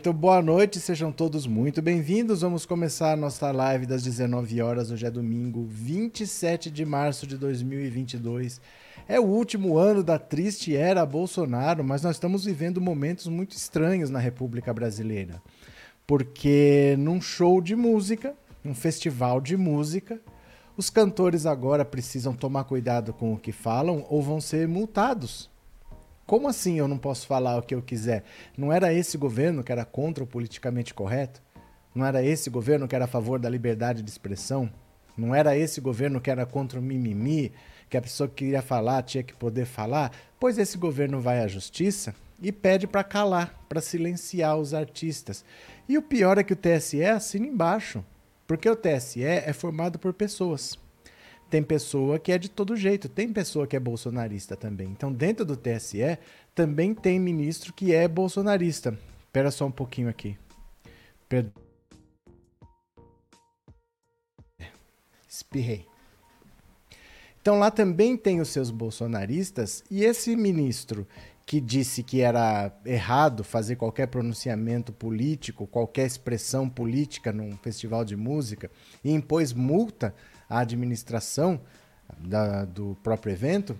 [0.00, 2.40] Muito boa noite, sejam todos muito bem-vindos.
[2.40, 4.90] Vamos começar nossa live das 19 horas.
[4.90, 8.62] Hoje é domingo, 27 de março de 2022.
[9.06, 14.08] É o último ano da triste era Bolsonaro, mas nós estamos vivendo momentos muito estranhos
[14.08, 15.42] na República Brasileira.
[16.06, 18.34] Porque num show de música,
[18.64, 20.18] um festival de música,
[20.78, 25.49] os cantores agora precisam tomar cuidado com o que falam ou vão ser multados.
[26.30, 28.22] Como assim eu não posso falar o que eu quiser?
[28.56, 31.42] Não era esse governo que era contra o politicamente correto?
[31.92, 34.70] Não era esse governo que era a favor da liberdade de expressão?
[35.16, 37.50] Não era esse governo que era contra o mimimi,
[37.88, 40.12] que a pessoa que queria falar tinha que poder falar?
[40.38, 45.44] Pois esse governo vai à justiça e pede para calar, para silenciar os artistas.
[45.88, 48.04] E o pior é que o TSE assina embaixo,
[48.46, 50.78] porque o TSE é formado por pessoas.
[51.50, 54.88] Tem pessoa que é de todo jeito, tem pessoa que é bolsonarista também.
[54.88, 56.16] Então, dentro do TSE,
[56.54, 58.96] também tem ministro que é bolsonarista.
[59.26, 60.38] Espera só um pouquinho aqui.
[61.28, 61.46] Per...
[65.28, 65.86] Espirrei.
[67.42, 71.06] Então, lá também tem os seus bolsonaristas, e esse ministro
[71.46, 78.14] que disse que era errado fazer qualquer pronunciamento político, qualquer expressão política num festival de
[78.14, 78.70] música,
[79.02, 80.14] e impôs multa
[80.50, 81.60] a administração
[82.18, 83.76] da, do próprio evento,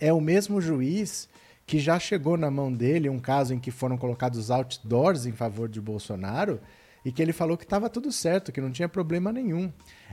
[0.00, 1.28] é o mesmo juiz
[1.66, 5.68] que já chegou na mão dele um caso em que foram colocados outdoors em favor
[5.68, 6.60] de Bolsonaro
[7.04, 9.70] e que ele falou que estava tudo certo, que não tinha problema nenhum.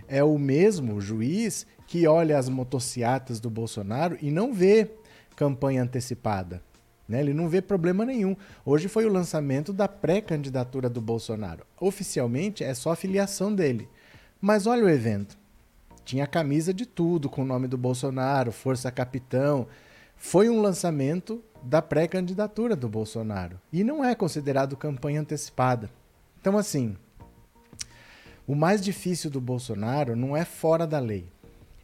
[0.08, 4.92] É o mesmo juiz que olha as motocicletas do Bolsonaro e não vê
[5.36, 6.62] campanha antecipada.
[7.08, 7.22] Né?
[7.22, 8.36] Ele não vê problema nenhum.
[8.66, 11.66] Hoje foi o lançamento da pré-candidatura do Bolsonaro.
[11.80, 13.88] Oficialmente é só a filiação dele.
[14.40, 15.38] Mas olha o evento.
[16.04, 19.68] Tinha camisa de tudo com o nome do Bolsonaro, Força Capitão.
[20.16, 25.90] Foi um lançamento da pré-candidatura do Bolsonaro e não é considerado campanha antecipada.
[26.40, 26.98] Então, assim,
[28.48, 31.28] o mais difícil do Bolsonaro não é fora da lei,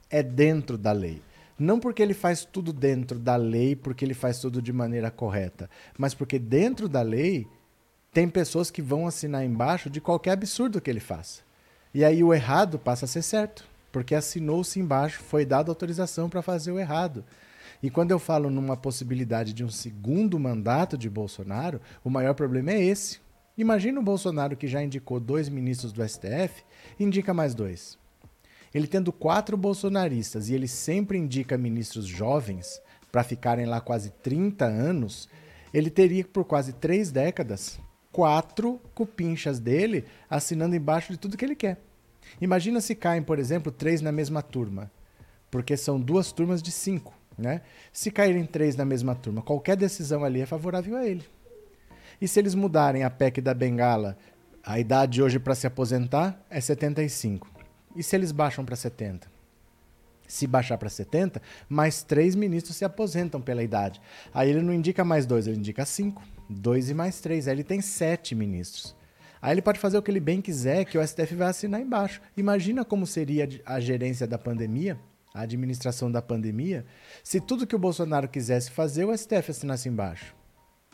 [0.10, 1.22] é dentro da lei.
[1.60, 5.70] Não porque ele faz tudo dentro da lei, porque ele faz tudo de maneira correta,
[5.98, 7.48] mas porque dentro da lei
[8.12, 11.42] tem pessoas que vão assinar embaixo de qualquer absurdo que ele faça.
[11.94, 16.42] E aí o errado passa a ser certo porque assinou-se embaixo, foi dada autorização para
[16.42, 17.24] fazer o errado.
[17.82, 22.72] E quando eu falo numa possibilidade de um segundo mandato de Bolsonaro, o maior problema
[22.72, 23.20] é esse.
[23.58, 26.64] Imagina o Bolsonaro que já indicou dois ministros do STF,
[27.00, 27.98] indica mais dois.
[28.74, 32.82] Ele tendo quatro bolsonaristas e ele sempre indica ministros jovens
[33.12, 35.30] para ficarem lá quase 30 anos,
[35.74, 37.80] ele teria por quase três décadas
[38.18, 41.80] quatro cupinchas dele assinando embaixo de tudo que ele quer.
[42.40, 44.92] Imagina se caem, por exemplo, três na mesma turma,
[45.50, 47.14] porque são duas turmas de cinco.
[47.38, 47.62] Né?
[47.94, 51.24] Se caírem três na mesma turma, qualquer decisão ali é favorável a ele.
[52.20, 54.18] E se eles mudarem a PEC da Bengala,
[54.64, 57.48] a idade hoje para se aposentar é 75.
[57.96, 59.30] E se eles baixam para 70?
[60.28, 64.02] Se baixar para 70, mais três ministros se aposentam pela idade.
[64.34, 66.22] Aí ele não indica mais dois, ele indica cinco.
[66.50, 67.48] Dois e mais três.
[67.48, 68.94] Aí ele tem sete ministros.
[69.42, 72.22] Aí ele pode fazer o que ele bem quiser, que o STF vai assinar embaixo.
[72.36, 75.00] Imagina como seria a gerência da pandemia,
[75.34, 76.86] a administração da pandemia,
[77.24, 80.36] se tudo que o Bolsonaro quisesse fazer, o STF assinasse embaixo.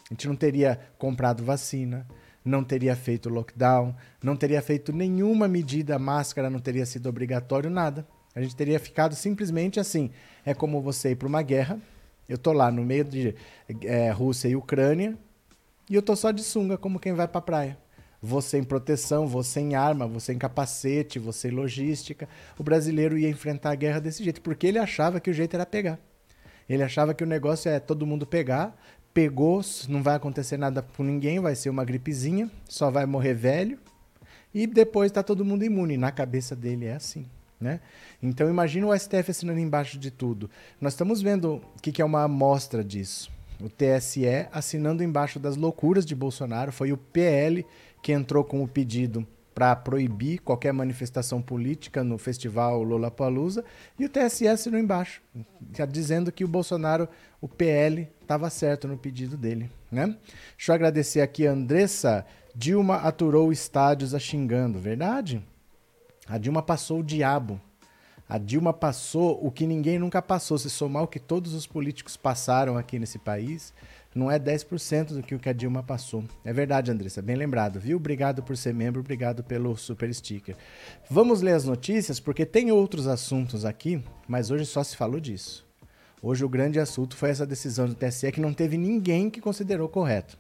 [0.10, 2.06] A gente não teria comprado vacina,
[2.44, 8.06] não teria feito lockdown, não teria feito nenhuma medida, máscara não teria sido obrigatório, nada.
[8.36, 10.12] A gente teria ficado simplesmente assim.
[10.46, 11.80] É como você ir para uma guerra,
[12.28, 13.34] eu tô lá no meio de
[13.84, 15.18] é, Rússia e Ucrânia,
[15.90, 17.83] e eu tô só de sunga, como quem vai para a praia
[18.26, 22.30] você em proteção, você em arma, você em capacete, você em logística.
[22.58, 25.66] O brasileiro ia enfrentar a guerra desse jeito, porque ele achava que o jeito era
[25.66, 26.00] pegar.
[26.70, 28.82] Ele achava que o negócio é todo mundo pegar,
[29.14, 33.78] pegou, não vai acontecer nada com ninguém, vai ser uma gripezinha, só vai morrer velho
[34.54, 35.98] e depois está todo mundo imune.
[35.98, 37.26] Na cabeça dele é assim.
[37.60, 37.82] Né?
[38.22, 40.50] Então imagina o STF assinando embaixo de tudo.
[40.80, 43.30] Nós estamos vendo o que, que é uma amostra disso.
[43.60, 47.66] O TSE assinando embaixo das loucuras de Bolsonaro, foi o PL
[48.04, 53.64] que entrou com o pedido para proibir qualquer manifestação política no festival Lollapalooza
[53.98, 55.22] e o TSE assinou embaixo,
[55.90, 57.08] dizendo que o Bolsonaro,
[57.40, 59.72] o PL, estava certo no pedido dele.
[59.92, 60.18] Né?
[60.58, 62.26] Deixa eu agradecer aqui a Andressa.
[62.54, 65.42] Dilma aturou estádios a xingando, verdade?
[66.28, 67.62] A Dilma passou o diabo.
[68.28, 70.58] A Dilma passou o que ninguém nunca passou.
[70.58, 73.74] Se somar o que todos os políticos passaram aqui nesse país,
[74.16, 76.24] não é 10% do que o que a Dilma passou.
[76.46, 77.98] É verdade, Andressa, bem lembrado, viu?
[77.98, 80.56] Obrigado por ser membro, obrigado pelo super sticker.
[81.10, 85.66] Vamos ler as notícias, porque tem outros assuntos aqui, mas hoje só se falou disso.
[86.22, 89.90] Hoje o grande assunto foi essa decisão do TSE que não teve ninguém que considerou
[89.90, 90.38] correto.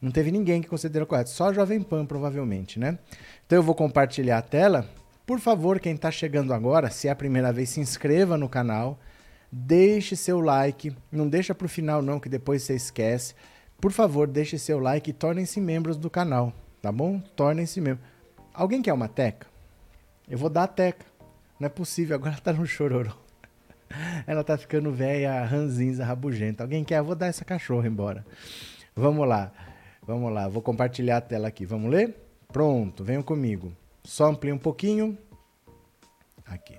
[0.00, 2.98] Não teve ninguém que considerou correto, só a Jovem Pan, provavelmente, né?
[3.46, 4.88] Então eu vou compartilhar a tela.
[5.24, 8.98] Por favor, quem está chegando agora, se é a primeira vez, se inscreva no canal,
[9.56, 13.34] deixe seu like, não deixa para o final não, que depois você esquece.
[13.80, 16.52] Por favor, deixe seu like e tornem-se membros do canal,
[16.82, 17.20] tá bom?
[17.36, 18.04] Tornem-se membros.
[18.52, 19.46] Alguém quer uma teca?
[20.28, 21.06] Eu vou dar a teca.
[21.60, 23.12] Não é possível, agora tá no chororô.
[24.26, 26.64] Ela tá ficando velha, ranzinza, rabugenta.
[26.64, 26.98] Alguém quer?
[26.98, 28.26] Eu vou dar essa cachorra embora.
[28.96, 29.52] Vamos lá.
[30.04, 31.64] Vamos lá, vou compartilhar a tela aqui.
[31.64, 32.14] Vamos ler?
[32.52, 33.72] Pronto, venham comigo.
[34.02, 35.16] Só amplie um pouquinho.
[36.44, 36.76] Aqui.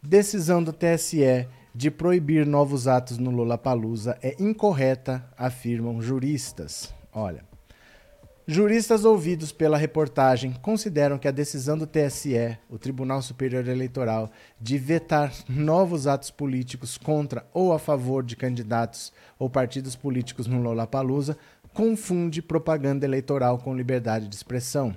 [0.00, 6.94] Decisão do TSE de proibir novos atos no Lollapalooza é incorreta, afirmam juristas.
[7.12, 7.44] Olha,
[8.46, 14.30] juristas ouvidos pela reportagem consideram que a decisão do TSE, o Tribunal Superior Eleitoral,
[14.60, 20.62] de vetar novos atos políticos contra ou a favor de candidatos ou partidos políticos no
[20.62, 21.36] Lollapalooza
[21.72, 24.94] confunde propaganda eleitoral com liberdade de expressão.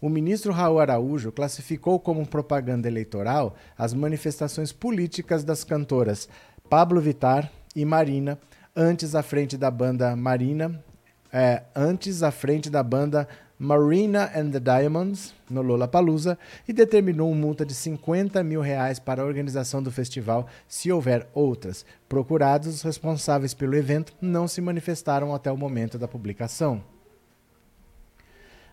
[0.00, 6.28] O ministro Raul Araújo classificou como propaganda eleitoral as manifestações políticas das cantoras
[6.68, 8.38] Pablo Vittar e Marina,
[8.74, 10.84] antes à frente da banda Marina,
[11.32, 13.28] é, antes à frente da banda
[13.58, 16.38] Marina and the Diamonds, no Lollapalooza,
[16.68, 21.26] e determinou uma multa de 50 mil reais para a organização do festival se houver
[21.32, 21.86] outras.
[22.06, 26.82] Procurados, os responsáveis pelo evento não se manifestaram até o momento da publicação.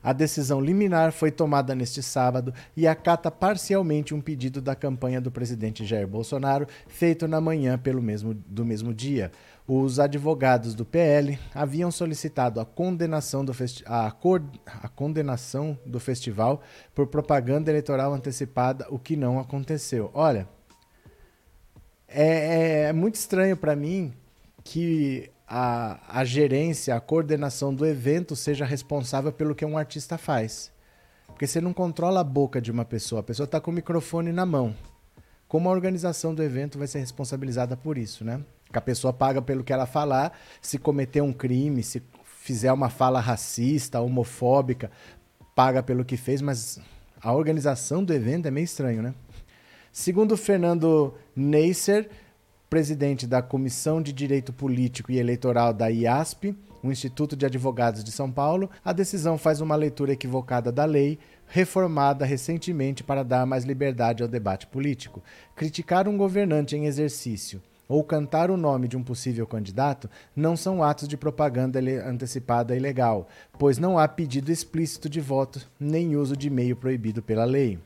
[0.04, 5.32] A decisão liminar foi tomada neste sábado e acata parcialmente um pedido da campanha do
[5.32, 9.32] presidente Jair Bolsonaro, feito na manhã pelo mesmo, do mesmo dia.
[9.66, 13.54] Os advogados do PL haviam solicitado a condenação do,
[13.86, 16.62] a, a condenação do festival
[16.94, 20.12] por propaganda eleitoral antecipada, o que não aconteceu.
[20.14, 20.50] Olha,
[22.10, 24.14] é, é muito estranho para mim
[24.66, 30.72] que a, a gerência, a coordenação do evento seja responsável pelo que um artista faz.
[31.28, 34.32] Porque você não controla a boca de uma pessoa, a pessoa está com o microfone
[34.32, 34.76] na mão.
[35.48, 38.42] Como a organização do evento vai ser responsabilizada por isso, né?
[38.72, 42.90] Que a pessoa paga pelo que ela falar, se cometer um crime, se fizer uma
[42.90, 44.92] fala racista, homofóbica,
[45.56, 46.80] paga pelo que fez, mas
[47.22, 49.14] a organização do evento é meio estranho, né?
[49.92, 52.10] Segundo Fernando Neisser,
[52.74, 58.12] presidente da Comissão de Direito Político e Eleitoral da IASP, o Instituto de Advogados de
[58.12, 63.64] São Paulo, a decisão faz uma leitura equivocada da lei, reformada recentemente para dar mais
[63.64, 65.22] liberdade ao debate político.
[65.56, 70.82] Criticar um governante em exercício ou cantar o nome de um possível candidato não são
[70.82, 73.28] atos de propaganda antecipada ilegal,
[73.60, 77.78] pois não há pedido explícito de voto nem uso de meio proibido pela lei.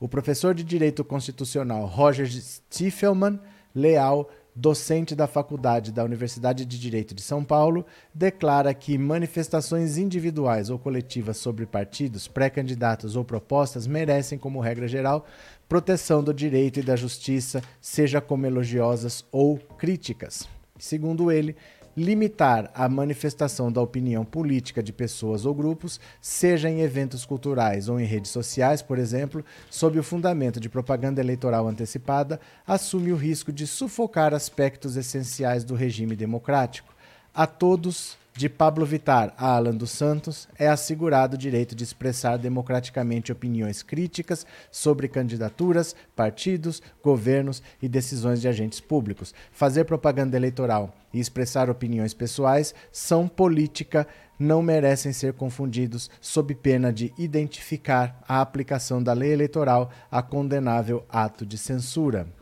[0.00, 3.38] O professor de Direito Constitucional Roger Stiefelman
[3.74, 10.70] Leal, docente da Faculdade da Universidade de Direito de São Paulo, declara que manifestações individuais
[10.70, 15.26] ou coletivas sobre partidos, pré-candidatos ou propostas merecem, como regra geral,
[15.68, 20.48] proteção do direito e da justiça, seja como elogiosas ou críticas.
[20.78, 21.54] Segundo ele,
[21.96, 27.98] limitar a manifestação da opinião política de pessoas ou grupos, seja em eventos culturais ou
[28.00, 33.52] em redes sociais, por exemplo, sob o fundamento de propaganda eleitoral antecipada, assume o risco
[33.52, 36.94] de sufocar aspectos essenciais do regime democrático.
[37.34, 42.38] A todos de Pablo Vittar a Alan dos Santos, é assegurado o direito de expressar
[42.38, 49.34] democraticamente opiniões críticas sobre candidaturas, partidos, governos e decisões de agentes públicos.
[49.52, 56.90] Fazer propaganda eleitoral e expressar opiniões pessoais são política, não merecem ser confundidos sob pena
[56.90, 62.39] de identificar a aplicação da lei eleitoral a condenável ato de censura.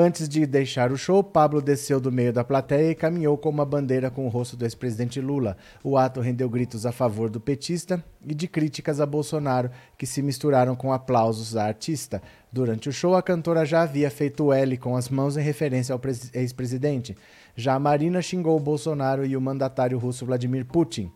[0.00, 3.64] Antes de deixar o show, Pablo desceu do meio da plateia e caminhou com uma
[3.64, 5.56] bandeira com o rosto do ex-presidente Lula.
[5.82, 10.22] O ato rendeu gritos a favor do petista e de críticas a Bolsonaro, que se
[10.22, 12.22] misturaram com aplausos à artista.
[12.52, 16.00] Durante o show, a cantora já havia feito L com as mãos em referência ao
[16.32, 17.16] ex-presidente.
[17.56, 21.10] Já a Marina xingou Bolsonaro e o mandatário russo Vladimir Putin.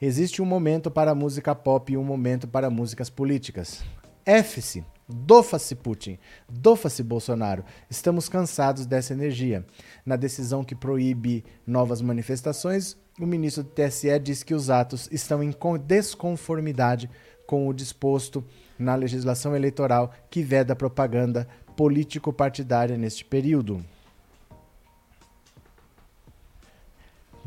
[0.00, 3.82] Existe um momento para a música pop e um momento para músicas políticas.
[4.24, 7.64] F-se, Dofa-se Putin, dofa-se Bolsonaro.
[7.88, 9.64] Estamos cansados dessa energia.
[10.04, 15.42] Na decisão que proíbe novas manifestações, o ministro do TSE diz que os atos estão
[15.42, 15.54] em
[15.86, 17.08] desconformidade
[17.46, 18.44] com o disposto
[18.78, 23.82] na legislação eleitoral que veda propaganda político-partidária neste período.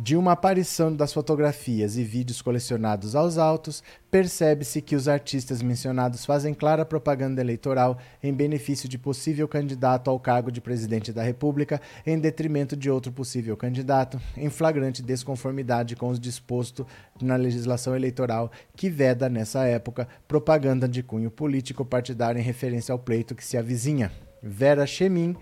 [0.03, 6.25] De uma aparição das fotografias e vídeos colecionados aos autos, percebe-se que os artistas mencionados
[6.25, 11.79] fazem clara propaganda eleitoral em benefício de possível candidato ao cargo de presidente da República,
[12.03, 16.87] em detrimento de outro possível candidato, em flagrante desconformidade com os disposto
[17.21, 22.97] na legislação eleitoral que veda, nessa época, propaganda de cunho político partidário em referência ao
[22.97, 24.11] pleito que se avizinha.
[24.41, 25.35] Vera Chemin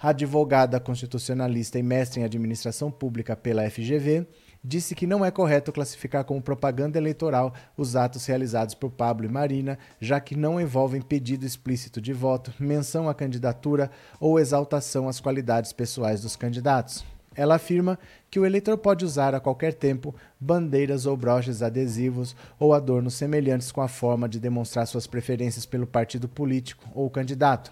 [0.00, 4.26] advogada constitucionalista e mestre em administração pública pela FGV,
[4.62, 9.28] disse que não é correto classificar como propaganda eleitoral os atos realizados por Pablo e
[9.28, 13.90] Marina, já que não envolvem pedido explícito de voto, menção à candidatura
[14.20, 17.04] ou exaltação às qualidades pessoais dos candidatos.
[17.34, 17.96] Ela afirma
[18.28, 23.70] que o eleitor pode usar a qualquer tempo bandeiras ou broches adesivos ou adornos semelhantes
[23.70, 27.70] com a forma de demonstrar suas preferências pelo partido político ou candidato.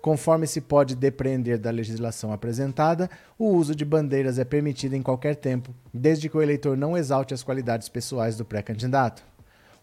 [0.00, 5.34] Conforme se pode depreender da legislação apresentada, o uso de bandeiras é permitido em qualquer
[5.34, 9.24] tempo, desde que o eleitor não exalte as qualidades pessoais do pré-candidato.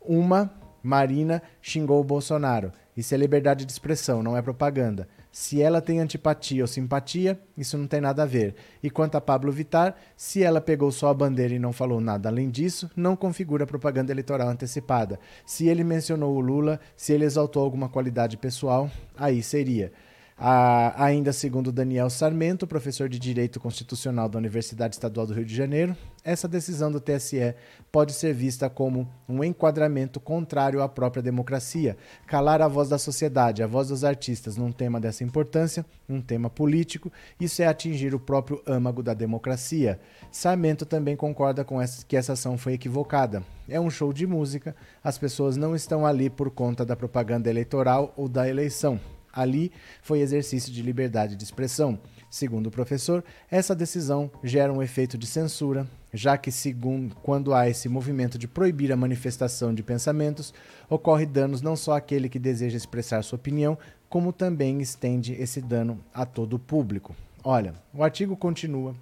[0.01, 2.71] Uma, Marina, xingou o Bolsonaro.
[2.95, 5.07] Isso é liberdade de expressão, não é propaganda.
[5.31, 8.55] Se ela tem antipatia ou simpatia, isso não tem nada a ver.
[8.81, 12.29] E quanto a Pablo Vitar, se ela pegou só a bandeira e não falou nada
[12.29, 15.19] além disso, não configura propaganda eleitoral antecipada.
[15.45, 19.91] Se ele mencionou o Lula, se ele exaltou alguma qualidade pessoal, aí seria.
[20.37, 25.55] A, ainda segundo Daniel Sarmento, professor de Direito Constitucional da Universidade Estadual do Rio de
[25.55, 27.55] Janeiro, essa decisão do TSE
[27.89, 31.95] pode ser vista como um enquadramento contrário à própria democracia.
[32.27, 36.49] Calar a voz da sociedade, a voz dos artistas num tema dessa importância, um tema
[36.49, 40.01] político, isso é atingir o próprio âmago da democracia.
[40.29, 43.41] Sarmento também concorda com essa, que essa ação foi equivocada.
[43.69, 48.13] É um show de música, as pessoas não estão ali por conta da propaganda eleitoral
[48.17, 48.99] ou da eleição.
[49.35, 51.99] Ali foi exercício de liberdade de expressão.
[52.29, 57.69] Segundo o professor, essa decisão gera um efeito de censura, já que, segundo, quando há
[57.69, 60.53] esse movimento de proibir a manifestação de pensamentos,
[60.89, 63.77] ocorre danos não só àquele que deseja expressar sua opinião,
[64.09, 67.15] como também estende esse dano a todo o público.
[67.43, 68.95] Olha, o artigo continua,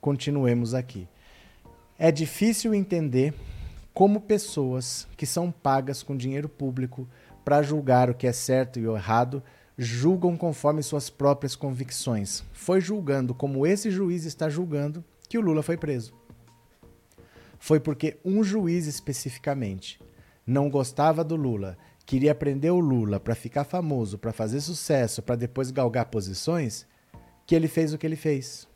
[0.00, 1.08] continuemos aqui.
[1.98, 3.34] É difícil entender
[3.94, 7.08] como pessoas que são pagas com dinheiro público
[7.44, 9.42] para julgar o que é certo e errado
[9.76, 12.44] julgam conforme suas próprias convicções.
[12.52, 16.12] Foi julgando como esse juiz está julgando que o Lula foi preso.
[17.58, 20.00] Foi porque um juiz especificamente
[20.46, 25.36] não gostava do Lula, queria prender o Lula para ficar famoso, para fazer sucesso, para
[25.36, 26.86] depois galgar posições,
[27.46, 28.68] que ele fez o que ele fez.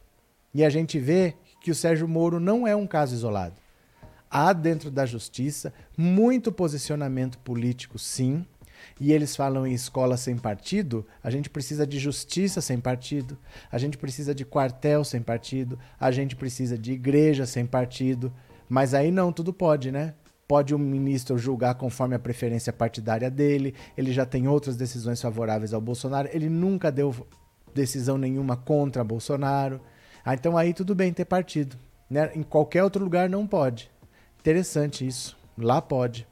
[0.54, 3.60] E a gente vê que o Sérgio Moro não é um caso isolado.
[4.30, 8.46] Há dentro da justiça muito posicionamento político, sim,
[9.00, 13.38] e eles falam em escola sem partido, a gente precisa de justiça sem partido,
[13.70, 18.32] a gente precisa de quartel sem partido, a gente precisa de igreja sem partido.
[18.68, 20.14] Mas aí não, tudo pode, né?
[20.48, 25.74] Pode o ministro julgar conforme a preferência partidária dele, ele já tem outras decisões favoráveis
[25.74, 27.14] ao Bolsonaro, ele nunca deu
[27.74, 29.80] decisão nenhuma contra Bolsonaro.
[30.24, 31.76] Ah, então aí tudo bem ter partido.
[32.08, 32.30] Né?
[32.34, 33.90] Em qualquer outro lugar não pode.
[34.40, 35.36] Interessante isso.
[35.58, 36.26] Lá pode.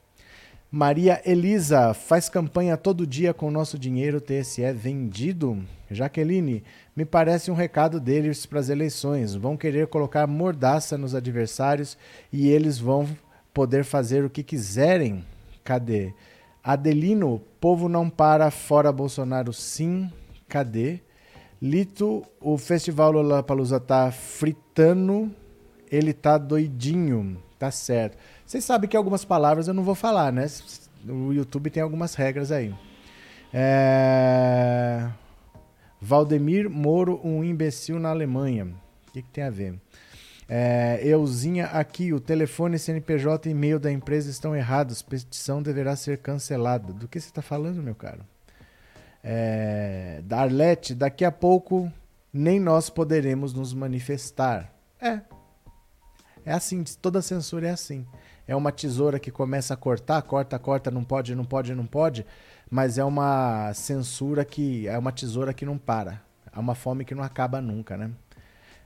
[0.76, 5.62] Maria Elisa faz campanha todo dia com nosso dinheiro TSE vendido.
[5.88, 6.64] Jaqueline,
[6.96, 9.36] me parece um recado deles para as eleições.
[9.36, 11.96] Vão querer colocar mordaça nos adversários
[12.32, 13.06] e eles vão
[13.52, 15.24] poder fazer o que quiserem.
[15.62, 16.12] Cadê?
[16.60, 20.10] Adelino, povo não para fora Bolsonaro sim.
[20.48, 20.98] Cadê?
[21.62, 25.30] Lito, o festival Lollapalooza tá fritando,
[25.88, 27.40] ele tá doidinho.
[27.64, 28.18] Tá certo.
[28.46, 30.46] Vocês sabem que algumas palavras eu não vou falar, né?
[31.08, 32.74] O YouTube tem algumas regras aí.
[33.52, 35.08] É...
[36.00, 38.66] Valdemir Moro, um imbecil na Alemanha.
[39.08, 39.80] O que, que tem a ver?
[40.46, 45.00] É, Euzinha aqui, o telefone CNPJ e e-mail da empresa estão errados.
[45.00, 46.92] Petição deverá ser cancelada.
[46.92, 48.20] Do que você está falando, meu caro?
[49.22, 51.90] É, Darlete, daqui a pouco
[52.30, 54.70] nem nós poderemos nos manifestar.
[55.00, 55.20] É.
[56.44, 58.06] É assim, toda censura é assim
[58.46, 62.26] é uma tesoura que começa a cortar, corta, corta, não pode, não pode, não pode,
[62.70, 66.22] mas é uma censura que é uma tesoura que não para.
[66.54, 68.10] É uma fome que não acaba nunca, né?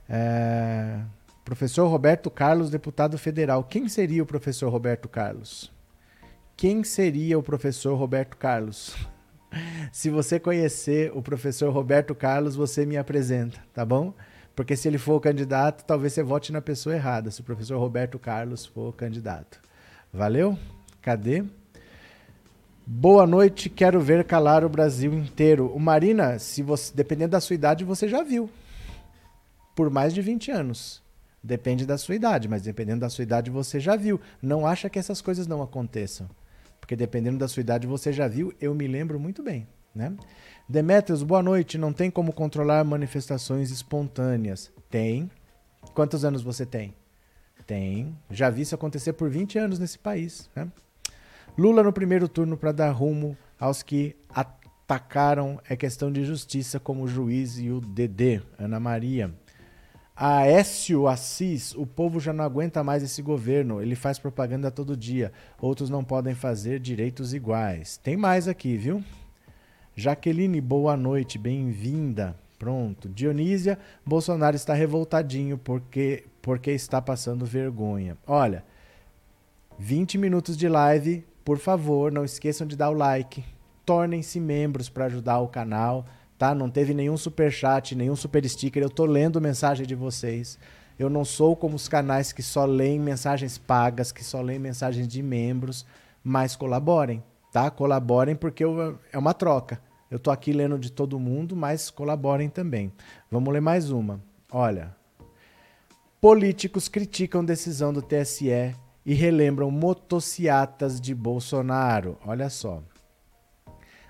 [0.07, 0.99] É...
[1.43, 3.63] Professor Roberto Carlos, deputado federal.
[3.63, 5.71] Quem seria o professor Roberto Carlos?
[6.55, 8.95] Quem seria o professor Roberto Carlos?
[9.91, 14.13] Se você conhecer o professor Roberto Carlos, você me apresenta, tá bom?
[14.59, 17.79] Porque se ele for o candidato, talvez você vote na pessoa errada, se o professor
[17.79, 19.57] Roberto Carlos for o candidato.
[20.11, 20.59] Valeu?
[21.01, 21.45] Cadê?
[22.85, 25.73] Boa noite, quero ver calar o Brasil inteiro.
[25.73, 28.49] O Marina, se você, dependendo da sua idade, você já viu.
[29.73, 31.01] Por mais de 20 anos.
[31.41, 34.19] Depende da sua idade, mas dependendo da sua idade você já viu.
[34.41, 36.29] Não acha que essas coisas não aconteçam.
[36.81, 39.65] Porque dependendo da sua idade você já viu, eu me lembro muito bem.
[39.95, 40.13] Né?
[40.71, 41.79] Demetrios, boa noite.
[41.79, 44.71] Não tem como controlar manifestações espontâneas.
[44.87, 45.27] Tem.
[45.95, 46.93] Quantos anos você tem?
[47.65, 48.15] Tem.
[48.29, 50.47] Já vi isso acontecer por 20 anos nesse país.
[50.55, 50.67] Né?
[51.57, 57.05] Lula no primeiro turno para dar rumo aos que atacaram é questão de justiça, como
[57.05, 58.39] o juiz e o Dedê.
[58.55, 59.33] Ana Maria.
[60.15, 65.31] Aécio Assis, o povo já não aguenta mais esse governo, ele faz propaganda todo dia,
[65.61, 67.95] outros não podem fazer direitos iguais.
[67.95, 69.01] Tem mais aqui, viu?
[69.99, 72.33] Jaqueline, boa noite, bem-vinda.
[72.57, 73.09] Pronto.
[73.09, 78.17] Dionísia, Bolsonaro está revoltadinho porque, porque está passando vergonha.
[78.25, 78.63] Olha,
[79.77, 83.43] 20 minutos de live, por favor, não esqueçam de dar o like.
[83.85, 86.05] Tornem-se membros para ajudar o canal
[86.37, 86.55] tá?
[86.55, 88.81] Não teve nenhum super chat, nenhum super sticker.
[88.81, 90.57] Eu tô lendo mensagem de vocês.
[90.97, 95.05] Eu não sou como os canais que só leem mensagens pagas, que só leem mensagens
[95.05, 95.85] de membros,
[96.23, 97.69] mas colaborem, tá?
[97.69, 99.81] Colaborem porque eu, é uma troca.
[100.09, 102.91] Eu tô aqui lendo de todo mundo, mas colaborem também.
[103.29, 104.19] Vamos ler mais uma.
[104.51, 104.95] Olha.
[106.19, 112.17] Políticos criticam decisão do TSE e relembram motociatas de Bolsonaro.
[112.25, 112.81] Olha só.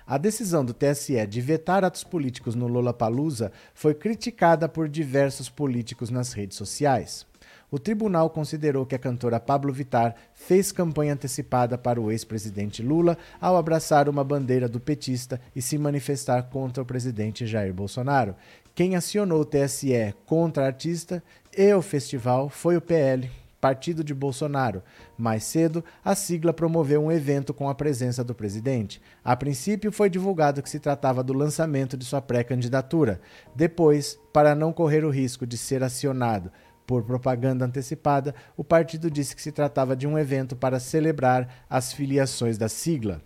[0.06, 6.10] A decisão do TSE de vetar atos políticos no Lollapalooza foi criticada por diversos políticos
[6.10, 7.24] nas redes sociais.
[7.70, 13.16] O tribunal considerou que a cantora Pablo Vittar fez campanha antecipada para o ex-presidente Lula
[13.40, 18.34] ao abraçar uma bandeira do petista e se manifestar contra o presidente Jair Bolsonaro.
[18.74, 21.22] Quem acionou o TSE contra a artista
[21.56, 23.30] e o festival foi o PL,
[23.60, 24.82] Partido de Bolsonaro.
[25.18, 29.02] Mais cedo, a sigla promoveu um evento com a presença do presidente.
[29.22, 33.20] A princípio, foi divulgado que se tratava do lançamento de sua pré-candidatura.
[33.54, 36.50] Depois, para não correr o risco de ser acionado
[36.90, 41.92] por propaganda antecipada, o partido disse que se tratava de um evento para celebrar as
[41.92, 43.22] filiações da sigla.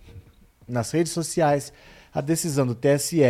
[0.68, 1.72] Nas redes sociais,
[2.12, 3.22] a decisão do TSE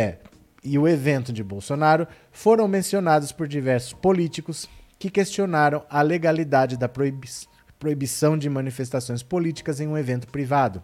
[0.61, 4.67] e o evento de Bolsonaro foram mencionados por diversos políticos,
[4.99, 7.29] que questionaram a legalidade da proibi
[7.79, 10.83] proibição de manifestações políticas em um evento privado.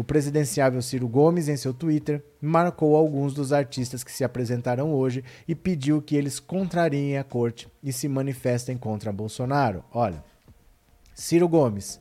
[0.00, 5.22] O presidenciável Ciro Gomes, em seu Twitter, marcou alguns dos artistas que se apresentaram hoje
[5.46, 9.84] e pediu que eles contrariem a corte e se manifestem contra Bolsonaro.
[9.92, 10.24] Olha,
[11.14, 12.00] Ciro Gomes,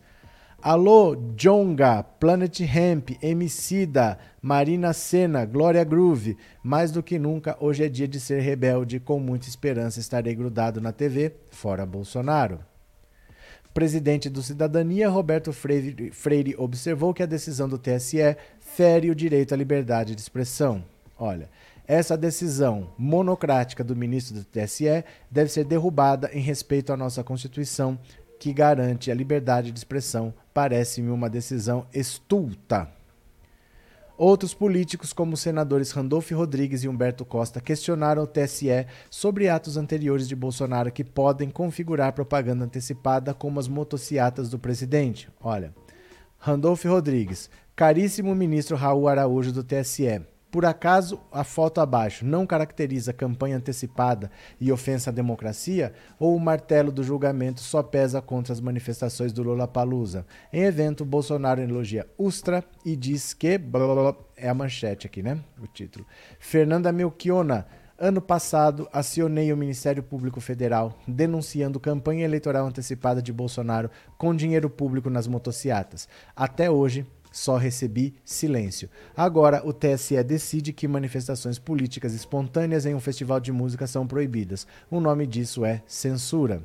[0.62, 6.38] Alô, Jonga, Planet Hemp, Emicida, Marina Senna, Glória Groove.
[6.64, 9.02] Mais do que nunca, hoje é dia de ser rebelde.
[9.02, 12.60] Com muita esperança estarei grudado na TV, fora Bolsonaro.
[13.80, 19.54] Presidente do Cidadania, Roberto Freire, Freire observou que a decisão do TSE fere o direito
[19.54, 20.84] à liberdade de expressão.
[21.18, 21.50] Olha,
[21.88, 27.98] essa decisão monocrática do ministro do TSE deve ser derrubada em respeito à nossa Constituição,
[28.38, 32.99] que garante a liberdade de expressão, parece-me uma decisão estulta.
[34.22, 39.78] Outros políticos, como os senadores Randolph Rodrigues e Humberto Costa, questionaram o TSE sobre atos
[39.78, 45.30] anteriores de Bolsonaro que podem configurar propaganda antecipada, como as motociatas do presidente.
[45.40, 45.74] Olha,
[46.38, 50.22] Randolph Rodrigues, caríssimo ministro Raul Araújo do TSE.
[50.52, 55.94] Por acaso a foto abaixo não caracteriza campanha antecipada e ofensa à democracia?
[56.20, 60.26] Ou o martelo do julgamento só pesa contra as manifestações do Lula Palusa?
[60.52, 63.60] Em evento, Bolsonaro elogia Ustra e diz que.
[63.60, 65.40] Blá, blá, é a manchete aqui, né?
[65.62, 66.06] O título.
[66.40, 67.68] Fernanda Melchiona.
[68.02, 74.70] Ano passado, acionei o Ministério Público Federal denunciando campanha eleitoral antecipada de Bolsonaro com dinheiro
[74.70, 76.08] público nas motociatas.
[76.34, 78.90] Até hoje, só recebi silêncio.
[79.16, 84.66] Agora, o TSE decide que manifestações políticas espontâneas em um festival de música são proibidas.
[84.90, 86.64] O nome disso é censura.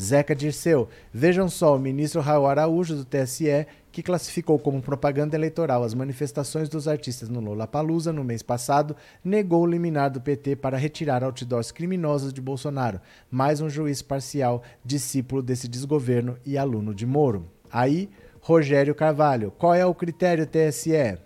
[0.00, 0.88] Zeca Dirceu.
[1.12, 6.70] Vejam só, o ministro Raul Araújo, do TSE, que classificou como propaganda eleitoral as manifestações
[6.70, 11.70] dos artistas no Lollapalooza no mês passado, negou o liminar do PT para retirar outdoors
[11.70, 12.98] criminosos de Bolsonaro.
[13.30, 17.50] Mais um juiz parcial, discípulo desse desgoverno e aluno de Moro.
[17.70, 18.08] Aí,
[18.40, 19.50] Rogério Carvalho.
[19.52, 21.18] Qual é o critério TSE?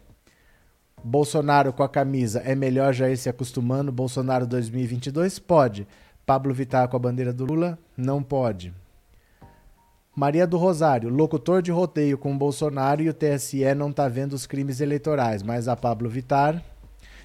[1.02, 3.92] Bolsonaro com a camisa é melhor já ir se acostumando.
[3.92, 5.38] Bolsonaro 2022?
[5.38, 5.86] Pode.
[6.26, 7.78] Pablo Vittar com a bandeira do Lula?
[7.96, 8.74] Não pode.
[10.16, 14.46] Maria do Rosário, locutor de rodeio com Bolsonaro e o TSE não está vendo os
[14.46, 16.62] crimes eleitorais, mas a Pablo Vittar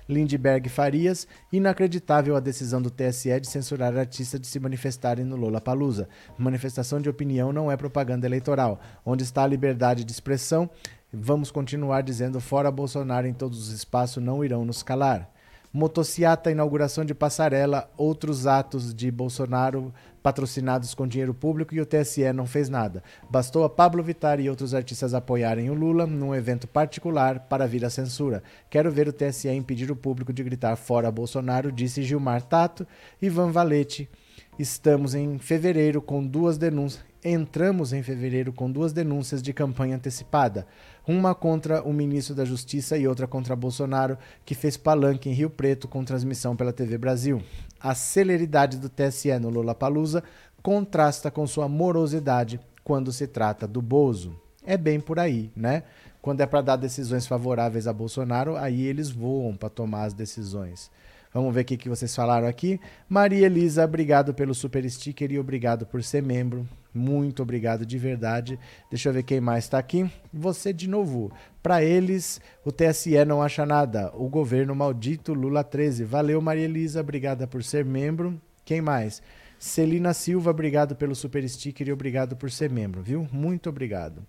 [0.10, 5.62] Lindbergh Farias, inacreditável a decisão do TSE de censurar artistas de se manifestarem no Lola
[5.62, 6.10] Palusa.
[6.36, 8.82] Manifestação de opinião não é propaganda eleitoral.
[9.06, 10.68] Onde está a liberdade de expressão?
[11.14, 15.32] Vamos continuar dizendo fora Bolsonaro em todos os espaços não irão nos calar.
[15.72, 22.34] Motociata, inauguração de passarela, outros atos de Bolsonaro patrocinados com dinheiro público e o TSE
[22.34, 23.04] não fez nada.
[23.30, 27.86] Bastou a Pablo Vittar e outros artistas apoiarem o Lula num evento particular para vir
[27.86, 28.44] a censura.
[28.70, 32.88] Quero ver o TSE impedir o público de gritar fora Bolsonaro, disse Gilmar Tato.
[33.22, 34.10] Ivan Valete.
[34.58, 37.08] Estamos em fevereiro com duas denúncias.
[37.24, 40.66] Entramos em fevereiro com duas denúncias de campanha antecipada
[41.10, 45.50] uma contra o ministro da Justiça e outra contra Bolsonaro, que fez palanque em Rio
[45.50, 47.42] Preto com transmissão pela TV Brasil.
[47.80, 50.24] A celeridade do TSE no Lollapalooza
[50.62, 54.40] contrasta com sua morosidade quando se trata do Bozo.
[54.64, 55.82] É bem por aí, né?
[56.22, 60.92] Quando é para dar decisões favoráveis a Bolsonaro, aí eles voam para tomar as decisões.
[61.34, 62.80] Vamos ver o que, vocês falaram aqui.
[63.08, 66.68] Maria Elisa, obrigado pelo super sticker e obrigado por ser membro.
[66.94, 68.60] Muito obrigado de verdade.
[68.90, 70.10] Deixa eu ver quem mais está aqui.
[70.34, 71.32] Você de novo.
[71.62, 74.12] Para eles, o TSE não acha nada.
[74.16, 76.04] O governo maldito Lula 13.
[76.04, 77.02] Valeu, Maria Elisa.
[77.02, 78.42] Obrigada por ser membro.
[78.66, 79.22] Quem mais?
[79.60, 83.28] Celina Silva, obrigado pelo super sticker e obrigado por ser membro, viu?
[83.30, 84.26] Muito obrigado.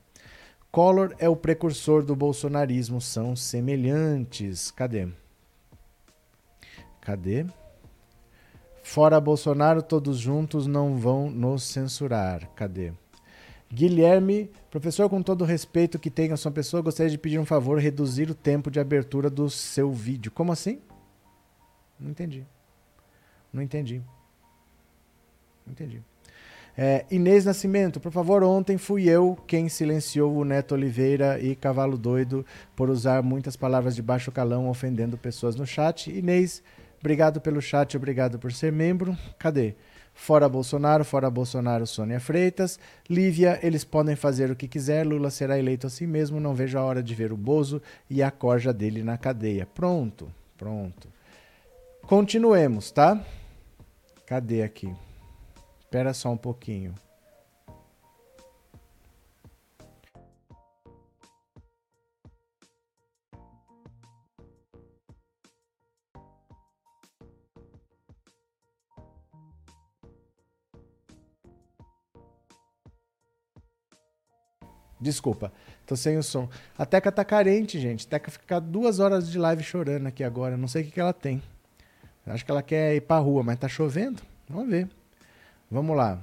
[0.72, 4.72] Collor é o precursor do bolsonarismo, são semelhantes.
[4.72, 5.08] Cadê?
[7.00, 7.46] Cadê?
[8.82, 12.48] Fora Bolsonaro, todos juntos não vão nos censurar.
[12.54, 12.92] Cadê?
[13.72, 17.46] Guilherme, professor, com todo o respeito que tenho a sua pessoa, gostaria de pedir um
[17.46, 20.32] favor, reduzir o tempo de abertura do seu vídeo.
[20.32, 20.80] Como assim?
[21.98, 22.44] Não entendi.
[23.52, 24.02] Não entendi.
[25.64, 26.02] Não entendi.
[26.76, 31.98] É, Inês Nascimento, por favor, ontem fui eu quem silenciou o Neto Oliveira e Cavalo
[31.98, 36.10] Doido por usar muitas palavras de baixo calão ofendendo pessoas no chat.
[36.10, 36.62] Inês,
[37.00, 39.16] Obrigado pelo chat, obrigado por ser membro.
[39.38, 39.74] Cadê?
[40.12, 42.78] Fora Bolsonaro, fora Bolsonaro, Sônia Freitas.
[43.08, 46.84] Lívia, eles podem fazer o que quiser, Lula será eleito assim mesmo, não vejo a
[46.84, 49.66] hora de ver o Bozo e a corja dele na cadeia.
[49.66, 51.08] Pronto, pronto.
[52.02, 53.24] Continuemos, tá?
[54.26, 54.94] Cadê aqui?
[55.80, 56.94] Espera só um pouquinho.
[75.00, 75.50] Desculpa,
[75.86, 76.48] tô sem o som.
[76.76, 78.06] A Teca tá carente, gente.
[78.06, 80.56] A Teca fica duas horas de live chorando aqui agora.
[80.56, 81.42] Não sei o que, que ela tem.
[82.26, 84.22] Acho que ela quer ir pra rua, mas tá chovendo.
[84.48, 84.88] Vamos ver.
[85.70, 86.18] Vamos lá.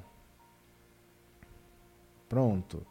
[2.30, 2.86] Pronto.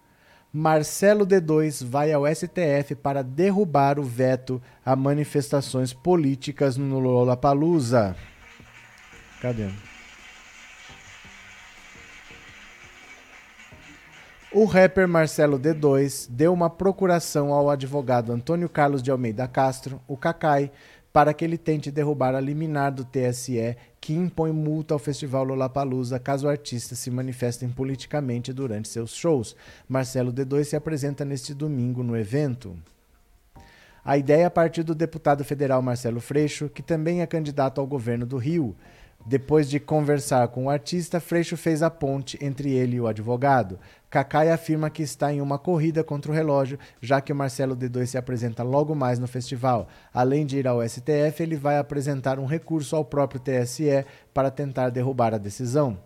[0.52, 8.16] Marcelo D2 vai ao STF para derrubar o veto a manifestações políticas no Lollapalooza.
[9.40, 9.68] Cadê?
[14.52, 20.16] O rapper Marcelo D2 deu uma procuração ao advogado Antônio Carlos de Almeida Castro, o
[20.16, 20.70] Cacai,
[21.12, 26.20] para que ele tente derrubar a liminar do TSE que impõe multa ao festival Lollapalooza
[26.20, 29.56] caso artistas se manifestem politicamente durante seus shows.
[29.88, 32.76] Marcelo D2 se apresenta neste domingo no evento.
[34.04, 38.36] A ideia partiu do deputado federal Marcelo Freixo, que também é candidato ao governo do
[38.36, 38.76] Rio.
[39.28, 43.76] Depois de conversar com o artista, Freixo fez a ponte entre ele e o advogado.
[44.08, 48.06] Kakai afirma que está em uma corrida contra o relógio, já que o Marcelo D2
[48.06, 49.88] se apresenta logo mais no festival.
[50.14, 54.90] Além de ir ao STF, ele vai apresentar um recurso ao próprio TSE para tentar
[54.90, 55.98] derrubar a decisão.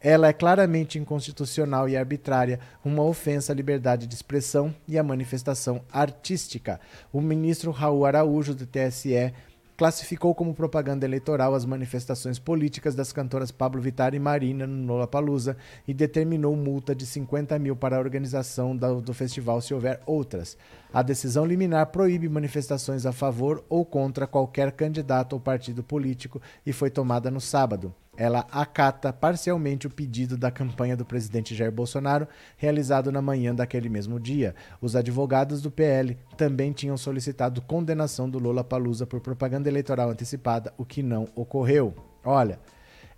[0.00, 5.82] Ela é claramente inconstitucional e arbitrária, uma ofensa à liberdade de expressão e à manifestação
[5.92, 6.80] artística.
[7.12, 9.32] O ministro Raul Araújo, do TSE,
[9.76, 15.56] classificou como propaganda eleitoral as manifestações políticas das cantoras Pablo Vittar e Marina no Lollapalooza
[15.86, 20.56] e determinou multa de 50 mil para a organização do, do festival se houver outras.
[20.96, 26.72] A decisão liminar proíbe manifestações a favor ou contra qualquer candidato ou partido político e
[26.72, 32.26] foi tomada no sábado ela acata parcialmente o pedido da campanha do presidente Jair Bolsonaro,
[32.56, 34.54] realizado na manhã daquele mesmo dia.
[34.80, 40.72] Os advogados do PL também tinham solicitado condenação do Lula Palusa por propaganda eleitoral antecipada,
[40.78, 41.92] o que não ocorreu.
[42.24, 42.58] Olha,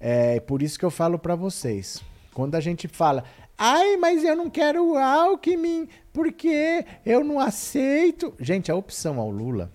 [0.00, 2.02] é por isso que eu falo para vocês.
[2.38, 3.24] Quando a gente fala,
[3.58, 8.32] ai, mas eu não quero o Alckmin, porque eu não aceito.
[8.38, 9.72] Gente, a opção ao Lula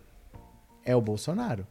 [0.86, 1.68] é o Bolsonaro.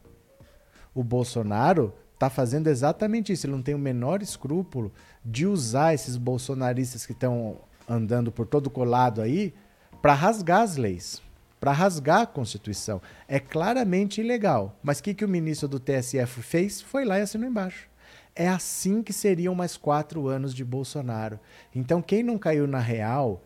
[0.93, 3.45] O Bolsonaro está fazendo exatamente isso.
[3.45, 4.93] Ele não tem o menor escrúpulo
[5.25, 9.53] de usar esses bolsonaristas que estão andando por todo colado aí
[10.01, 11.21] para rasgar as leis,
[11.59, 13.01] para rasgar a Constituição.
[13.27, 14.77] É claramente ilegal.
[14.83, 16.81] Mas o que, que o ministro do TSF fez?
[16.81, 17.87] Foi lá e assinou embaixo.
[18.35, 21.39] É assim que seriam mais quatro anos de Bolsonaro.
[21.73, 23.43] Então, quem não caiu na real,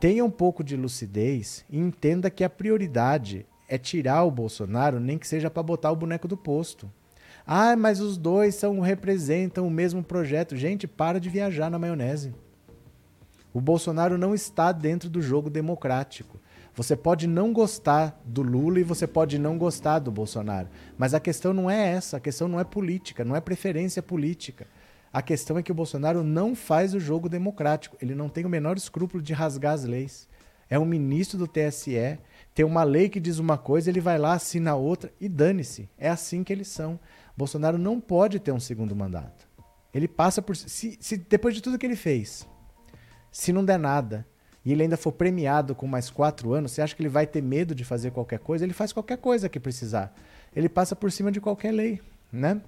[0.00, 5.18] tenha um pouco de lucidez e entenda que a prioridade é tirar o Bolsonaro, nem
[5.18, 6.90] que seja para botar o boneco do posto.
[7.46, 10.56] Ah, mas os dois são representam o mesmo projeto.
[10.56, 12.34] Gente, para de viajar na maionese.
[13.54, 16.38] O Bolsonaro não está dentro do jogo democrático.
[16.76, 20.68] Você pode não gostar do Lula e você pode não gostar do Bolsonaro.
[20.98, 24.66] Mas a questão não é essa, a questão não é política, não é preferência política.
[25.10, 27.96] A questão é que o Bolsonaro não faz o jogo democrático.
[28.02, 30.28] Ele não tem o menor escrúpulo de rasgar as leis.
[30.68, 32.18] É um ministro do TSE,
[32.54, 35.88] tem uma lei que diz uma coisa, ele vai lá, assina outra e dane-se.
[35.96, 37.00] É assim que eles são.
[37.34, 39.48] Bolsonaro não pode ter um segundo mandato.
[39.94, 40.54] Ele passa por.
[40.54, 42.46] Se, se depois de tudo que ele fez,
[43.32, 44.26] se não der nada,
[44.66, 47.40] e ele ainda for premiado com mais quatro anos, você acha que ele vai ter
[47.40, 48.64] medo de fazer qualquer coisa?
[48.64, 50.12] Ele faz qualquer coisa que precisar.
[50.54, 52.00] Ele passa por cima de qualquer lei,
[52.32, 52.60] né?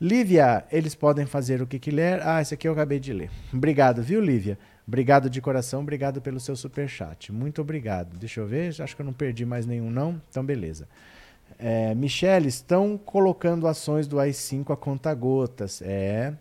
[0.00, 2.22] Lívia, eles podem fazer o que quiser.
[2.24, 3.32] Ah, esse aqui eu acabei de ler.
[3.52, 4.56] Obrigado, viu, Lívia?
[4.86, 7.32] Obrigado de coração, obrigado pelo seu super chat.
[7.32, 8.16] Muito obrigado.
[8.16, 10.22] Deixa eu ver, acho que eu não perdi mais nenhum, não.
[10.30, 10.86] Então, beleza.
[11.58, 15.82] É, Michele, estão colocando ações do AI-5 a conta gotas.
[15.82, 16.32] É,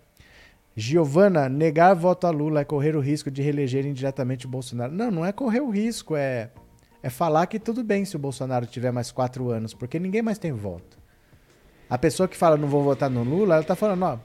[0.75, 4.91] Giovana, negar voto a Lula é correr o risco de reeleger indiretamente o Bolsonaro.
[4.91, 6.49] Não, não é correr o risco, é,
[7.01, 10.39] é falar que tudo bem se o Bolsonaro tiver mais quatro anos, porque ninguém mais
[10.39, 10.97] tem voto.
[11.89, 14.19] A pessoa que fala não vou votar no Lula, ela tá falando, ó,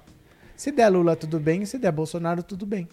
[0.57, 2.89] se der Lula tudo bem, se der Bolsonaro tudo bem.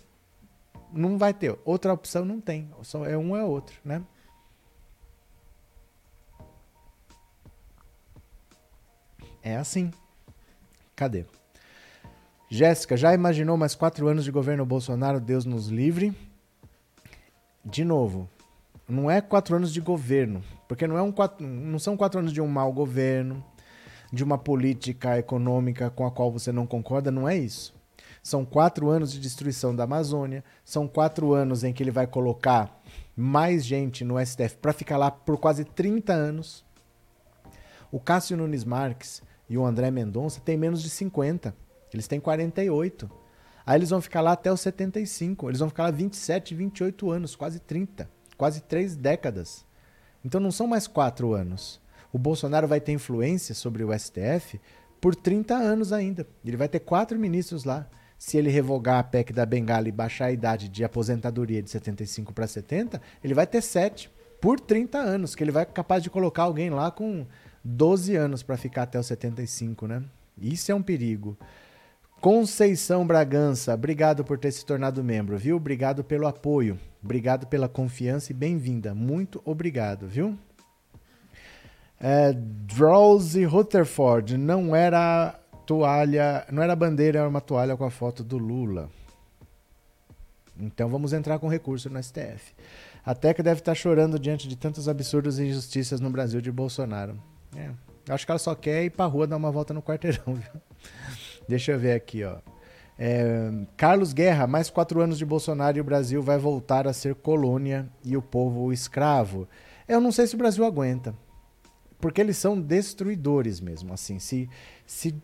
[0.91, 1.57] Não vai ter.
[1.63, 2.69] Outra opção não tem.
[3.09, 4.01] É um é outro, né?
[9.41, 9.91] É assim.
[10.95, 11.25] Cadê?
[12.49, 15.19] Jéssica, já imaginou mais quatro anos de governo Bolsonaro?
[15.19, 16.15] Deus nos livre.
[17.63, 18.29] De novo,
[18.87, 22.31] não é quatro anos de governo, porque não, é um quatro, não são quatro anos
[22.31, 23.43] de um mau governo,
[24.13, 27.73] de uma política econômica com a qual você não concorda, não é isso.
[28.21, 32.79] São quatro anos de destruição da Amazônia, são quatro anos em que ele vai colocar
[33.15, 36.63] mais gente no STF para ficar lá por quase 30 anos.
[37.91, 41.55] O Cássio Nunes Marques e o André Mendonça têm menos de 50.
[41.93, 43.09] Eles têm 48.
[43.65, 45.49] Aí eles vão ficar lá até os 75.
[45.49, 48.09] Eles vão ficar lá 27, 28 anos, quase 30.
[48.37, 49.65] Quase três décadas.
[50.23, 51.81] Então não são mais quatro anos.
[52.11, 54.59] O Bolsonaro vai ter influência sobre o STF
[54.99, 56.27] por 30 anos ainda.
[56.43, 57.87] Ele vai ter quatro ministros lá.
[58.17, 62.33] Se ele revogar a PEC da Bengala e baixar a idade de aposentadoria de 75
[62.33, 66.43] para 70, ele vai ter sete por 30 anos, que ele vai capaz de colocar
[66.43, 67.25] alguém lá com
[67.63, 70.03] 12 anos para ficar até os 75, né?
[70.37, 71.37] Isso é um perigo.
[72.21, 75.57] Conceição Bragança, obrigado por ter se tornado membro, viu?
[75.57, 78.95] Obrigado pelo apoio, obrigado pela confiança e bem-vinda.
[78.95, 80.37] Muito obrigado, viu?
[81.99, 88.23] É, Drowsy Rutherford, não era toalha, não era bandeira, era uma toalha com a foto
[88.23, 88.89] do Lula.
[90.59, 92.53] Então vamos entrar com recurso no STF.
[93.05, 97.21] A Teca deve estar chorando diante de tantos absurdos e injustiças no Brasil de Bolsonaro.
[97.55, 97.69] É,
[98.09, 100.61] acho que ela só quer ir pra rua dar uma volta no quarteirão, viu?
[101.47, 102.37] Deixa eu ver aqui, ó.
[102.97, 107.15] É, Carlos Guerra, mais quatro anos de Bolsonaro e o Brasil vai voltar a ser
[107.15, 109.47] colônia e o povo escravo.
[109.87, 111.13] Eu não sei se o Brasil aguenta.
[111.99, 113.93] Porque eles são destruidores mesmo.
[113.93, 114.49] Assim, se,
[114.85, 115.15] se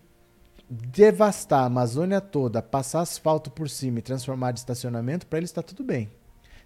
[0.70, 5.62] devastar a Amazônia toda, passar asfalto por cima e transformar de estacionamento, para eles está
[5.62, 6.10] tudo bem.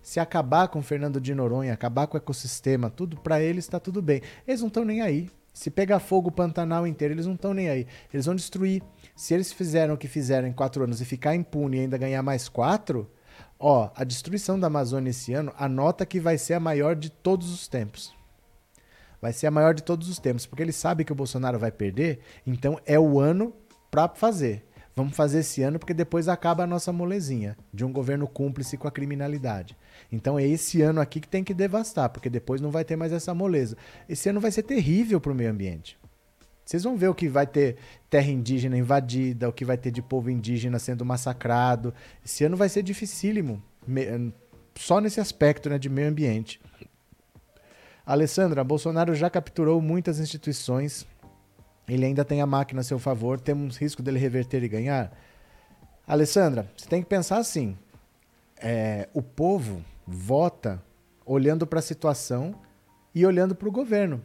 [0.01, 4.01] Se acabar com Fernando de Noronha, acabar com o ecossistema, tudo, para eles está tudo
[4.01, 4.21] bem.
[4.47, 5.29] Eles não estão nem aí.
[5.55, 7.87] Se pegar fogo o Pantanal inteiro, eles não estão nem aí.
[8.13, 8.83] Eles vão destruir
[9.15, 12.21] se eles fizeram o que fizeram em quatro anos e ficar impune e ainda ganhar
[12.21, 13.09] mais quatro,
[13.57, 17.53] ó, a destruição da Amazônia esse ano, anota que vai ser a maior de todos
[17.53, 18.13] os tempos.
[19.21, 21.71] Vai ser a maior de todos os tempos, porque ele sabe que o Bolsonaro vai
[21.71, 23.53] perder, então é o ano
[23.89, 24.64] para fazer.
[24.95, 28.87] Vamos fazer esse ano porque depois acaba a nossa molezinha de um governo cúmplice com
[28.87, 29.75] a criminalidade.
[30.09, 33.11] Então é esse ano aqui que tem que devastar, porque depois não vai ter mais
[33.11, 33.75] essa moleza.
[34.07, 35.97] Esse ano vai ser terrível para o meio ambiente.
[36.63, 37.75] Vocês vão ver o que vai ter
[38.09, 41.93] terra indígena invadida, o que vai ter de povo indígena sendo massacrado.
[42.25, 43.61] Esse ano vai ser dificílimo,
[44.75, 46.59] só nesse aspecto né, de meio ambiente.
[48.05, 51.05] Alessandra, Bolsonaro já capturou muitas instituições.
[51.87, 53.39] Ele ainda tem a máquina a seu favor.
[53.39, 55.15] Temos risco dele reverter e ganhar?
[56.07, 57.77] Alessandra, você tem que pensar assim:
[58.57, 60.81] é, o povo vota
[61.25, 62.55] olhando para a situação
[63.13, 64.21] e olhando para o governo.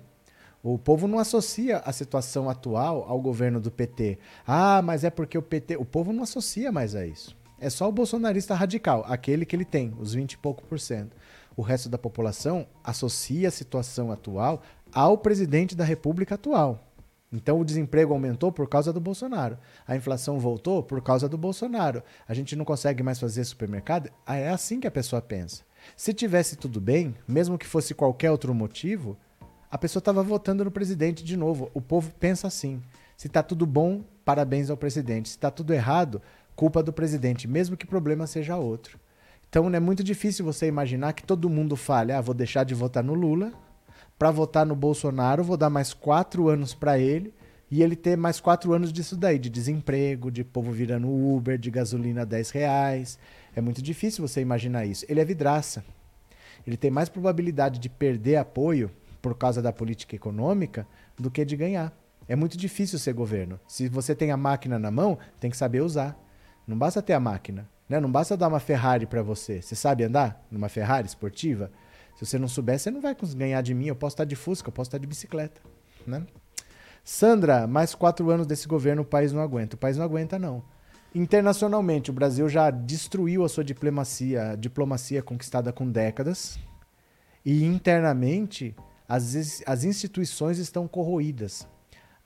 [0.63, 4.19] O povo não associa a situação atual ao governo do PT.
[4.47, 5.77] Ah, mas é porque o PT.
[5.77, 7.35] O povo não associa mais a isso.
[7.59, 11.15] É só o bolsonarista radical, aquele que ele tem, os 20 e pouco por cento.
[11.57, 16.90] O resto da população associa a situação atual ao presidente da República atual.
[17.33, 19.57] Então o desemprego aumentou por causa do Bolsonaro.
[19.87, 22.03] A inflação voltou por causa do Bolsonaro.
[22.27, 24.11] A gente não consegue mais fazer supermercado.
[24.27, 25.63] Ah, é assim que a pessoa pensa.
[25.97, 29.17] Se tivesse tudo bem, mesmo que fosse qualquer outro motivo,
[29.71, 31.71] a pessoa estava votando no presidente de novo.
[31.73, 32.83] O povo pensa assim:
[33.17, 35.29] se está tudo bom, parabéns ao presidente.
[35.29, 36.21] Se está tudo errado,
[36.57, 38.99] culpa do presidente, mesmo que o problema seja outro.
[39.49, 43.05] Então é muito difícil você imaginar que todo mundo fale: ah, vou deixar de votar
[43.05, 43.53] no Lula
[44.21, 47.33] para votar no Bolsonaro, vou dar mais quatro anos para ele
[47.71, 51.71] e ele ter mais quatro anos disso daí, de desemprego, de povo virando Uber, de
[51.71, 53.19] gasolina 10 reais.
[53.57, 55.07] É muito difícil você imaginar isso.
[55.09, 55.83] Ele é vidraça.
[56.67, 58.91] Ele tem mais probabilidade de perder apoio
[59.23, 60.87] por causa da política econômica
[61.19, 61.91] do que de ganhar.
[62.29, 63.59] É muito difícil ser governo.
[63.67, 66.15] Se você tem a máquina na mão, tem que saber usar.
[66.67, 67.67] Não basta ter a máquina.
[67.89, 67.99] Né?
[67.99, 69.63] Não basta dar uma Ferrari para você.
[69.63, 71.71] Você sabe andar numa Ferrari esportiva?
[72.21, 73.87] Se você não souber, você não vai ganhar de mim.
[73.87, 75.59] Eu posso estar de Fusca, eu posso estar de bicicleta.
[76.07, 76.27] Né?
[77.03, 79.75] Sandra, mais quatro anos desse governo, o país não aguenta.
[79.75, 80.63] O país não aguenta, não.
[81.15, 86.59] Internacionalmente, o Brasil já destruiu a sua diplomacia, diplomacia conquistada com décadas.
[87.43, 88.77] E internamente,
[89.09, 91.67] as, as instituições estão corroídas.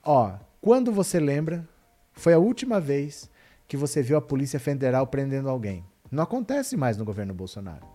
[0.02, 1.68] Ó, quando você lembra,
[2.12, 3.30] foi a última vez
[3.68, 5.84] que você viu a Polícia Federal prendendo alguém.
[6.10, 7.86] Não acontece mais no governo Bolsonaro.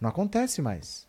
[0.00, 1.07] Não acontece mais.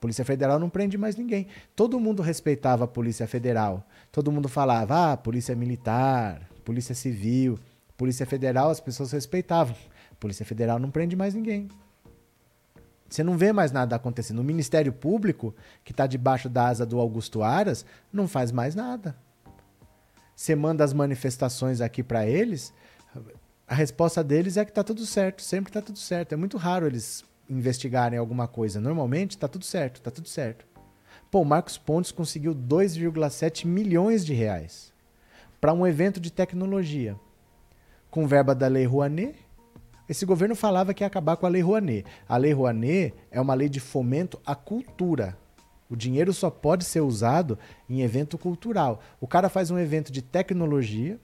[0.00, 1.46] Polícia Federal não prende mais ninguém.
[1.76, 3.86] Todo mundo respeitava a Polícia Federal.
[4.10, 7.58] Todo mundo falava, ah, Polícia Militar, Polícia Civil.
[7.96, 9.76] Polícia Federal, as pessoas respeitavam.
[10.18, 11.68] Polícia Federal não prende mais ninguém.
[13.08, 14.38] Você não vê mais nada acontecendo.
[14.38, 19.16] O Ministério Público, que está debaixo da asa do Augusto Aras, não faz mais nada.
[20.34, 22.72] Você manda as manifestações aqui para eles,
[23.70, 26.32] a resposta deles é que está tudo certo, sempre está tudo certo.
[26.32, 28.80] É muito raro eles investigarem alguma coisa.
[28.80, 30.64] Normalmente está tudo certo, está tudo certo.
[31.30, 34.92] Pô, o Marcos Pontes conseguiu 2,7 milhões de reais
[35.60, 37.14] para um evento de tecnologia
[38.10, 39.50] com verba da Lei Rouanet
[40.10, 42.04] esse governo falava que ia acabar com a Lei Rouanet.
[42.28, 45.38] A Lei Rouanet é uma lei de fomento à cultura.
[45.88, 47.56] O dinheiro só pode ser usado
[47.88, 49.00] em evento cultural.
[49.20, 51.16] O cara faz um evento de tecnologia,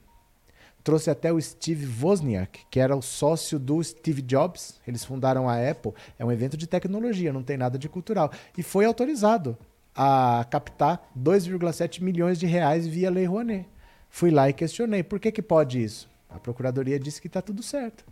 [0.87, 4.79] trouxe até o Steve Wozniak, que era o sócio do Steve Jobs.
[4.87, 5.91] Eles fundaram a Apple.
[6.17, 8.31] É um evento de tecnologia, não tem nada de cultural.
[8.57, 9.57] E foi autorizado
[9.93, 13.67] a captar 2,7 milhões de reais via Lei Rouanet.
[14.09, 16.09] Fui lá e questionei, por que, que pode isso?
[16.29, 18.05] A procuradoria disse que está tudo certo.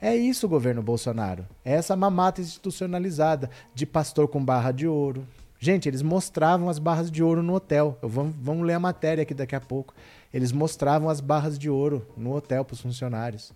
[0.00, 1.46] É isso o governo Bolsonaro.
[1.64, 5.24] É essa mamata institucionalizada de pastor com barra de ouro.
[5.60, 7.96] Gente, eles mostravam as barras de ouro no hotel.
[8.02, 9.94] Eu, vamos, vamos ler a matéria aqui daqui a pouco.
[10.32, 13.52] Eles mostravam as barras de ouro no hotel para os funcionários.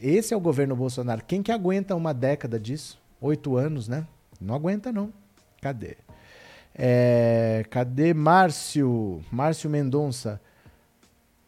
[0.00, 1.22] Esse é o governo Bolsonaro.
[1.26, 2.98] Quem que aguenta uma década disso?
[3.20, 4.06] Oito anos, né?
[4.40, 5.12] Não aguenta, não.
[5.60, 5.96] Cadê?
[6.74, 9.22] É, cadê Márcio?
[9.30, 10.40] Márcio Mendonça.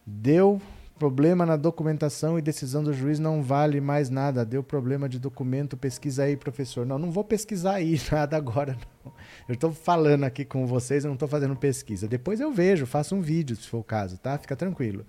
[0.06, 0.60] Deu
[0.98, 4.44] Problema na documentação e decisão do juiz não vale mais nada.
[4.44, 6.84] Deu problema de documento, pesquisa aí, professor.
[6.84, 9.12] Não, não vou pesquisar aí nada agora, não.
[9.48, 12.08] Eu estou falando aqui com vocês, eu não estou fazendo pesquisa.
[12.08, 14.36] Depois eu vejo, faço um vídeo, se for o caso, tá?
[14.38, 15.06] Fica tranquilo.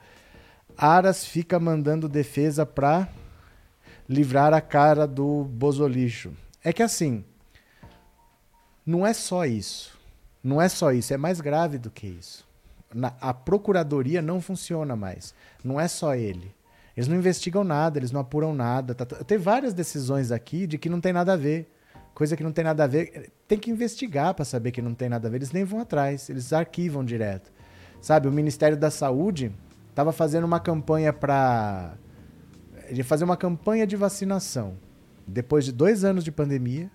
[0.78, 3.10] Aras fica mandando defesa para
[4.08, 6.32] livrar a cara do bozolixo.
[6.64, 7.26] É que assim,
[8.86, 9.98] não é só isso.
[10.44, 12.49] Não é só isso, é mais grave do que isso
[12.94, 15.34] na, a procuradoria não funciona mais.
[15.64, 16.56] Não é só ele.
[16.96, 18.94] Eles não investigam nada, eles não apuram nada.
[18.94, 21.72] Tá, tá, tem várias decisões aqui de que não tem nada a ver.
[22.14, 23.32] Coisa que não tem nada a ver.
[23.48, 25.38] Tem que investigar para saber que não tem nada a ver.
[25.38, 27.52] Eles nem vão atrás, eles arquivam direto.
[28.02, 29.52] Sabe, o Ministério da Saúde
[29.90, 31.94] estava fazendo uma campanha para.
[33.06, 34.76] Fazer uma campanha de vacinação.
[35.28, 36.92] Depois de dois anos de pandemia,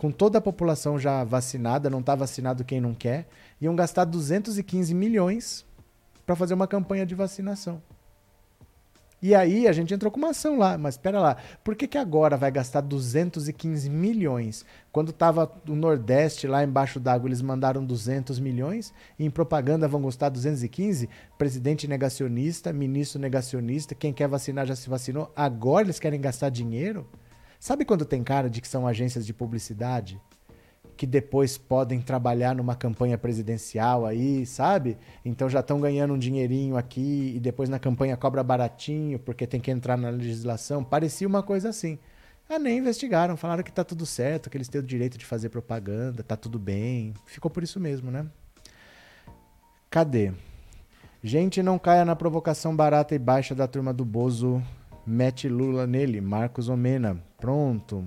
[0.00, 3.28] com toda a população já vacinada, não está vacinado quem não quer,
[3.60, 5.66] iam gastar 215 milhões
[6.24, 7.82] para fazer uma campanha de vacinação.
[9.20, 11.98] E aí a gente entrou com uma ação lá, mas espera lá, por que, que
[11.98, 14.64] agora vai gastar 215 milhões?
[14.90, 20.00] Quando estava o Nordeste lá embaixo d'água, eles mandaram 200 milhões, e em propaganda vão
[20.00, 21.10] gastar 215?
[21.36, 27.06] Presidente negacionista, ministro negacionista, quem quer vacinar já se vacinou, agora eles querem gastar dinheiro?
[27.60, 30.18] Sabe quando tem cara de que são agências de publicidade?
[30.96, 34.96] Que depois podem trabalhar numa campanha presidencial aí, sabe?
[35.22, 39.60] Então já estão ganhando um dinheirinho aqui e depois na campanha cobra baratinho porque tem
[39.60, 40.82] que entrar na legislação.
[40.82, 41.98] Parecia uma coisa assim.
[42.48, 45.50] Ah, nem investigaram, falaram que tá tudo certo, que eles têm o direito de fazer
[45.50, 47.12] propaganda, tá tudo bem.
[47.26, 48.26] Ficou por isso mesmo, né?
[49.90, 50.32] Cadê?
[51.22, 54.62] Gente, não caia na provocação barata e baixa da turma do Bozo
[55.06, 57.22] mete Lula nele, Marcos Omena.
[57.40, 58.06] Pronto.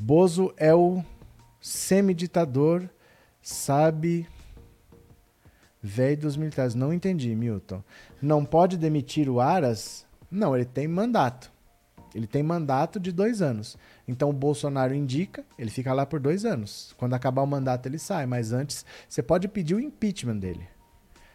[0.00, 1.04] Bozo é o
[1.60, 2.88] semiditador,
[3.40, 4.26] sabe
[5.82, 6.74] velho dos militares.
[6.74, 7.82] Não entendi, Milton.
[8.20, 10.06] Não pode demitir o Aras?
[10.30, 11.52] Não, ele tem mandato.
[12.14, 13.76] Ele tem mandato de dois anos.
[14.06, 16.94] Então o Bolsonaro indica, ele fica lá por dois anos.
[16.98, 18.26] Quando acabar o mandato, ele sai.
[18.26, 20.68] Mas antes, você pode pedir o impeachment dele.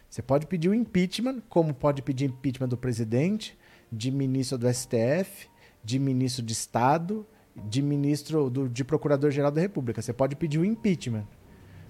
[0.08, 3.58] Você pode pedir o impeachment, como pode pedir impeachment do presidente,
[3.92, 5.48] de ministro do STF,
[5.88, 7.26] de ministro de Estado,
[7.56, 10.02] de ministro do, de Procurador-Geral da República.
[10.02, 11.26] Você pode pedir o impeachment.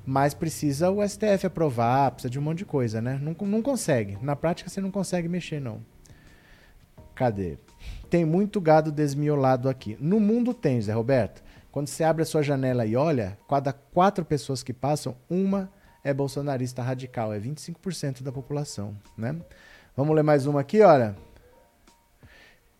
[0.07, 3.21] Mas precisa o STF aprovar, precisa de um monte de coisa, né?
[3.21, 4.17] Não, não consegue.
[4.23, 5.85] Na prática, você não consegue mexer, não.
[7.13, 7.59] Cadê?
[8.09, 9.99] Tem muito gado desmiolado aqui.
[10.01, 11.43] No mundo tem, Zé Roberto.
[11.73, 15.73] Quando você abre a sua janela e olha, cada quatro pessoas que passam, uma
[16.05, 17.33] é bolsonarista radical.
[17.33, 19.35] É 25% da população, né?
[19.97, 21.17] Vamos ler mais uma aqui, olha.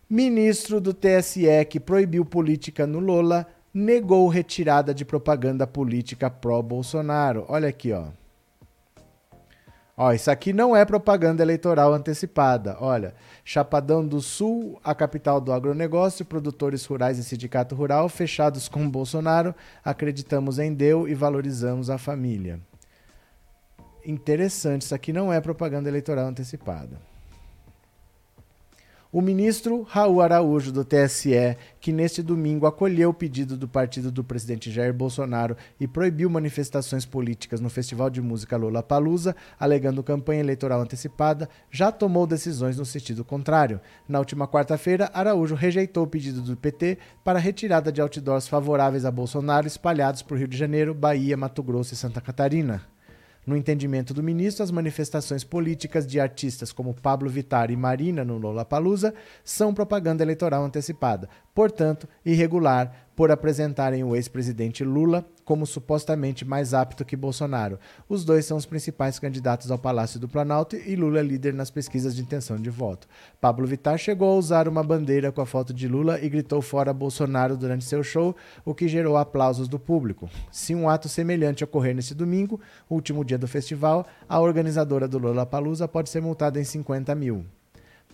[0.09, 7.45] Ministro do TSE que proibiu política no Lola negou retirada de propaganda política pró-Bolsonaro.
[7.47, 8.07] Olha aqui, ó.
[9.95, 12.75] Ó, isso aqui não é propaganda eleitoral antecipada.
[12.79, 13.13] Olha,
[13.45, 19.53] Chapadão do Sul, a capital do agronegócio, produtores rurais e sindicato rural fechados com Bolsonaro,
[19.85, 22.59] acreditamos em Deus e valorizamos a família.
[24.03, 27.08] Interessante, isso aqui não é propaganda eleitoral antecipada.
[29.11, 34.23] O ministro Raul Araújo, do TSE, que neste domingo acolheu o pedido do partido do
[34.23, 40.41] presidente Jair Bolsonaro e proibiu manifestações políticas no Festival de Música Lula Palusa, alegando campanha
[40.41, 43.81] eleitoral antecipada, já tomou decisões no sentido contrário.
[44.07, 49.11] Na última quarta-feira, Araújo rejeitou o pedido do PT para retirada de outdoors favoráveis a
[49.11, 52.98] Bolsonaro espalhados por Rio de Janeiro, Bahia, Mato Grosso e Santa Catarina.
[53.49, 58.37] No entendimento do ministro, as manifestações políticas de artistas como Pablo Vittar e Marina no
[58.37, 59.11] Lollapalooza
[59.43, 61.27] são propaganda eleitoral antecipada,
[61.59, 67.77] portanto, irregular por apresentarem o ex-presidente Lula como supostamente mais apto que Bolsonaro.
[68.07, 71.69] Os dois são os principais candidatos ao Palácio do Planalto e Lula é líder nas
[71.69, 73.09] pesquisas de intenção de voto.
[73.41, 76.93] Pablo Vittar chegou a usar uma bandeira com a foto de Lula e gritou fora
[76.93, 78.33] Bolsonaro durante seu show,
[78.63, 80.29] o que gerou aplausos do público.
[80.49, 82.57] Se um ato semelhante ocorrer nesse domingo,
[82.89, 87.45] último dia do festival, a organizadora do Lula Palusa pode ser multada em 50 mil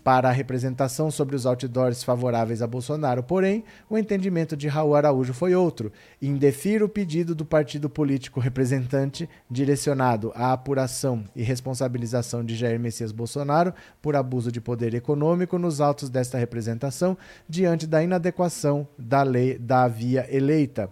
[0.06, 3.24] para a representação sobre os outdoors favoráveis a Bolsonaro.
[3.24, 5.92] Porém, o entendimento de Raul Araújo foi outro.
[6.22, 13.12] Indefira o pedido do partido político representante direcionado à apuração e responsabilização de Jair Messias
[13.12, 17.18] Bolsonaro por abuso de poder econômico nos autos desta representação
[17.50, 20.88] diante da inadequação da lei da via eleita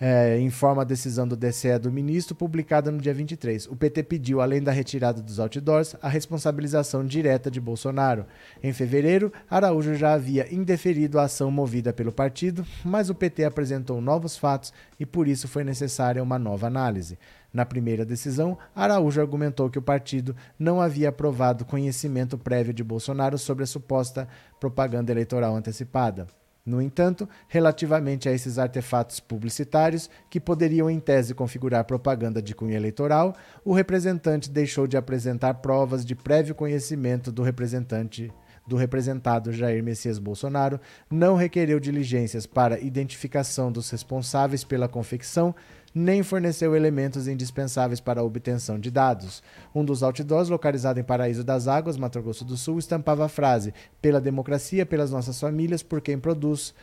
[0.00, 3.66] é, informa a decisão do DCE do ministro, publicada no dia 23.
[3.66, 8.24] O PT pediu, além da retirada dos outdoors, a responsabilização direta de Bolsonaro.
[8.62, 14.00] Em fevereiro, Araújo já havia indeferido a ação movida pelo partido, mas o PT apresentou
[14.00, 17.18] novos fatos e por isso foi necessária uma nova análise.
[17.52, 23.36] Na primeira decisão, Araújo argumentou que o partido não havia aprovado conhecimento prévio de Bolsonaro
[23.36, 24.26] sobre a suposta
[24.58, 26.39] propaganda eleitoral antecipada.
[26.64, 32.74] No entanto, relativamente a esses artefatos publicitários, que poderiam em tese configurar propaganda de cunho
[32.74, 33.34] eleitoral,
[33.64, 38.30] o representante deixou de apresentar provas de prévio conhecimento do representante
[38.66, 40.80] do representado Jair Messias Bolsonaro,
[41.10, 45.52] não requereu diligências para identificação dos responsáveis pela confecção
[45.94, 49.42] nem forneceu elementos indispensáveis para a obtenção de dados.
[49.74, 53.74] Um dos outdoors, localizado em Paraíso das Águas, Mato Grosso do Sul, estampava a frase:
[54.00, 56.74] Pela democracia, pelas nossas famílias, por quem produz.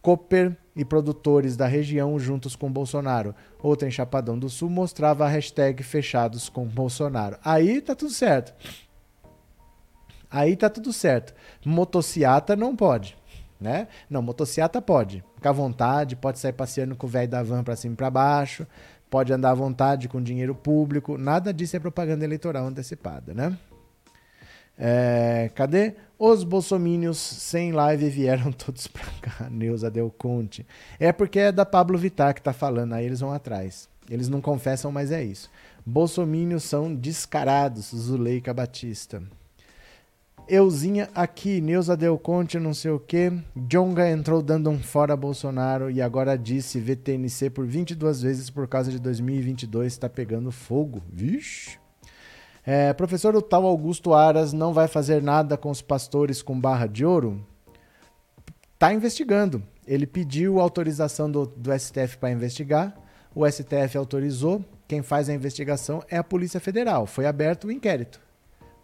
[0.00, 3.32] Cooper e produtores da região juntos com Bolsonaro.
[3.62, 7.38] Outra em Chapadão do Sul mostrava a hashtag fechados com Bolsonaro.
[7.44, 8.52] Aí tá tudo certo.
[10.28, 11.32] Aí tá tudo certo.
[11.64, 13.16] Motociata não pode
[13.62, 13.88] né?
[14.10, 15.24] Não, motocicleta pode.
[15.36, 18.10] Fica à vontade, pode sair passeando com o velho da van para cima e para
[18.10, 18.66] baixo,
[19.08, 23.56] pode andar à vontade com dinheiro público, nada disso é propaganda eleitoral antecipada, né?
[24.78, 25.94] É, cadê?
[26.18, 30.66] Os bolsomínios sem live vieram todos pra cá, Neuza Del Conte.
[30.98, 33.88] É porque é da Pablo Vittar que tá falando, aí eles vão atrás.
[34.10, 35.50] Eles não confessam, mas é isso.
[35.84, 39.22] Bolsomínios são descarados, Zuleika Batista.
[40.48, 43.32] Euzinha aqui, Neuza Del Conte, não sei o que.
[43.56, 48.90] Jonga entrou dando um fora Bolsonaro e agora disse VTNC por 22 vezes por causa
[48.90, 51.00] de 2022 está pegando fogo.
[51.08, 51.78] Vixe.
[52.66, 56.86] É, professor, o tal Augusto Aras não vai fazer nada com os pastores com barra
[56.86, 57.44] de ouro?
[58.78, 59.62] Tá investigando.
[59.86, 62.94] Ele pediu autorização do, do STF para investigar.
[63.34, 64.64] O STF autorizou.
[64.88, 67.06] Quem faz a investigação é a Polícia Federal.
[67.06, 68.20] Foi aberto o inquérito.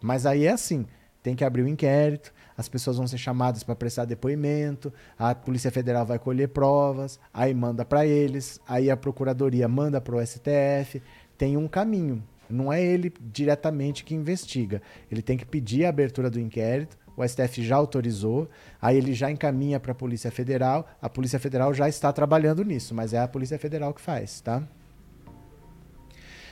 [0.01, 0.85] Mas aí é assim
[1.21, 5.33] tem que abrir o um inquérito, as pessoas vão ser chamadas para prestar depoimento, a
[5.33, 10.25] Polícia Federal vai colher provas, aí manda para eles, aí a Procuradoria manda para o
[10.25, 11.01] STF.
[11.37, 12.23] Tem um caminho.
[12.49, 14.81] Não é ele diretamente que investiga.
[15.11, 18.49] Ele tem que pedir a abertura do inquérito, o STF já autorizou,
[18.81, 22.95] aí ele já encaminha para a Polícia Federal, a Polícia Federal já está trabalhando nisso,
[22.95, 24.63] mas é a Polícia Federal que faz, tá?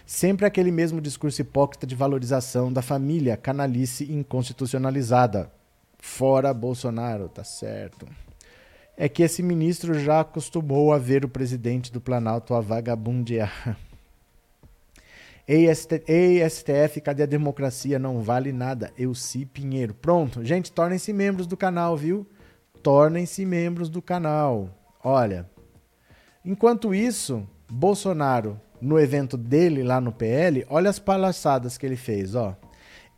[0.09, 5.51] Sempre aquele mesmo discurso hipócrita de valorização da família, canalice inconstitucionalizada.
[5.99, 8.07] Fora Bolsonaro, tá certo.
[8.95, 13.77] É que esse ministro já acostumou a ver o presidente do Planalto a vagabundear.
[15.45, 17.99] Ei, STF, cadê a democracia?
[17.99, 18.93] Não vale nada.
[18.97, 19.93] Eu sim, Pinheiro.
[19.93, 20.41] Pronto.
[20.41, 22.25] Gente, tornem-se membros do canal, viu?
[22.81, 24.69] Tornem-se membros do canal.
[25.03, 25.49] Olha,
[26.45, 32.35] enquanto isso, Bolsonaro, no evento dele lá no PL, olha as palhaçadas que ele fez,
[32.35, 32.55] ó.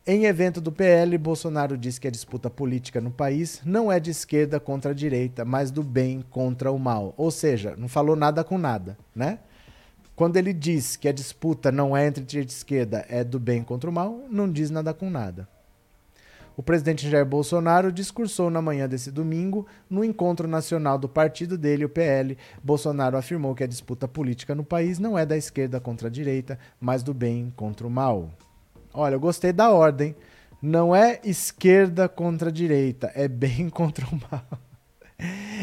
[0.06, 4.10] Em evento do PL, Bolsonaro diz que a disputa política no país não é de
[4.10, 7.14] esquerda contra a direita, mas do bem contra o mal.
[7.16, 9.38] Ou seja, não falou nada com nada, né?
[10.16, 13.62] Quando ele diz que a disputa não é entre direita e esquerda, é do bem
[13.62, 15.46] contra o mal, não diz nada com nada.
[16.60, 21.86] O presidente Jair Bolsonaro discursou na manhã desse domingo no encontro nacional do partido dele,
[21.86, 22.36] o PL.
[22.62, 26.58] Bolsonaro afirmou que a disputa política no país não é da esquerda contra a direita,
[26.78, 28.28] mas do bem contra o mal.
[28.92, 30.14] Olha, eu gostei da ordem.
[30.60, 34.44] Não é esquerda contra a direita, é bem contra o mal.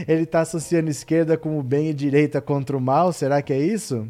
[0.07, 3.13] Ele está associando esquerda com o bem e direita contra o mal?
[3.13, 4.07] Será que é isso?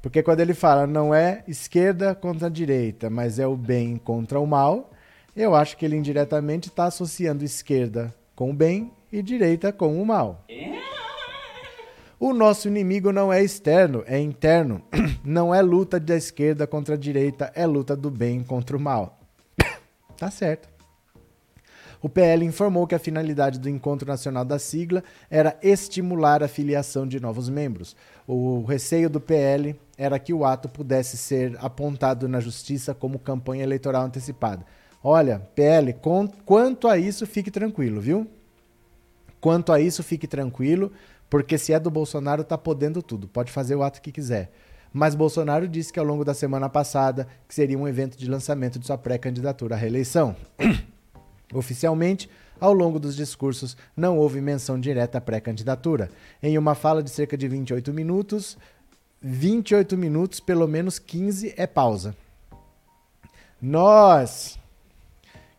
[0.00, 4.46] Porque quando ele fala não é esquerda contra direita, mas é o bem contra o
[4.46, 4.90] mal,
[5.36, 10.06] eu acho que ele indiretamente está associando esquerda com o bem e direita com o
[10.06, 10.44] mal.
[12.18, 14.82] O nosso inimigo não é externo, é interno.
[15.24, 19.18] Não é luta da esquerda contra a direita, é luta do bem contra o mal.
[20.18, 20.68] tá certo.
[22.04, 27.06] O PL informou que a finalidade do encontro nacional da sigla era estimular a filiação
[27.06, 27.96] de novos membros.
[28.26, 33.62] O receio do PL era que o ato pudesse ser apontado na justiça como campanha
[33.62, 34.66] eleitoral antecipada.
[35.06, 35.94] Olha, PL,
[36.46, 38.26] quanto a isso, fique tranquilo, viu?
[39.38, 40.90] Quanto a isso, fique tranquilo,
[41.28, 44.50] porque se é do Bolsonaro, está podendo tudo, pode fazer o ato que quiser.
[44.90, 48.78] Mas Bolsonaro disse que ao longo da semana passada que seria um evento de lançamento
[48.78, 50.34] de sua pré-candidatura à reeleição.
[51.52, 56.08] Oficialmente, ao longo dos discursos, não houve menção direta à pré-candidatura.
[56.42, 58.56] Em uma fala de cerca de 28 minutos,
[59.20, 62.16] 28 minutos, pelo menos 15 é pausa.
[63.60, 64.58] Nós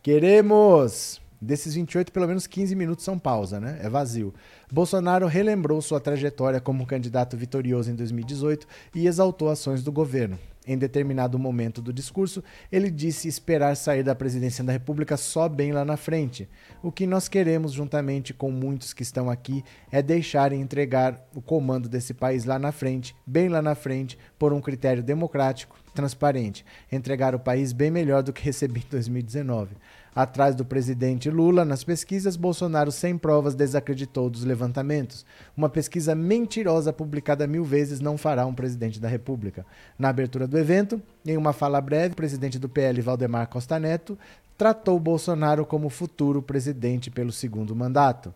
[0.06, 1.20] queremos.
[1.42, 3.80] Desses 28, pelo menos 15 minutos são pausa, né?
[3.82, 4.36] É vazio.
[4.72, 10.38] Bolsonaro relembrou sua trajetória como candidato vitorioso em 2018 e exaltou ações do governo.
[10.68, 15.72] Em determinado momento do discurso, ele disse esperar sair da presidência da República só bem
[15.72, 16.50] lá na frente.
[16.82, 21.42] O que nós queremos, juntamente com muitos que estão aqui, é deixar e entregar o
[21.42, 26.66] comando desse país lá na frente, bem lá na frente, por um critério democrático, transparente.
[26.92, 29.76] Entregar o país bem melhor do que recebi em 2019.
[30.16, 35.26] Atrás do presidente Lula, nas pesquisas, Bolsonaro, sem provas, desacreditou dos levantamentos.
[35.58, 39.66] Uma pesquisa mentirosa publicada mil vezes não fará um presidente da República.
[40.00, 44.18] Na abertura do evento, em uma fala breve, o presidente do PL, Valdemar Costa Neto,
[44.58, 48.34] tratou Bolsonaro como futuro presidente pelo segundo mandato.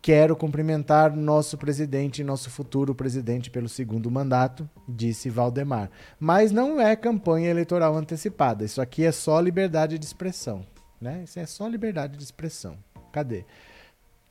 [0.00, 5.90] Quero cumprimentar nosso presidente e nosso futuro presidente pelo segundo mandato, disse Valdemar.
[6.20, 10.64] Mas não é campanha eleitoral antecipada, isso aqui é só liberdade de expressão.
[11.00, 11.22] Né?
[11.24, 12.76] Isso é só liberdade de expressão.
[13.12, 13.44] Cadê?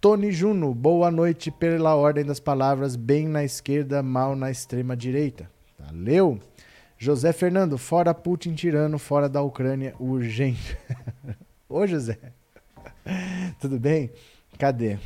[0.01, 5.49] Tony Juno, boa noite pela ordem das palavras, bem na esquerda, mal na extrema direita.
[5.79, 6.39] Valeu!
[6.97, 10.77] José Fernando, fora Putin tirano, fora da Ucrânia, urgente.
[11.67, 12.17] Ô José,
[13.59, 14.11] tudo bem?
[14.57, 14.97] Cadê?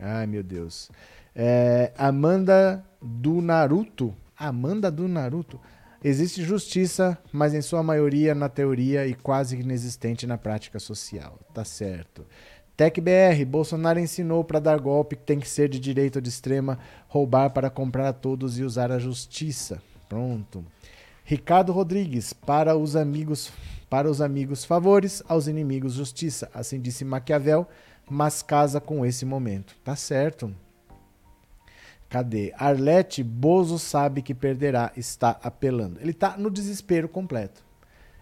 [0.00, 0.90] Ai meu Deus.
[1.34, 4.14] É, Amanda do Naruto.
[4.36, 5.60] Amanda do Naruto.
[6.02, 11.38] Existe justiça, mas em sua maioria na teoria e quase inexistente na prática social.
[11.52, 12.24] Tá certo.
[12.74, 16.78] TecBR, Bolsonaro ensinou para dar golpe que tem que ser de direita ou de extrema,
[17.06, 19.82] roubar para comprar a todos e usar a justiça.
[20.08, 20.64] Pronto.
[21.22, 23.52] Ricardo Rodrigues, para os amigos,
[23.90, 26.50] para os amigos favores, aos inimigos justiça.
[26.54, 27.68] Assim disse Maquiavel,
[28.08, 29.76] mas casa com esse momento.
[29.84, 30.50] Tá certo.
[32.10, 32.52] Cadê?
[32.56, 36.00] Arlete, Bozo sabe que perderá, está apelando.
[36.00, 37.64] Ele está no desespero completo.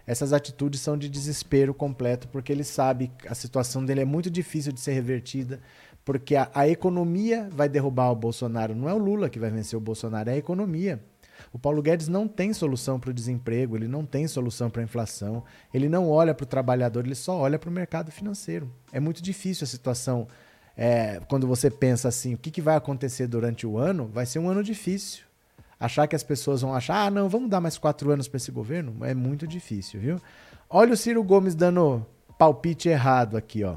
[0.05, 4.29] Essas atitudes são de desespero completo, porque ele sabe que a situação dele é muito
[4.29, 5.59] difícil de ser revertida,
[6.05, 8.75] porque a, a economia vai derrubar o Bolsonaro.
[8.75, 11.03] Não é o Lula que vai vencer o Bolsonaro, é a economia.
[11.51, 14.85] O Paulo Guedes não tem solução para o desemprego, ele não tem solução para a
[14.85, 18.71] inflação, ele não olha para o trabalhador, ele só olha para o mercado financeiro.
[18.91, 20.27] É muito difícil a situação
[20.81, 24.39] é, quando você pensa assim, o que, que vai acontecer durante o ano, vai ser
[24.39, 25.25] um ano difícil.
[25.77, 28.49] achar que as pessoas vão achar, ah, não, vamos dar mais quatro anos para esse
[28.49, 30.21] governo, é muito difícil, viu?
[30.69, 32.05] Olha o Ciro Gomes dando
[32.37, 33.75] palpite errado aqui, ó.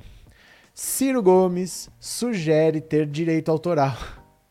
[0.73, 3.97] Ciro Gomes sugere ter direito autoral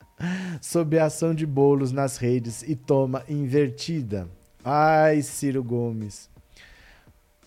[0.59, 4.27] sob a ação de bolos nas redes e toma invertida.
[4.61, 6.29] Ai, Ciro Gomes.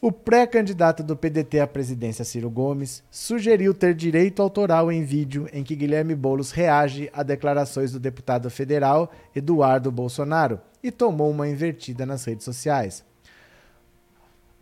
[0.04, 5.64] O pré-candidato do PDT à presidência, Ciro Gomes, sugeriu ter direito autoral em vídeo em
[5.64, 12.04] que Guilherme Boulos reage a declarações do deputado federal Eduardo Bolsonaro e tomou uma invertida
[12.04, 13.02] nas redes sociais.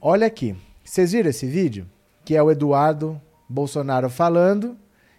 [0.01, 1.88] Olha aqui, vocês viram esse vídeo?
[2.24, 4.76] Que é o Eduardo Bolsonaro falando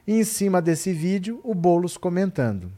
[0.07, 2.71] e em cima desse vídeo o Boulos comentando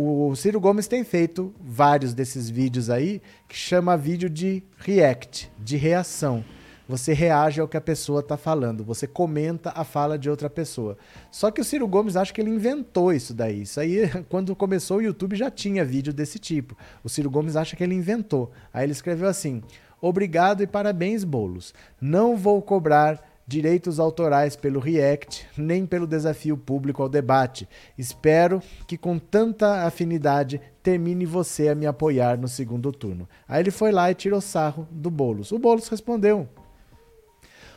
[0.00, 5.76] o Ciro Gomes tem feito vários desses vídeos aí que chama vídeo de react, de
[5.76, 6.44] reação.
[6.88, 10.96] Você reage ao que a pessoa está falando, você comenta a fala de outra pessoa.
[11.32, 13.62] Só que o Ciro Gomes acha que ele inventou isso daí.
[13.62, 16.76] Isso aí, quando começou o YouTube, já tinha vídeo desse tipo.
[17.02, 18.52] O Ciro Gomes acha que ele inventou.
[18.72, 19.64] Aí ele escreveu assim:
[20.00, 21.74] Obrigado e parabéns, bolos.
[22.00, 27.66] Não vou cobrar direitos autorais pelo React, nem pelo desafio público ao debate.
[27.96, 33.26] Espero que com tanta afinidade termine você a me apoiar no segundo turno.
[33.48, 35.50] Aí ele foi lá e tirou sarro do Bolos.
[35.50, 36.46] O Bolos respondeu: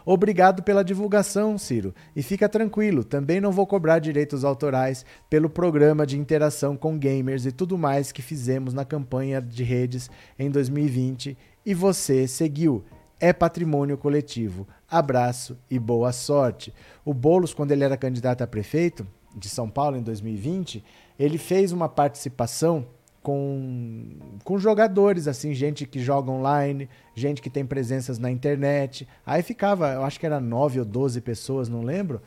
[0.05, 1.95] Obrigado pela divulgação, Ciro.
[2.13, 7.45] E fica tranquilo, também não vou cobrar direitos autorais pelo programa de interação com gamers
[7.45, 12.83] e tudo mais que fizemos na campanha de redes em 2020 e você seguiu
[13.21, 14.67] é patrimônio coletivo.
[14.91, 16.73] Abraço e boa sorte.
[17.05, 20.83] O Bolos, quando ele era candidato a prefeito de São Paulo em 2020,
[21.17, 22.85] ele fez uma participação
[23.23, 29.07] com, com jogadores, assim, gente que joga online, gente que tem presenças na internet.
[29.25, 32.21] Aí ficava, eu acho que era nove ou doze pessoas, não lembro,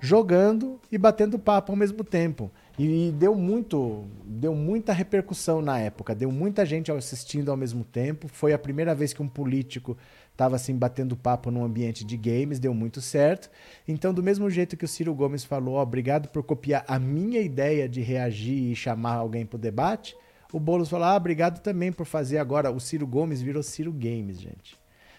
[0.00, 2.50] jogando e batendo papo ao mesmo tempo.
[2.76, 8.26] E deu muito, deu muita repercussão na época, deu muita gente assistindo ao mesmo tempo.
[8.26, 9.96] Foi a primeira vez que um político
[10.38, 13.50] estava assim batendo papo num ambiente de games, deu muito certo.
[13.88, 17.40] Então, do mesmo jeito que o Ciro Gomes falou, oh, obrigado por copiar a minha
[17.40, 20.16] ideia de reagir e chamar alguém para o debate,
[20.52, 22.70] o Boulos falou, ah, obrigado também por fazer agora.
[22.70, 24.78] O Ciro Gomes virou Ciro Games, gente.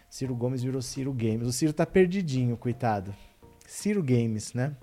[0.09, 1.45] Ciro Gomes virou Ciro Games.
[1.45, 3.13] O Ciro tá perdidinho, coitado.
[3.67, 4.73] Ciro Games, né?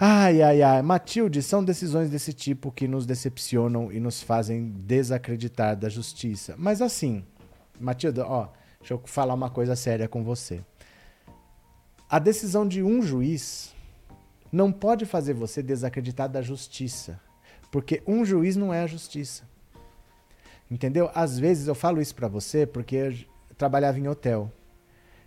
[0.00, 0.80] Ai, ai, ai.
[0.80, 6.54] Matilde, são decisões desse tipo que nos decepcionam e nos fazem desacreditar da justiça.
[6.56, 7.22] Mas assim,
[7.78, 8.48] Matilde, ó,
[8.80, 10.64] deixa eu falar uma coisa séria com você.
[12.08, 13.74] A decisão de um juiz
[14.50, 17.20] não pode fazer você desacreditar da justiça,
[17.70, 19.44] porque um juiz não é a justiça.
[20.70, 21.10] Entendeu?
[21.14, 23.14] Às vezes eu falo isso para você porque eu
[23.56, 24.50] trabalhava em hotel.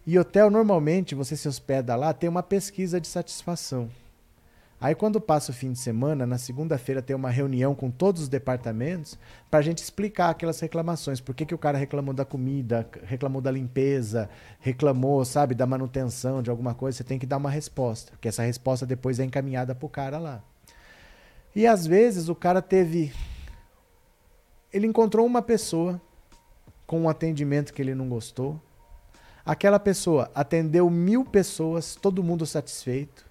[0.06, 3.90] E hotel normalmente você se hospeda lá, tem uma pesquisa de satisfação.
[4.82, 8.28] Aí quando passa o fim de semana, na segunda-feira tem uma reunião com todos os
[8.28, 9.16] departamentos
[9.48, 11.22] para a gente explicar aquelas reclamações.
[11.22, 14.28] Por que, que o cara reclamou da comida, reclamou da limpeza,
[14.60, 16.98] reclamou, sabe, da manutenção de alguma coisa.
[16.98, 20.18] Você tem que dar uma resposta, que essa resposta depois é encaminhada para o cara
[20.18, 20.44] lá.
[21.56, 23.14] E às vezes o cara teve...
[24.74, 26.02] Ele encontrou uma pessoa
[26.88, 28.60] com um atendimento que ele não gostou.
[29.46, 33.31] Aquela pessoa atendeu mil pessoas, todo mundo satisfeito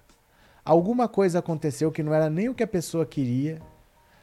[0.63, 3.61] alguma coisa aconteceu que não era nem o que a pessoa queria.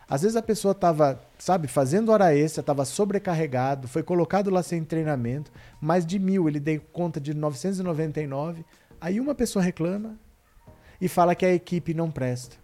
[0.08, 4.82] Às vezes a pessoa estava, sabe, fazendo hora extra, estava sobrecarregado, foi colocado lá sem
[4.82, 8.64] treinamento, mais de mil, ele deu conta de 999.
[9.00, 10.18] Aí uma pessoa reclama
[11.00, 12.56] e fala que a equipe não presta.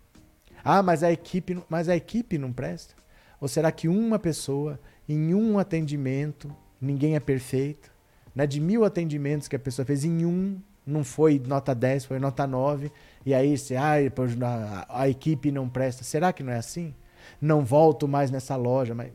[0.64, 2.94] Ah, mas a equipe, mas a equipe não presta?
[3.38, 6.50] Ou será que uma pessoa, em um atendimento,
[6.80, 7.92] ninguém é perfeito?
[8.34, 8.46] Né?
[8.46, 12.46] De mil atendimentos que a pessoa fez, em um não foi nota 10, foi nota
[12.46, 12.90] 9,
[13.24, 16.04] e aí você, ah, a, a equipe não presta.
[16.04, 16.94] Será que não é assim?
[17.40, 19.10] Não volto mais nessa loja, mas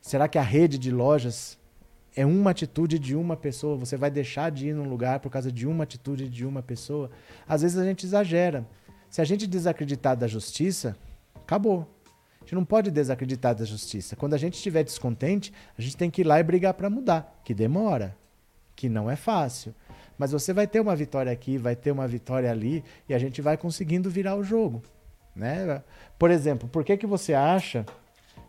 [0.00, 1.58] será que a rede de lojas
[2.14, 3.76] é uma atitude de uma pessoa?
[3.76, 7.10] Você vai deixar de ir num lugar por causa de uma atitude de uma pessoa?
[7.46, 8.66] Às vezes a gente exagera.
[9.08, 10.96] Se a gente desacreditar da justiça,
[11.34, 11.88] acabou.
[12.40, 14.16] A gente não pode desacreditar da justiça.
[14.16, 17.40] Quando a gente estiver descontente, a gente tem que ir lá e brigar para mudar,
[17.44, 18.16] que demora,
[18.76, 19.74] que não é fácil.
[20.18, 23.40] Mas você vai ter uma vitória aqui, vai ter uma vitória ali, e a gente
[23.40, 24.82] vai conseguindo virar o jogo.
[25.34, 25.82] Né?
[26.18, 27.86] Por exemplo, por que, que você acha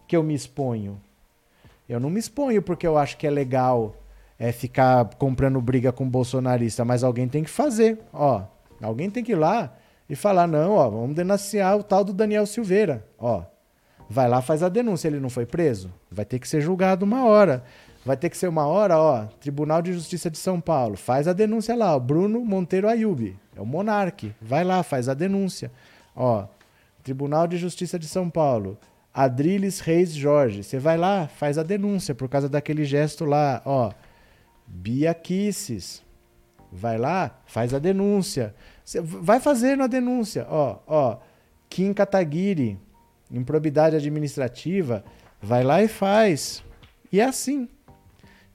[0.07, 0.99] que eu me exponho?
[1.88, 3.95] Eu não me exponho porque eu acho que é legal
[4.39, 7.99] é, ficar comprando briga com bolsonarista, mas alguém tem que fazer.
[8.11, 8.43] Ó,
[8.82, 9.76] alguém tem que ir lá
[10.09, 13.05] e falar: não, ó, vamos denunciar o tal do Daniel Silveira.
[13.17, 13.43] Ó,
[14.09, 15.07] vai lá, faz a denúncia.
[15.07, 15.93] Ele não foi preso?
[16.09, 17.63] Vai ter que ser julgado uma hora.
[18.06, 21.34] Vai ter que ser uma hora, ó, Tribunal de Justiça de São Paulo, faz a
[21.34, 25.70] denúncia lá, ó, Bruno Monteiro Ayub, é o monarque, vai lá, faz a denúncia.
[26.16, 26.47] Ó,
[27.04, 28.78] Tribunal de Justiça de São Paulo,
[29.14, 30.64] Adriles Reis Jorge.
[30.64, 33.91] Você vai lá, faz a denúncia por causa daquele gesto lá, ó.
[34.66, 36.04] Bia Kisses.
[36.72, 38.54] Vai lá, faz a denúncia.
[38.86, 41.18] Você vai fazendo a denúncia, ó, ó.
[41.68, 42.80] Kim Kataguiri,
[43.32, 45.04] improbidade administrativa,
[45.41, 46.64] vai lá e faz.
[47.12, 47.68] E é assim.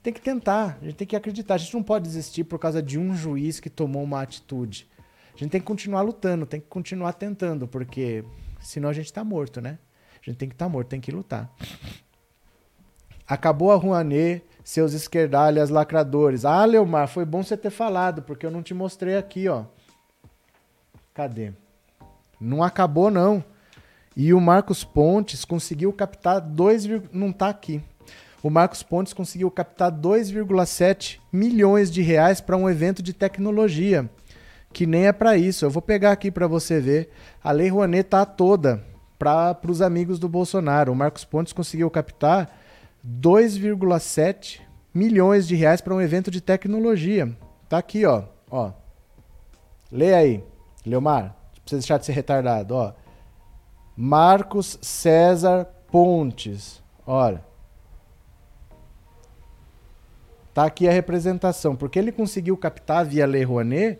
[0.05, 1.55] Tem que tentar, a gente tem que acreditar.
[1.55, 4.87] A gente não pode desistir por causa de um juiz que tomou uma atitude.
[5.33, 8.23] A gente tem que continuar lutando, tem que continuar tentando, porque
[8.59, 9.79] senão a gente está morto, né?
[10.21, 11.51] A gente tem que estar tá morto, tem que lutar.
[13.27, 16.45] Acabou a Rouanet, seus esquerdalhas lacradores.
[16.45, 19.65] Ah, Leomar, foi bom você ter falado, porque eu não te mostrei aqui, ó.
[21.15, 21.51] Cadê?
[22.39, 23.43] Não acabou, não.
[24.15, 27.81] E o Marcos Pontes conseguiu captar 2, não tá aqui.
[28.45, 34.07] O Marcos Pontes conseguiu captar 2,7 milhões de reais para um evento de tecnologia,
[34.71, 35.65] que nem é para isso.
[35.65, 37.09] Eu vou pegar aqui para você ver.
[37.43, 38.85] A Lei Rouanet tá toda
[39.17, 40.91] para os amigos do Bolsonaro.
[40.91, 42.55] O Marcos Pontes conseguiu captar
[43.03, 44.61] 2,7
[44.93, 47.35] milhões de reais para um evento de tecnologia.
[47.67, 48.25] Tá aqui, ó.
[48.51, 48.73] ó.
[49.91, 50.43] Leia aí,
[50.85, 51.23] Leomar.
[51.23, 52.93] Não precisa deixar de ser retardado, ó.
[53.97, 56.83] Marcos César Pontes.
[57.07, 57.54] Olha.
[60.55, 63.99] Tá aqui a representação, porque ele conseguiu captar via Lei Rouanet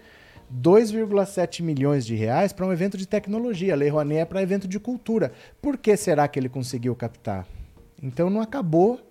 [0.49, 3.75] 2,7 milhões de reais para um evento de tecnologia.
[3.75, 5.33] Lei Rouanet é para evento de cultura.
[5.61, 7.45] Por que será que ele conseguiu captar?
[8.01, 9.01] Então não acabou.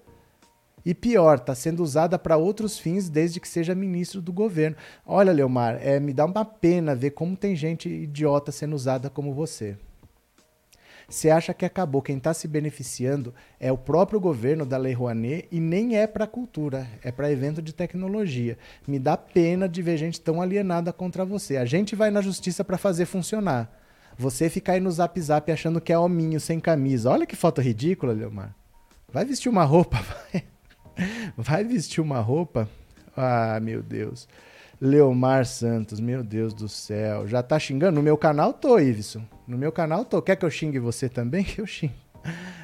[0.86, 4.78] E pior, está sendo usada para outros fins desde que seja ministro do governo.
[5.04, 9.34] Olha, Leomar, é, me dá uma pena ver como tem gente idiota sendo usada como
[9.34, 9.76] você.
[11.14, 12.02] Você acha que acabou.
[12.02, 16.26] Quem está se beneficiando é o próprio governo da Lei Rouanet e nem é para
[16.26, 18.58] cultura, é para evento de tecnologia.
[18.84, 21.56] Me dá pena de ver gente tão alienada contra você.
[21.56, 23.72] A gente vai na justiça para fazer funcionar.
[24.18, 27.10] Você fica aí no zap zap achando que é hominho sem camisa.
[27.10, 28.52] Olha que foto ridícula, Leomar.
[29.12, 29.98] Vai vestir uma roupa,
[30.32, 30.44] vai.
[31.36, 32.68] Vai vestir uma roupa?
[33.16, 34.26] Ah, meu Deus.
[34.80, 37.26] Leomar Santos, meu Deus do céu.
[37.26, 37.96] Já tá xingando?
[37.96, 39.22] No meu canal tô, Iveson.
[39.46, 40.20] No meu canal tô.
[40.20, 41.44] Quer que eu xingue você também?
[41.44, 41.94] Que eu xingo.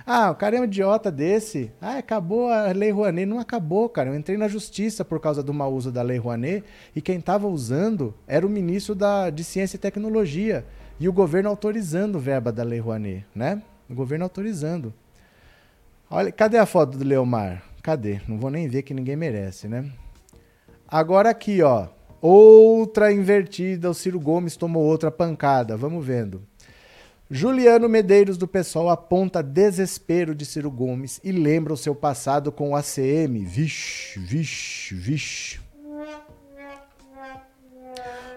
[0.06, 1.70] Ah, o cara é um idiota desse.
[1.80, 3.26] Ah, acabou a Lei Rouanet.
[3.26, 4.10] Não acabou, cara.
[4.10, 6.64] Eu entrei na justiça por causa do mau uso da Lei Rouanet
[6.96, 10.64] e quem estava usando era o ministro da, de Ciência e Tecnologia
[10.98, 13.62] e o governo autorizando verba da Lei Rouanet, né?
[13.88, 14.92] O governo autorizando.
[16.10, 17.62] Olha, cadê a foto do Leomar?
[17.82, 18.20] Cadê?
[18.26, 19.90] Não vou nem ver que ninguém merece, né?
[20.88, 21.86] Agora aqui, ó.
[22.20, 25.76] Outra invertida, o Ciro Gomes tomou outra pancada.
[25.76, 26.42] Vamos vendo.
[27.30, 32.70] Juliano Medeiros do PSOL aponta desespero de Ciro Gomes e lembra o seu passado com
[32.70, 33.44] o ACM.
[33.44, 35.60] Vixe, vixe, vixe.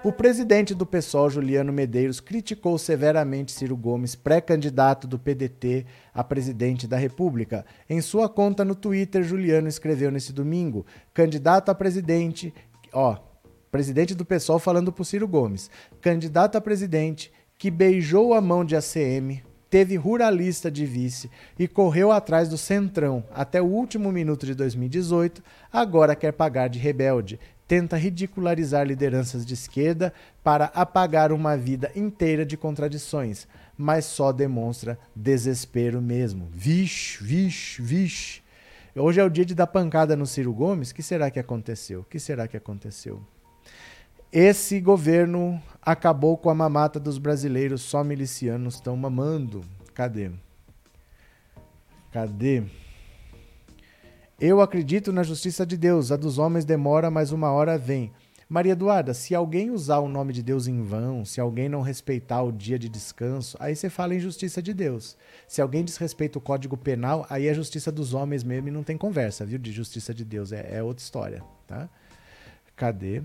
[0.03, 6.85] O presidente do PSOL, Juliano Medeiros, criticou severamente Ciro Gomes, pré-candidato do PDT a presidente
[6.85, 7.65] da República.
[7.89, 12.53] Em sua conta no Twitter, Juliano escreveu nesse domingo: candidato a presidente,
[12.91, 13.17] ó,
[13.73, 15.67] presidente do PSOL falando para Ciro Gomes,
[15.99, 22.11] candidato a presidente que beijou a mão de ACM, teve ruralista de vice e correu
[22.11, 27.39] atrás do Centrão até o último minuto de 2018, agora quer pagar de rebelde.
[27.67, 30.13] Tenta ridicularizar lideranças de esquerda
[30.43, 36.47] para apagar uma vida inteira de contradições, mas só demonstra desespero mesmo.
[36.51, 38.43] Vixe, vixe, vixe.
[38.95, 40.91] Hoje é o dia de dar pancada no Ciro Gomes.
[40.91, 42.01] O que será que aconteceu?
[42.01, 43.32] O que será que aconteceu?
[44.35, 49.63] Esse governo acabou com a mamata dos brasileiros, só milicianos estão mamando.
[49.93, 50.31] Cadê?
[52.11, 52.63] Cadê?
[54.41, 58.11] Eu acredito na justiça de Deus, a dos homens demora, mas uma hora vem.
[58.49, 62.41] Maria Eduarda, se alguém usar o nome de Deus em vão, se alguém não respeitar
[62.41, 65.15] o dia de descanso, aí você fala em justiça de Deus.
[65.47, 68.97] Se alguém desrespeita o código penal, aí é justiça dos homens mesmo e não tem
[68.97, 69.59] conversa, viu?
[69.59, 71.87] De justiça de Deus, é, é outra história, tá?
[72.75, 73.21] Cadê?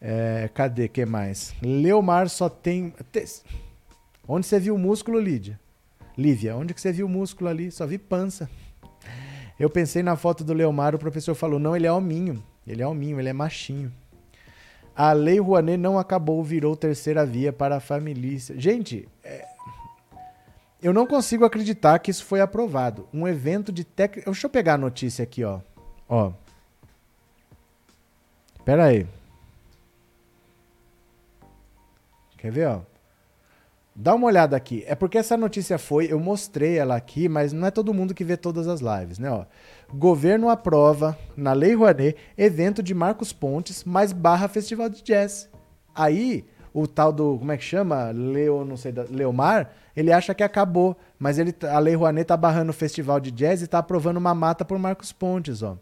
[0.00, 0.88] É, cadê?
[0.88, 1.54] que mais?
[1.62, 2.92] Leomar só tem.
[4.28, 5.58] Onde você viu o músculo, Lídia?
[6.16, 7.70] Lívia, onde que você viu o músculo ali?
[7.70, 8.48] Só vi pança.
[9.58, 12.42] Eu pensei na foto do Leomar, o professor falou: não, ele é hominho.
[12.66, 13.92] Ele é hominho, ele é machinho.
[14.94, 18.38] A Lei Rouanet não acabou, virou terceira via para a família.
[18.56, 19.46] Gente, é...
[20.82, 23.06] eu não consigo acreditar que isso foi aprovado.
[23.12, 24.30] Um evento de técnica.
[24.30, 25.60] Deixa eu pegar a notícia aqui, ó.
[26.08, 26.32] Ó.
[28.64, 29.06] Pera aí.
[32.46, 32.80] Quer ver, ó?
[33.92, 34.84] Dá uma olhada aqui.
[34.86, 38.22] É porque essa notícia foi, eu mostrei ela aqui, mas não é todo mundo que
[38.22, 39.28] vê todas as lives, né?
[39.28, 39.44] Ó,
[39.92, 45.50] governo aprova, na Lei Rouanet, evento de Marcos Pontes, mais barra festival de jazz.
[45.92, 48.12] Aí, o tal do, como é que chama?
[48.12, 50.96] Leo, não sei, Leomar, ele acha que acabou.
[51.18, 54.36] mas ele, a Lei Rouanet tá barrando o festival de jazz e tá aprovando uma
[54.36, 55.76] mata por Marcos Pontes, ó.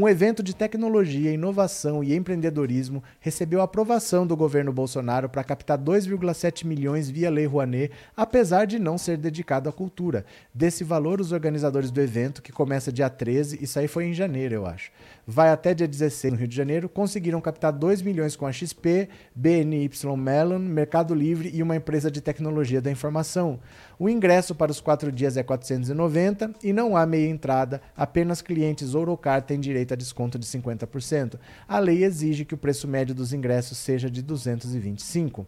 [0.00, 6.64] Um evento de tecnologia, inovação e empreendedorismo recebeu aprovação do governo Bolsonaro para captar 2,7
[6.64, 10.24] milhões via Lei Rouanet, apesar de não ser dedicado à cultura.
[10.54, 14.54] Desse valor, os organizadores do evento, que começa dia 13, isso aí foi em janeiro,
[14.54, 14.92] eu acho,
[15.30, 19.10] vai até dia 16 no Rio de Janeiro, conseguiram captar 2 milhões com a XP,
[19.34, 23.60] BNY Mellon, Mercado Livre e uma empresa de tecnologia da informação.
[23.98, 28.94] O ingresso para os quatro dias é 490 e não há meia entrada, apenas clientes
[28.94, 31.38] Ourocar têm direito a desconto de 50%.
[31.68, 35.46] A lei exige que o preço médio dos ingressos seja de 225.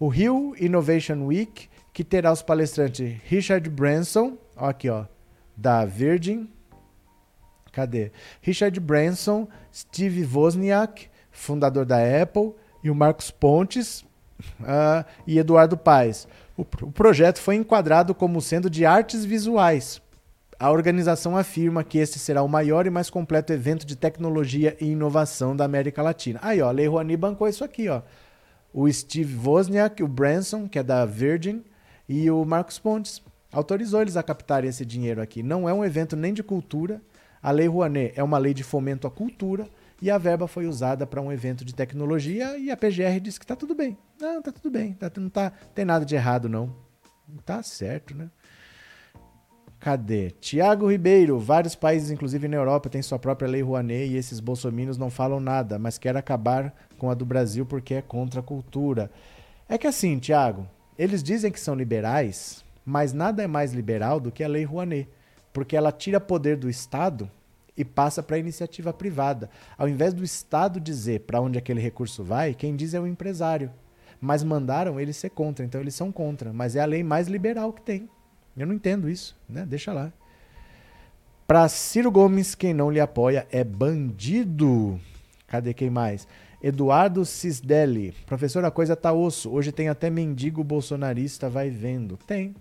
[0.00, 5.04] O Rio Innovation Week, que terá os palestrantes Richard Branson, ó aqui ó,
[5.56, 6.48] da Virgin,
[7.72, 8.12] cadê?
[8.40, 12.52] Richard Branson, Steve Wozniak, fundador da Apple,
[12.84, 14.02] e o Marcos Pontes
[14.60, 16.28] uh, e Eduardo Paes.
[16.56, 20.00] O, o projeto foi enquadrado como sendo de artes visuais.
[20.58, 24.86] A organização afirma que este será o maior e mais completo evento de tecnologia e
[24.92, 26.38] inovação da América Latina.
[26.40, 28.02] Aí, ó, Lei Rouanet bancou isso aqui, ó.
[28.72, 31.64] O Steve Wozniak, o Branson, que é da Virgin,
[32.08, 33.20] e o Marcos Pontes.
[33.50, 35.42] Autorizou eles a captarem esse dinheiro aqui.
[35.42, 37.02] Não é um evento nem de cultura.
[37.42, 39.68] A Lei Rouanet é uma lei de fomento à cultura
[40.00, 43.44] e a verba foi usada para um evento de tecnologia e a PGR disse que
[43.44, 43.98] está tudo bem.
[44.20, 46.72] Não, tá tudo bem, tá, não tá, tem nada de errado não.
[47.44, 48.30] Tá certo, né?
[49.80, 50.30] Cadê?
[50.30, 54.96] Tiago Ribeiro, vários países, inclusive na Europa, têm sua própria lei Rouanet e esses bolsominions
[54.96, 59.10] não falam nada, mas querem acabar com a do Brasil porque é contra a cultura.
[59.68, 64.30] É que assim, Tiago, eles dizem que são liberais, mas nada é mais liberal do
[64.30, 65.08] que a lei Rouanet,
[65.52, 67.30] porque ela tira poder do Estado
[67.76, 69.50] e passa para a iniciativa privada.
[69.76, 73.70] Ao invés do Estado dizer para onde aquele recurso vai, quem diz é o empresário.
[74.20, 76.52] Mas mandaram eles ser contra, então eles são contra.
[76.52, 78.08] Mas é a lei mais liberal que tem.
[78.56, 79.66] Eu não entendo isso, né?
[79.66, 80.12] Deixa lá.
[81.46, 85.00] Para Ciro Gomes, quem não lhe apoia é bandido.
[85.46, 86.26] Cadê quem mais?
[86.62, 88.14] Eduardo Cisdelli.
[88.24, 89.50] Professor, a coisa tá osso.
[89.50, 92.16] Hoje tem até mendigo bolsonarista, vai vendo.
[92.16, 92.54] Tem,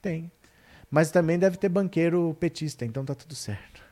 [0.00, 0.32] tem.
[0.94, 3.82] Mas também deve ter banqueiro petista, então tá tudo certo.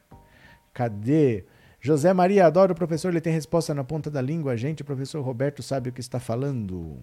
[0.72, 1.44] Cadê?
[1.80, 4.56] José Maria, adoro o professor, ele tem resposta na ponta da língua.
[4.56, 6.96] Gente, o professor Roberto sabe o que está falando.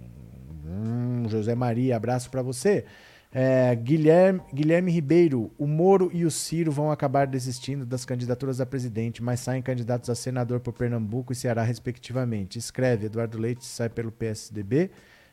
[0.66, 2.86] Hum, José Maria, abraço para você.
[3.30, 8.66] É, Guilherme, Guilherme Ribeiro, o Moro e o Ciro vão acabar desistindo das candidaturas a
[8.66, 12.58] presidente, mas saem candidatos a senador por Pernambuco e Ceará, respectivamente.
[12.58, 14.92] Escreve: Eduardo Leite sai pelo PSDB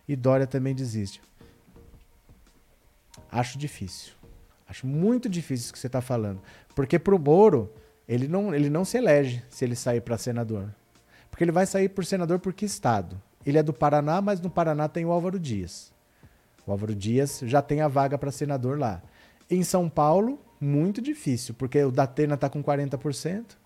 [0.09, 1.23] e Dória também desiste.
[3.31, 4.16] Acho difícil.
[4.69, 6.41] Acho muito difícil isso que você está falando.
[6.75, 7.73] Porque pro Moro
[8.09, 10.75] ele não, ele não se elege se ele sair para senador.
[11.31, 13.21] Porque ele vai sair por senador por que estado?
[13.45, 15.93] Ele é do Paraná, mas no Paraná tem o Álvaro Dias.
[16.67, 19.03] O Álvaro Dias já tem a vaga para senador lá.
[19.49, 23.57] Em São Paulo, muito difícil, porque o Datena está com 40%,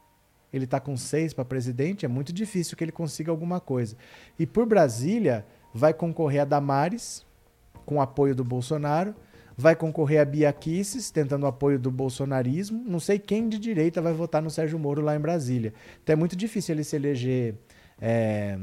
[0.52, 3.96] ele está com 6% para presidente, é muito difícil que ele consiga alguma coisa.
[4.38, 7.24] E por Brasília, vai concorrer a Damares,
[7.86, 9.14] com apoio do Bolsonaro,
[9.60, 12.82] vai concorrer a Bia Kicis, tentando apoio do bolsonarismo.
[12.86, 15.74] Não sei quem de direita vai votar no Sérgio Moro lá em Brasília.
[16.02, 17.54] Então é muito difícil ele se eleger.
[18.00, 18.58] É,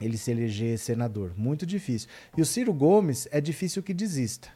[0.00, 1.34] ele se eleger senador.
[1.36, 2.08] Muito difícil.
[2.34, 4.48] E o Ciro Gomes é difícil que desista.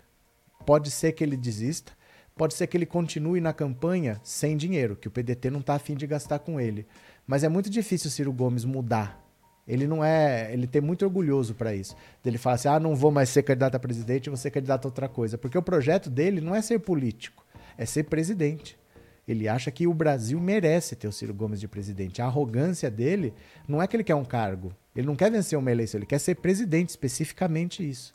[0.65, 1.93] Pode ser que ele desista,
[2.35, 5.95] pode ser que ele continue na campanha sem dinheiro, que o PDT não está afim
[5.95, 6.87] de gastar com ele.
[7.27, 9.23] Mas é muito difícil o Ciro Gomes mudar
[9.67, 10.53] ele não é.
[10.53, 11.97] Ele tem muito orgulhoso para isso.
[12.25, 14.89] Ele fala assim: ah, não vou mais ser candidato a presidente, vou ser candidato a
[14.89, 15.39] outra coisa.
[15.39, 17.45] Porque o projeto dele não é ser político,
[17.77, 18.79] é ser presidente.
[19.27, 22.21] Ele acha que o Brasil merece ter o Ciro Gomes de presidente.
[22.21, 23.33] A arrogância dele
[23.67, 24.75] não é que ele quer um cargo.
[24.95, 28.13] Ele não quer vencer uma eleição, ele quer ser presidente, especificamente isso.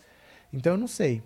[0.53, 1.23] Então eu não sei.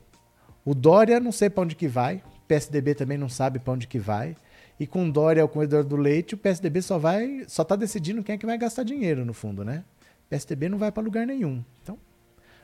[0.63, 2.23] O Dória não sei para onde que vai.
[2.37, 4.37] O PSDB também não sabe para onde que vai.
[4.79, 8.35] E com Dória, o comedor do leite, o PSDB só vai, só tá decidindo quem
[8.35, 9.83] é que vai gastar dinheiro no fundo, né?
[10.33, 11.63] PSDB não vai para lugar nenhum.
[11.83, 11.97] Então,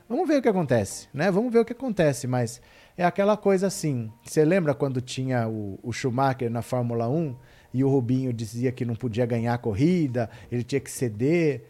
[0.08, 1.30] vamos ver o que acontece, né?
[1.30, 2.60] Vamos ver o que acontece, mas
[2.98, 4.12] é aquela coisa assim.
[4.24, 7.36] Você lembra quando tinha o, o Schumacher na Fórmula 1
[7.72, 11.66] e o Rubinho dizia que não podia ganhar a corrida, ele tinha que ceder?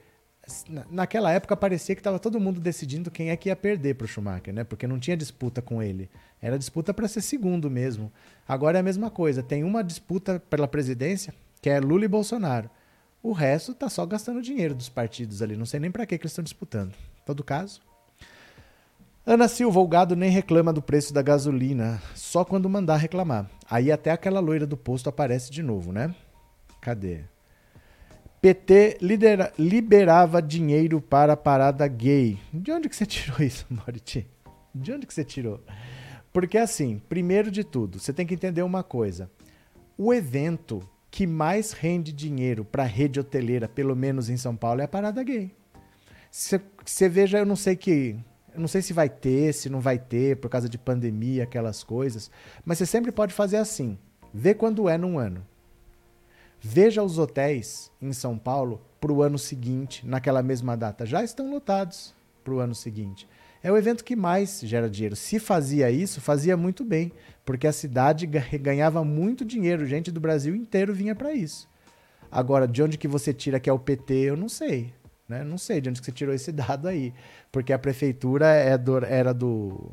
[0.89, 4.07] Naquela época parecia que estava todo mundo decidindo quem é que ia perder para o
[4.07, 4.63] Schumacher, né?
[4.63, 6.09] Porque não tinha disputa com ele.
[6.41, 8.09] Era disputa para ser segundo mesmo.
[8.47, 9.43] Agora é a mesma coisa.
[9.43, 12.69] Tem uma disputa pela presidência, que é Lula e Bolsonaro.
[13.21, 15.57] O resto tá só gastando dinheiro dos partidos ali.
[15.57, 16.93] Não sei nem para que, eles estão disputando.
[17.25, 17.81] Todo caso.
[19.25, 23.49] Ana Silva, o gado nem reclama do preço da gasolina, só quando mandar reclamar.
[23.69, 26.15] Aí até aquela loira do posto aparece de novo, né?
[26.81, 27.25] Cadê?
[28.41, 32.39] PT lidera, liberava dinheiro para a parada gay.
[32.53, 34.25] De onde que você tirou isso, Moriti?
[34.73, 35.61] De onde que você tirou?
[36.31, 39.29] Porque assim, primeiro de tudo, você tem que entender uma coisa.
[39.97, 40.81] O evento
[41.11, 44.87] que mais rende dinheiro para a rede hoteleira, pelo menos em São Paulo, é a
[44.87, 45.51] parada gay.
[46.31, 48.15] Você veja, eu não sei que.
[48.53, 51.83] Eu não sei se vai ter, se não vai ter, por causa de pandemia, aquelas
[51.83, 52.29] coisas.
[52.65, 53.97] Mas você sempre pode fazer assim.
[54.33, 55.45] Vê quando é num ano.
[56.59, 61.05] Veja os hotéis em São Paulo para o ano seguinte, naquela mesma data.
[61.05, 63.27] Já estão lotados para o ano seguinte.
[63.63, 65.15] É o evento que mais gera dinheiro.
[65.15, 67.11] Se fazia isso, fazia muito bem,
[67.49, 69.83] porque a cidade ganhava muito dinheiro.
[69.83, 71.67] Gente do Brasil inteiro vinha para isso.
[72.31, 74.93] Agora, de onde que você tira que é o PT, eu não sei.
[75.27, 75.43] Né?
[75.43, 77.11] Não sei de onde que você tirou esse dado aí.
[77.51, 79.91] Porque a prefeitura é do, era do.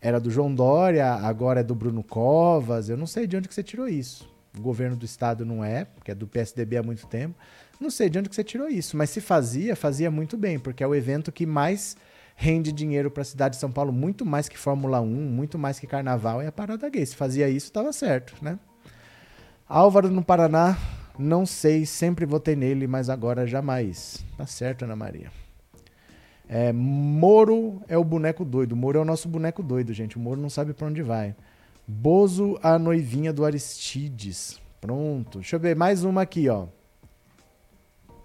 [0.00, 2.88] Era do João Dória, agora é do Bruno Covas.
[2.88, 4.28] Eu não sei de onde que você tirou isso.
[4.58, 7.36] O governo do estado não é, porque é do PSDB há muito tempo.
[7.80, 10.82] Não sei de onde que você tirou isso, mas se fazia, fazia muito bem, porque
[10.82, 11.96] é o evento que mais
[12.34, 15.78] rende dinheiro para a cidade de São Paulo, muito mais que Fórmula 1, muito mais
[15.78, 17.04] que Carnaval, é a parada gay.
[17.04, 18.58] Se fazia isso, estava certo, né?
[19.68, 20.76] Álvaro no Paraná,
[21.18, 24.24] não sei, sempre votei nele, mas agora jamais.
[24.36, 25.30] Tá certo, Ana Maria.
[26.48, 28.76] É, Moro é o boneco doido.
[28.76, 30.16] Moro é o nosso boneco doido, gente.
[30.16, 31.34] O Moro não sabe para onde vai.
[31.86, 34.60] Bozo, a noivinha do Aristides.
[34.80, 35.38] Pronto.
[35.38, 36.66] Deixa eu ver mais uma aqui, ó.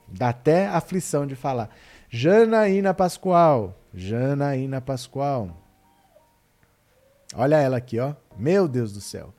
[0.07, 1.69] Dá até aflição de falar.
[2.09, 3.78] Janaína Pascoal.
[3.93, 5.55] Janaína Pascoal.
[7.35, 8.15] Olha ela aqui, ó.
[8.37, 9.33] Meu Deus do céu.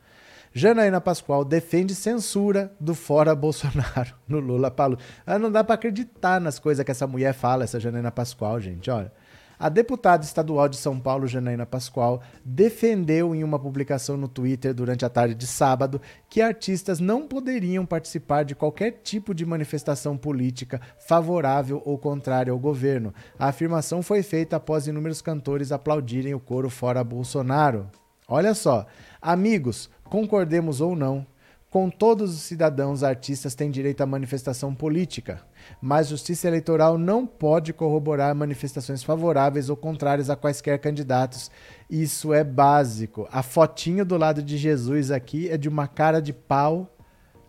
[0.52, 4.98] Janaína Pascoal defende censura do fora Bolsonaro no Lula Palu.
[5.24, 8.90] Ah, não dá para acreditar nas coisas que essa mulher fala, essa Janaína Pascoal, gente.
[8.90, 9.12] Olha.
[9.60, 15.04] A deputada estadual de São Paulo, Janaína Pascoal, defendeu em uma publicação no Twitter durante
[15.04, 16.00] a tarde de sábado
[16.30, 22.58] que artistas não poderiam participar de qualquer tipo de manifestação política favorável ou contrária ao
[22.58, 23.12] governo.
[23.38, 27.90] A afirmação foi feita após inúmeros cantores aplaudirem o coro fora Bolsonaro.
[28.26, 28.86] Olha só,
[29.20, 31.26] amigos, concordemos ou não,
[31.70, 35.40] com todos os cidadãos, artistas têm direito à manifestação política,
[35.80, 41.50] mas justiça eleitoral não pode corroborar manifestações favoráveis ou contrárias a quaisquer candidatos.
[41.88, 43.28] Isso é básico.
[43.30, 46.96] A fotinho do lado de Jesus aqui é de uma cara de pau,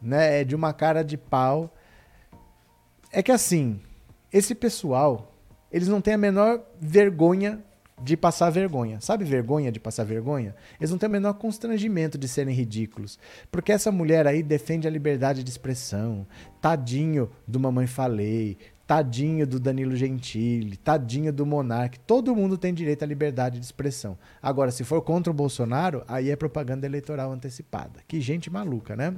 [0.02, 0.42] né?
[0.42, 1.74] É de uma cara de pau.
[3.12, 3.82] É que assim,
[4.32, 5.36] esse pessoal,
[5.72, 7.64] eles não têm a menor vergonha
[8.04, 9.00] de passar vergonha.
[9.00, 10.56] Sabe vergonha de passar vergonha?
[10.80, 13.20] Eles não têm o menor constrangimento de serem ridículos.
[13.52, 16.26] Porque essa mulher aí defende a liberdade de expressão.
[16.60, 18.58] Tadinho do Mamãe Falei.
[18.88, 20.76] Tadinho do Danilo Gentili.
[20.76, 22.00] Tadinho do Monarque.
[22.00, 24.18] Todo mundo tem direito à liberdade de expressão.
[24.42, 28.02] Agora, se for contra o Bolsonaro, aí é propaganda eleitoral antecipada.
[28.08, 29.16] Que gente maluca, né?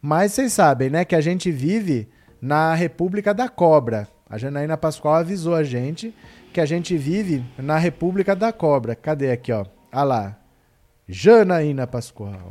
[0.00, 2.08] Mas vocês sabem, né, que a gente vive
[2.40, 4.06] na República da Cobra.
[4.28, 6.12] A Janaína Pascoal avisou a gente
[6.56, 8.94] que a gente vive na República da Cobra.
[8.96, 9.66] Cadê aqui, ó?
[9.92, 10.38] Ah lá.
[11.06, 12.50] Janaína Pascoal.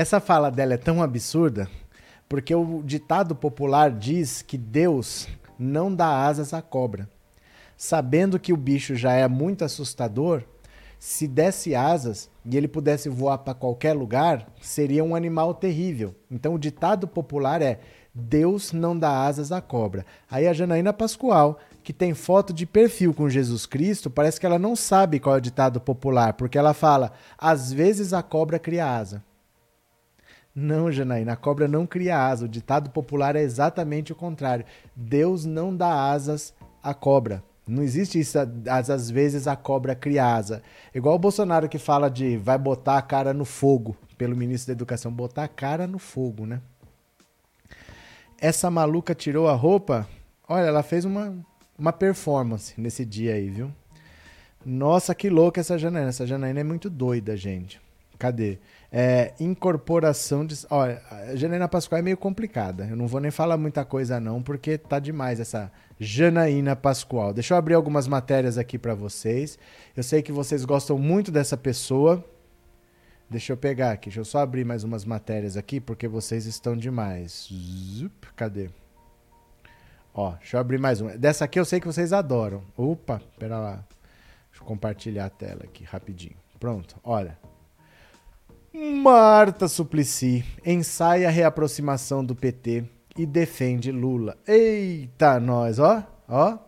[0.00, 1.68] Essa fala dela é tão absurda
[2.26, 5.28] porque o ditado popular diz que Deus
[5.58, 7.06] não dá asas à cobra.
[7.76, 10.42] Sabendo que o bicho já é muito assustador,
[10.98, 16.14] se desse asas e ele pudesse voar para qualquer lugar, seria um animal terrível.
[16.30, 17.80] Então o ditado popular é:
[18.14, 20.06] Deus não dá asas à cobra.
[20.30, 24.58] Aí a Janaína Pascoal que tem foto de perfil com Jesus Cristo, parece que ela
[24.58, 28.86] não sabe qual é o ditado popular, porque ela fala: às vezes a cobra cria
[28.86, 29.22] asa.
[30.54, 32.44] Não, Janaína, a cobra não cria asa.
[32.44, 34.64] O ditado popular é exatamente o contrário.
[34.94, 37.42] Deus não dá asas à cobra.
[37.66, 38.36] Não existe isso,
[38.68, 40.60] às vezes a cobra cria asa.
[40.92, 44.72] Igual o Bolsonaro que fala de vai botar a cara no fogo, pelo ministro da
[44.76, 46.60] Educação, botar a cara no fogo, né?
[48.40, 50.08] Essa maluca tirou a roupa.
[50.48, 51.36] Olha, ela fez uma,
[51.78, 53.70] uma performance nesse dia aí, viu?
[54.64, 56.08] Nossa, que louca essa Janaína.
[56.08, 57.80] Essa Janaína é muito doida, gente.
[58.18, 58.58] Cadê?
[58.92, 60.66] É, incorporação de.
[60.68, 62.86] Olha, a Janaína Pascoal é meio complicada.
[62.90, 67.32] Eu não vou nem falar muita coisa, não, porque tá demais essa Janaína Pascoal.
[67.32, 69.58] Deixa eu abrir algumas matérias aqui para vocês.
[69.96, 72.24] Eu sei que vocês gostam muito dessa pessoa.
[73.28, 74.08] Deixa eu pegar aqui.
[74.08, 77.48] Deixa eu só abrir mais umas matérias aqui, porque vocês estão demais.
[77.48, 78.70] Zup, cadê?
[80.12, 81.16] Ó, deixa eu abrir mais uma.
[81.16, 82.64] Dessa aqui eu sei que vocês adoram.
[82.76, 83.84] Opa, pera lá.
[84.50, 86.36] Deixa eu compartilhar a tela aqui rapidinho.
[86.58, 87.38] Pronto, olha.
[88.82, 94.38] Marta Suplicy ensaia a reaproximação do PT e defende Lula.
[94.48, 96.58] Eita, nós, ó, ó,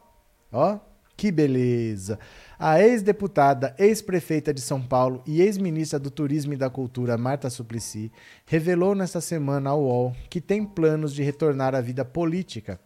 [0.53, 0.79] ó,
[1.17, 2.19] que beleza.
[2.59, 8.13] A ex-deputada, ex-prefeita de São Paulo e ex-ministra do Turismo e da Cultura, Marta Suplicy,
[8.45, 12.79] revelou nesta semana ao UOL que tem planos de retornar à vida política.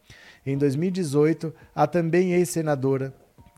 [0.46, 3.12] Em 2018, a também ex-senadora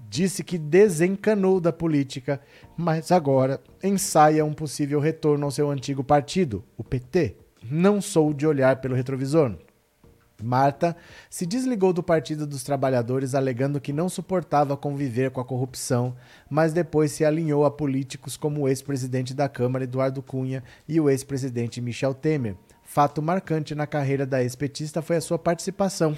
[0.09, 2.41] disse que desencanou da política,
[2.81, 7.35] mas agora ensaia um possível retorno ao seu antigo partido, o PT.
[7.69, 9.57] Não sou de olhar pelo retrovisor.
[10.41, 10.97] Marta
[11.29, 16.15] se desligou do Partido dos Trabalhadores alegando que não suportava conviver com a corrupção,
[16.49, 21.11] mas depois se alinhou a políticos como o ex-presidente da Câmara Eduardo Cunha e o
[21.11, 22.55] ex-presidente Michel Temer.
[22.85, 26.17] Fato marcante na carreira da ex-petista foi a sua participação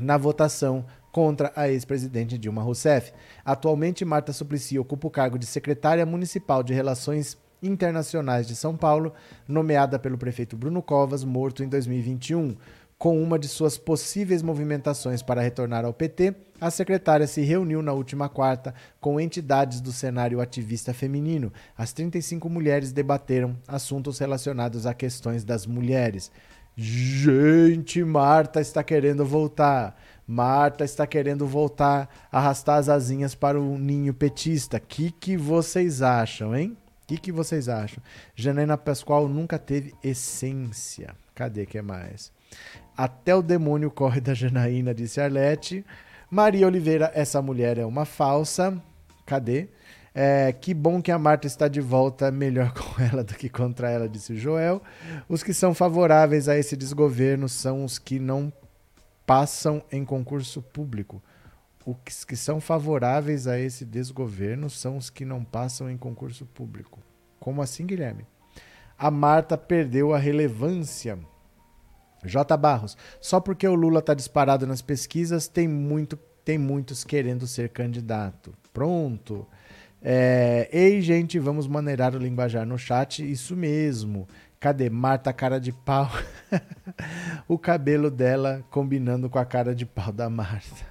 [0.00, 0.84] na votação
[1.16, 3.10] contra a ex-presidente Dilma Rousseff.
[3.42, 9.14] Atualmente, Marta Suplicy ocupa o cargo de secretária municipal de Relações Internacionais de São Paulo,
[9.48, 12.54] nomeada pelo prefeito Bruno Covas, morto em 2021.
[12.98, 17.94] Com uma de suas possíveis movimentações para retornar ao PT, a secretária se reuniu na
[17.94, 21.50] última quarta com entidades do cenário ativista feminino.
[21.78, 26.30] As 35 mulheres debateram assuntos relacionados a questões das mulheres.
[26.78, 29.98] Gente, Marta está querendo voltar.
[30.26, 34.78] Marta está querendo voltar, arrastar as asinhas para o ninho petista.
[34.78, 36.76] O que, que vocês acham, hein?
[37.02, 38.02] O que, que vocês acham?
[38.34, 41.14] Janaína Pascoal nunca teve essência.
[41.34, 42.32] Cadê que é mais?
[42.96, 45.84] Até o demônio corre da Janaína, disse Arlete.
[46.28, 48.82] Maria Oliveira, essa mulher é uma falsa.
[49.24, 49.68] Cadê?
[50.12, 53.90] É, que bom que a Marta está de volta, melhor com ela do que contra
[53.90, 54.82] ela, disse Joel.
[55.28, 58.52] Os que são favoráveis a esse desgoverno são os que não
[59.26, 61.22] passam em concurso público.
[61.84, 67.00] Os que são favoráveis a esse desgoverno são os que não passam em concurso público.
[67.38, 68.24] Como assim, Guilherme?
[68.98, 71.18] A Marta perdeu a relevância.
[72.24, 72.56] J.
[72.56, 77.68] Barros, só porque o Lula está disparado nas pesquisas, tem, muito, tem muitos querendo ser
[77.68, 78.52] candidato.
[78.72, 79.46] Pronto.
[80.02, 83.28] É, Ei, gente, vamos maneirar o linguajar no chat.
[83.28, 84.26] Isso mesmo.
[84.66, 86.10] Cadê Marta, cara de pau?
[87.46, 90.84] o cabelo dela combinando com a cara de pau da Marta.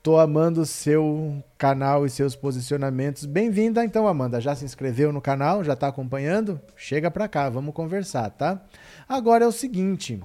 [0.00, 3.26] Tô amando o seu canal e seus posicionamentos.
[3.26, 4.40] Bem-vinda então, Amanda.
[4.40, 5.64] Já se inscreveu no canal?
[5.64, 6.60] Já está acompanhando?
[6.76, 8.62] Chega para cá, vamos conversar, tá?
[9.08, 10.22] Agora é o seguinte,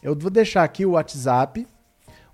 [0.00, 1.66] eu vou deixar aqui o WhatsApp,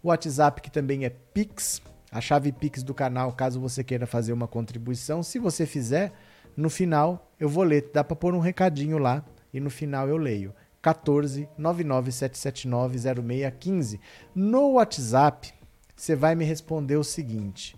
[0.03, 1.81] o WhatsApp que também é Pix,
[2.13, 5.23] a chave Pix do canal, caso você queira fazer uma contribuição.
[5.23, 6.13] Se você fizer,
[6.55, 9.25] no final eu vou ler, dá para pôr um recadinho lá
[9.57, 10.55] e no final eu leio.
[10.83, 14.01] 14 99779 0615.
[14.35, 15.53] No WhatsApp,
[15.97, 17.75] você vai me responder o seguinte: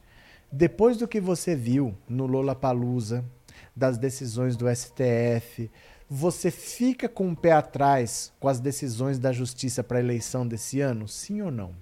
[0.51, 3.25] depois do que você viu no Lola Palusa,
[3.75, 5.71] das decisões do STF,
[6.11, 10.81] você fica com o pé atrás com as decisões da justiça para a eleição desse
[10.81, 11.07] ano?
[11.07, 11.73] Sim ou não?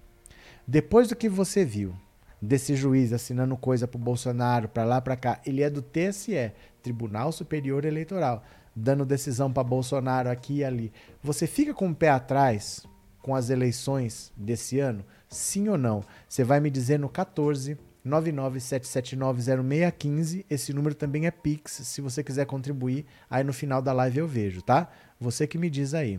[0.67, 1.95] Depois do que você viu
[2.41, 6.53] desse juiz assinando coisa para o Bolsonaro, para lá, para cá, ele é do TSE,
[6.83, 8.45] Tribunal Superior Eleitoral
[8.77, 10.93] dando decisão para Bolsonaro aqui e ali.
[11.23, 12.85] Você fica com o pé atrás
[13.23, 15.03] com as eleições desse ano?
[15.29, 16.05] Sim ou não?
[16.29, 20.45] Você vai me dizer no 14 997790615.
[20.49, 21.73] Esse número também é Pix.
[21.73, 24.89] Se você quiser contribuir, aí no final da live eu vejo, tá?
[25.21, 26.19] Você que me diz aí.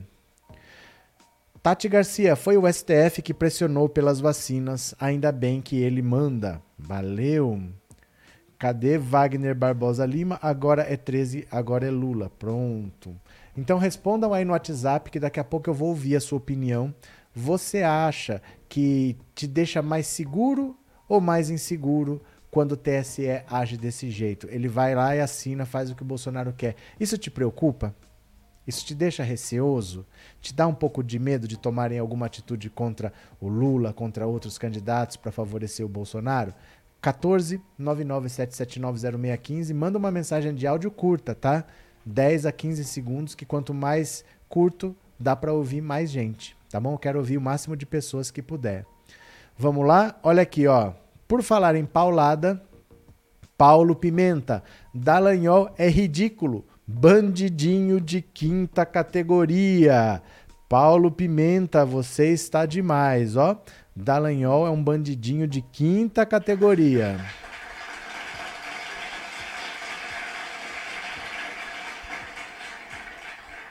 [1.64, 4.94] Tati Garcia, foi o STF que pressionou pelas vacinas.
[5.00, 6.62] Ainda bem que ele manda.
[6.78, 7.64] Valeu.
[8.58, 10.40] Cadê Wagner Barbosa Lima?
[10.42, 12.32] Agora é 13, agora é Lula.
[12.40, 13.16] Pronto.
[13.56, 16.94] Então respondam aí no WhatsApp que daqui a pouco eu vou ouvir a sua opinião.
[17.36, 20.76] Você acha que te deixa mais seguro
[21.08, 22.20] ou mais inseguro
[22.50, 24.48] quando o TSE age desse jeito?
[24.50, 26.76] Ele vai lá e assina, faz o que o Bolsonaro quer.
[27.00, 27.94] Isso te preocupa?
[28.68, 30.06] Isso te deixa receoso?
[30.42, 34.58] Te dá um pouco de medo de tomarem alguma atitude contra o Lula, contra outros
[34.58, 36.54] candidatos para favorecer o Bolsonaro?
[37.02, 39.74] 14 997790615.
[39.74, 41.66] Manda uma mensagem de áudio curta, tá?
[42.06, 46.98] 10 a 15 segundos, que quanto mais curto, dá para ouvir mais gente, tá bom?
[46.98, 48.86] Quero ouvir o máximo de pessoas que puder.
[49.58, 50.18] Vamos lá?
[50.24, 50.94] Olha aqui, ó.
[51.28, 52.64] Por falar em paulada,
[53.58, 54.64] Paulo Pimenta,
[54.94, 60.22] Dallagnol é ridículo, bandidinho de quinta categoria.
[60.70, 63.62] Paulo Pimenta, você está demais, ó.
[64.00, 67.18] Dallagnol é um bandidinho de quinta categoria.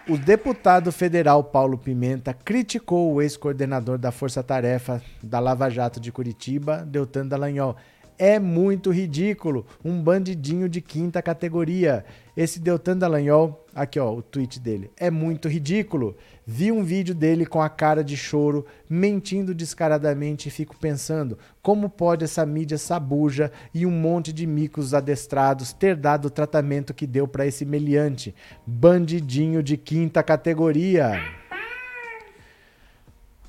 [0.09, 6.11] O deputado federal Paulo Pimenta criticou o ex-coordenador da Força Tarefa da Lava Jato de
[6.11, 7.77] Curitiba, Deltan Dallagnol.
[8.19, 12.03] É muito ridículo, um bandidinho de quinta categoria.
[12.35, 16.17] Esse Deltan Dallagnol, aqui ó, o tweet dele, é muito ridículo.
[16.47, 21.91] Vi um vídeo dele com a cara de choro, mentindo descaradamente e fico pensando, como
[21.91, 27.07] pode essa mídia sabuja e um monte de micos adestrados ter dado o tratamento que
[27.07, 28.35] deu para esse meliante,
[28.67, 31.21] bandidinho de quinta categoria.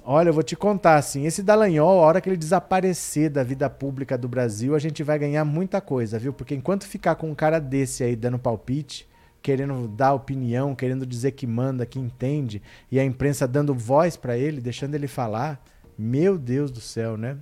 [0.10, 3.70] Olha, eu vou te contar assim, esse Dallagnol, a hora que ele desaparecer da vida
[3.70, 6.32] pública do Brasil, a gente vai ganhar muita coisa, viu?
[6.32, 9.06] Porque enquanto ficar com um cara desse aí dando palpite,
[9.42, 14.38] querendo dar opinião, querendo dizer que manda, que entende, e a imprensa dando voz para
[14.38, 15.62] ele, deixando ele falar,
[15.98, 17.38] meu Deus do céu, né?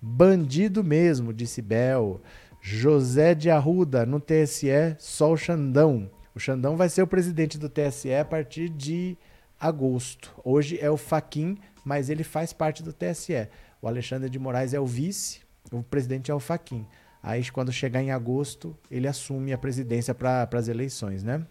[0.00, 2.22] Bandido mesmo, disse Bel.
[2.62, 6.10] José de Arruda, no TSE, só o Xandão.
[6.34, 9.18] O Xandão vai ser o presidente do TSE a partir de
[9.60, 10.32] agosto.
[10.42, 13.48] Hoje é o Faquin mas ele faz parte do TSE.
[13.80, 16.84] O Alexandre de Moraes é o vice, o presidente é o Faquin.
[17.22, 21.46] Aí, quando chegar em agosto, ele assume a presidência para as eleições, né?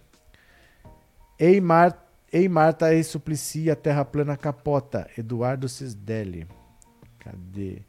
[1.40, 5.10] Ei, Mar, Ei Marta, ei Suplicy, a terra plana capota.
[5.18, 6.46] Eduardo Cisdelli.
[7.20, 7.82] Cadê?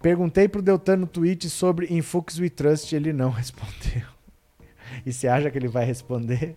[0.00, 4.06] Perguntei pro Deltan no tweet sobre Infux We Trust, ele não respondeu.
[5.04, 6.56] E você acha que ele vai responder?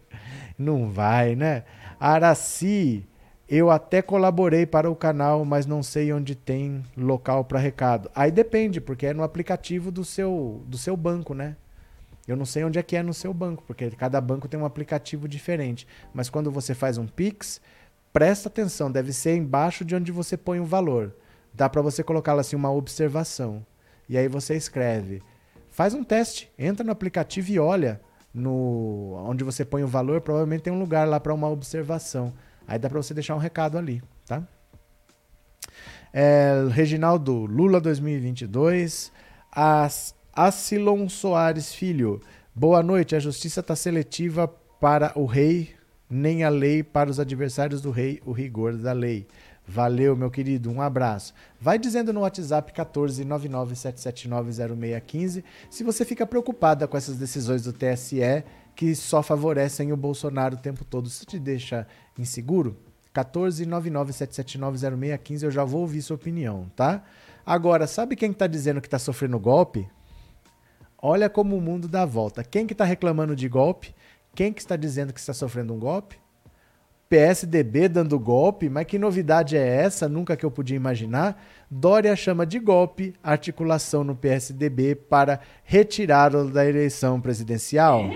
[0.57, 1.65] Não vai, né?
[1.99, 3.05] Araci,
[3.49, 8.11] eu até colaborei para o canal, mas não sei onde tem local para recado.
[8.13, 11.55] Aí depende, porque é no aplicativo do seu, do seu banco, né?
[12.27, 14.65] Eu não sei onde é que é no seu banco, porque cada banco tem um
[14.65, 15.87] aplicativo diferente.
[16.13, 17.61] Mas quando você faz um Pix,
[18.11, 21.15] presta atenção, deve ser embaixo de onde você põe o valor.
[21.53, 23.65] Dá para você colocar assim uma observação.
[24.09, 25.23] E aí você escreve.
[25.71, 28.01] Faz um teste, entra no aplicativo e olha
[28.33, 32.33] no onde você põe o valor, provavelmente tem um lugar lá para uma observação.
[32.67, 34.43] Aí dá para você deixar um recado ali, tá?
[36.11, 39.11] É, Reginaldo, Lula 2022.
[39.51, 42.21] As, Acilon Soares Filho.
[42.53, 43.15] Boa noite.
[43.15, 44.47] A justiça está seletiva
[44.79, 45.73] para o rei,
[46.09, 49.27] nem a lei para os adversários do rei, o rigor da lei.
[49.67, 50.71] Valeu, meu querido.
[50.71, 51.33] Um abraço.
[51.59, 58.45] Vai dizendo no WhatsApp 14997790615 se você fica preocupada com essas decisões do TSE
[58.77, 61.07] que só favorecem o Bolsonaro o tempo todo.
[61.07, 62.77] Isso te deixa inseguro?
[63.11, 67.03] 14997790615, eu já vou ouvir sua opinião, tá?
[67.43, 69.89] Agora, sabe quem está dizendo que está sofrendo golpe?
[71.01, 72.43] Olha como o mundo dá volta.
[72.43, 73.95] Quem que está reclamando de golpe?
[74.35, 76.19] Quem que está dizendo que está sofrendo um golpe?
[77.09, 80.07] PSDB dando golpe, mas que novidade é essa?
[80.07, 81.43] Nunca que eu podia imaginar.
[81.71, 88.11] Dória chama de golpe articulação no PSDB para retirá-lo da eleição presidencial.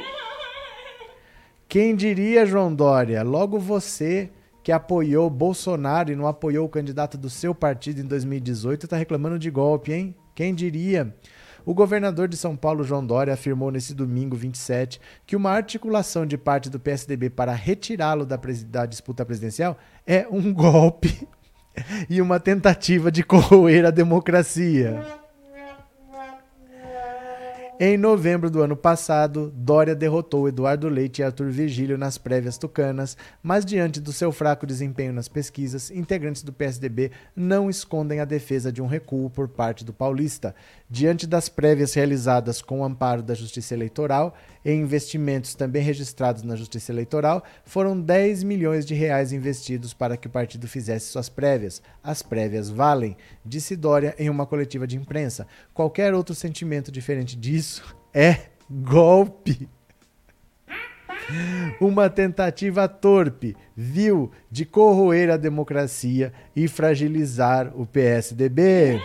[1.71, 3.23] Quem diria, João Dória?
[3.23, 4.29] Logo você
[4.61, 9.39] que apoiou Bolsonaro e não apoiou o candidato do seu partido em 2018 está reclamando
[9.39, 10.13] de golpe, hein?
[10.35, 11.15] Quem diria?
[11.65, 16.37] O governador de São Paulo, João Dória, afirmou nesse domingo 27 que uma articulação de
[16.37, 18.37] parte do PSDB para retirá-lo da,
[18.67, 21.25] da disputa presidencial é um golpe
[22.09, 25.20] e uma tentativa de corroer a democracia.
[27.83, 33.17] Em novembro do ano passado, Dória derrotou Eduardo Leite e Arthur Virgílio nas prévias tucanas,
[33.41, 38.71] mas diante do seu fraco desempenho nas pesquisas, integrantes do PSDB não escondem a defesa
[38.71, 40.53] de um recuo por parte do paulista.
[40.87, 46.55] Diante das prévias realizadas com o amparo da Justiça Eleitoral e investimentos também registrados na
[46.55, 51.81] Justiça Eleitoral, foram 10 milhões de reais investidos para que o partido fizesse suas prévias.
[52.03, 55.47] As prévias valem, disse Dória em uma coletiva de imprensa.
[55.73, 58.37] Qualquer outro sentimento diferente disso é
[58.69, 59.67] golpe.
[61.79, 68.99] Uma tentativa torpe, vil, de corroer a democracia e fragilizar o PSDB.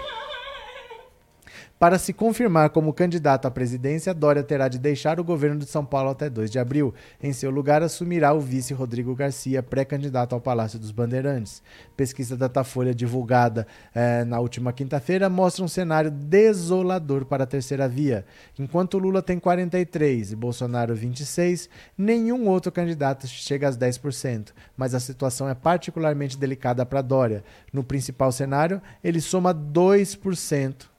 [1.78, 5.84] Para se confirmar como candidato à presidência, Dória terá de deixar o governo de São
[5.84, 6.94] Paulo até 2 de abril.
[7.22, 11.62] Em seu lugar, assumirá o vice Rodrigo Garcia, pré-candidato ao Palácio dos Bandeirantes.
[11.94, 17.86] Pesquisa da Datafolha divulgada eh, na última quinta-feira mostra um cenário desolador para a terceira
[17.86, 18.24] via.
[18.58, 24.54] Enquanto Lula tem 43 e Bolsonaro 26, nenhum outro candidato chega aos 10%.
[24.74, 27.44] Mas a situação é particularmente delicada para Dória.
[27.70, 30.95] No principal cenário, ele soma 2%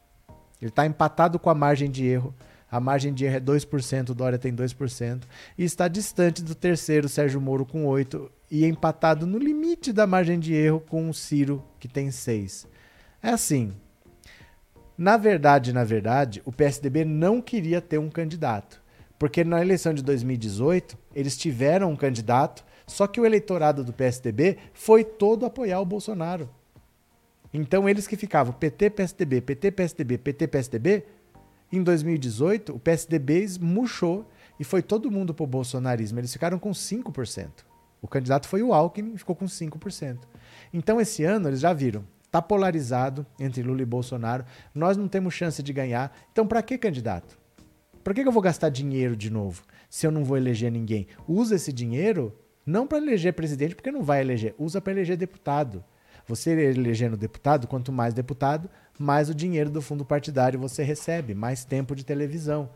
[0.62, 2.34] ele está empatado com a margem de erro.
[2.70, 5.24] A margem de erro é 2%, o Dória tem 2%.
[5.58, 8.30] E está distante do terceiro, Sérgio Moro, com 8%.
[8.50, 12.66] E empatado no limite da margem de erro com o Ciro, que tem 6%.
[13.22, 13.74] É assim.
[14.98, 18.82] Na verdade, na verdade, o PSDB não queria ter um candidato.
[19.20, 24.58] Porque na eleição de 2018, eles tiveram um candidato, Só que o eleitorado do PSDB
[24.74, 26.50] foi todo apoiar o Bolsonaro.
[27.58, 31.04] Então eles que ficavam PT, PSDB, PT, PSDB, PT, PSDB,
[31.72, 34.30] em 2018 o PSDB murchou
[34.60, 36.20] e foi todo mundo pro bolsonarismo.
[36.20, 37.50] Eles ficaram com 5%.
[38.00, 40.20] O candidato foi o Alckmin ficou com 5%.
[40.72, 44.46] Então esse ano eles já viram, tá polarizado entre Lula e Bolsonaro.
[44.74, 46.16] Nós não temos chance de ganhar.
[46.32, 47.40] Então para que candidato?
[48.04, 51.08] Para que eu vou gastar dinheiro de novo se eu não vou eleger ninguém?
[51.28, 55.84] Usa esse dinheiro não para eleger presidente, porque não vai eleger, usa para eleger deputado.
[56.28, 61.64] Você elegendo deputado, quanto mais deputado, mais o dinheiro do fundo partidário você recebe, mais
[61.64, 62.70] tempo de televisão.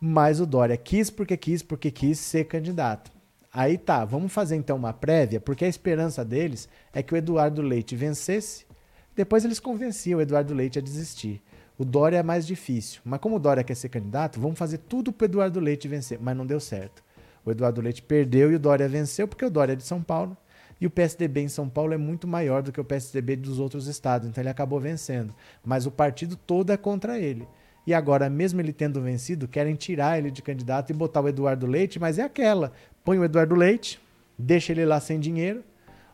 [0.00, 3.10] Mas o Dória quis porque quis, porque quis ser candidato.
[3.52, 7.62] Aí tá, vamos fazer então uma prévia, porque a esperança deles é que o Eduardo
[7.62, 8.66] Leite vencesse,
[9.14, 11.42] depois eles convenciam o Eduardo Leite a desistir.
[11.78, 15.12] O Dória é mais difícil, mas como o Dória quer ser candidato, vamos fazer tudo
[15.12, 17.02] para o Eduardo Leite vencer, mas não deu certo.
[17.44, 20.36] O Eduardo Leite perdeu e o Dória venceu, porque o Dória é de São Paulo.
[20.80, 23.86] E o PSDB em São Paulo é muito maior do que o PSDB dos outros
[23.86, 25.34] estados, então ele acabou vencendo.
[25.64, 27.48] Mas o partido todo é contra ele.
[27.86, 31.66] E agora, mesmo ele tendo vencido, querem tirar ele de candidato e botar o Eduardo
[31.66, 32.72] Leite, mas é aquela:
[33.04, 34.00] põe o Eduardo Leite,
[34.36, 35.62] deixa ele lá sem dinheiro,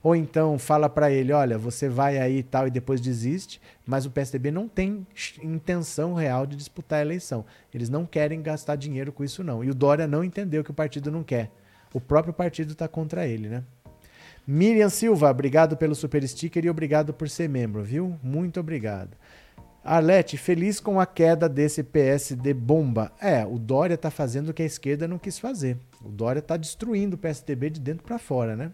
[0.02, 4.04] ou então fala para ele, olha, você vai aí e tal e depois desiste, mas
[4.04, 5.06] o PSDB não tem
[5.42, 7.44] intenção real de disputar a eleição.
[7.72, 9.62] Eles não querem gastar dinheiro com isso não.
[9.62, 11.50] E o Dória não entendeu que o partido não quer.
[11.94, 13.64] O próprio partido está contra ele, né?
[14.46, 18.18] Miriam Silva, obrigado pelo super sticker e obrigado por ser membro, viu?
[18.22, 19.16] Muito obrigado.
[19.84, 23.12] Arlete, feliz com a queda desse PSD bomba.
[23.20, 25.76] É, o Dória tá fazendo o que a esquerda não quis fazer.
[26.04, 28.70] O Dória tá destruindo o PSDB de dentro para fora, né?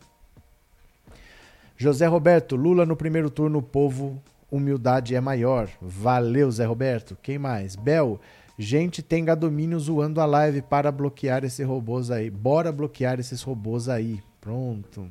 [1.76, 4.20] José Roberto, Lula no primeiro turno, o povo,
[4.50, 5.68] humildade é maior.
[5.80, 7.16] Valeu, Zé Roberto.
[7.22, 7.76] Quem mais?
[7.76, 8.20] Bel,
[8.58, 12.28] gente tem gadomínio zoando a live para bloquear esses robôs aí.
[12.28, 14.20] Bora bloquear esses robôs aí.
[14.40, 15.08] Pronto.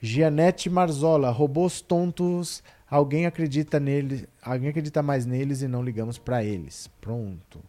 [0.00, 6.44] Gianete Marzola, robôs tontos, alguém acredita neles, alguém acredita mais neles e não ligamos para
[6.44, 6.88] eles.
[7.00, 7.60] Pronto.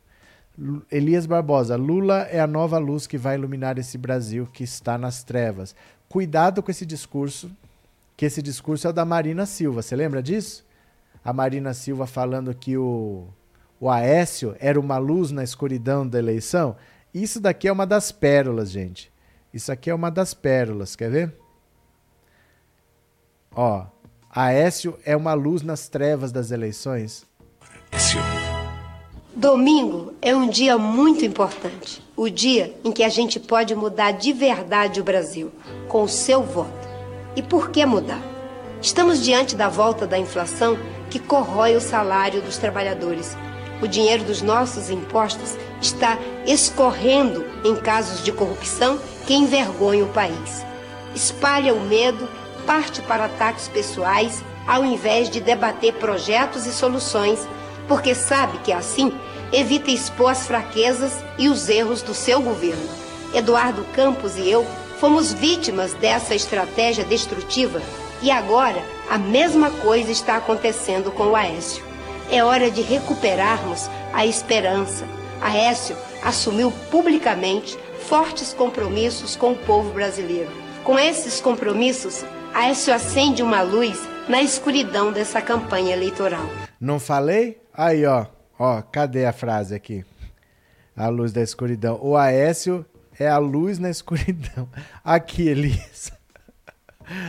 [0.91, 5.23] Elias Barbosa, Lula é a nova luz que vai iluminar esse Brasil que está nas
[5.23, 5.75] trevas.
[6.09, 7.49] Cuidado com esse discurso,
[8.17, 9.81] que esse discurso é o da Marina Silva.
[9.81, 10.65] Você lembra disso?
[11.23, 13.27] A Marina Silva falando que o,
[13.79, 16.75] o Aécio era uma luz na escuridão da eleição.
[17.13, 19.11] Isso daqui é uma das pérolas, gente.
[19.53, 20.95] Isso aqui é uma das pérolas.
[20.95, 21.35] Quer ver?
[23.61, 23.83] Ó,
[24.33, 27.25] Aécio é uma luz nas trevas das eleições.
[27.91, 28.21] Aécio.
[29.35, 32.01] Domingo é um dia muito importante.
[32.15, 35.51] O dia em que a gente pode mudar de verdade o Brasil,
[35.89, 36.87] com o seu voto.
[37.35, 38.21] E por que mudar?
[38.81, 40.77] Estamos diante da volta da inflação
[41.09, 43.35] que corrói o salário dos trabalhadores.
[43.81, 46.17] O dinheiro dos nossos impostos está
[46.47, 50.65] escorrendo em casos de corrupção que envergonham o país.
[51.13, 52.25] Espalha o medo,
[52.69, 57.47] parte para ataques pessoais, ao invés de debater projetos e soluções,
[57.87, 59.11] porque sabe que assim
[59.51, 62.87] evita expor as fraquezas e os erros do seu governo.
[63.33, 64.63] Eduardo Campos e eu
[64.99, 67.81] Fomos vítimas dessa estratégia destrutiva
[68.21, 71.85] e agora a mesma coisa está acontecendo com o Aécio.
[72.29, 75.07] É hora de recuperarmos a esperança.
[75.39, 77.79] Aécio assumiu publicamente
[78.09, 80.51] fortes compromissos com o povo brasileiro.
[80.83, 82.25] Com esses compromissos,
[82.59, 86.43] Aécio acende uma luz na escuridão dessa campanha eleitoral.
[86.77, 87.57] Não falei?
[87.73, 88.25] Aí, ó.
[88.59, 90.03] Ó, cadê a frase aqui?
[90.93, 91.97] A luz da escuridão.
[92.01, 92.85] O Aécio
[93.17, 94.67] é a luz na escuridão.
[95.01, 96.11] Aqui, Elisa.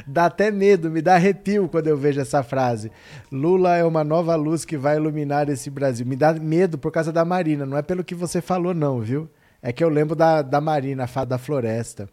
[0.05, 2.91] Dá até medo, me dá arrepio quando eu vejo essa frase.
[3.31, 6.05] Lula é uma nova luz que vai iluminar esse Brasil.
[6.05, 9.31] Me dá medo por causa da Marina, não é pelo que você falou, não, viu?
[9.63, 12.09] É que eu lembro da, da Marina, a fada da floresta.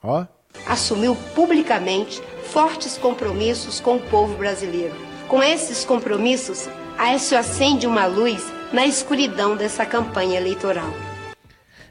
[0.00, 0.24] Ó.
[0.66, 4.94] Assumiu publicamente fortes compromissos com o povo brasileiro.
[5.28, 6.68] Com esses compromissos,
[6.98, 10.92] Aécio acende uma luz na escuridão dessa campanha eleitoral.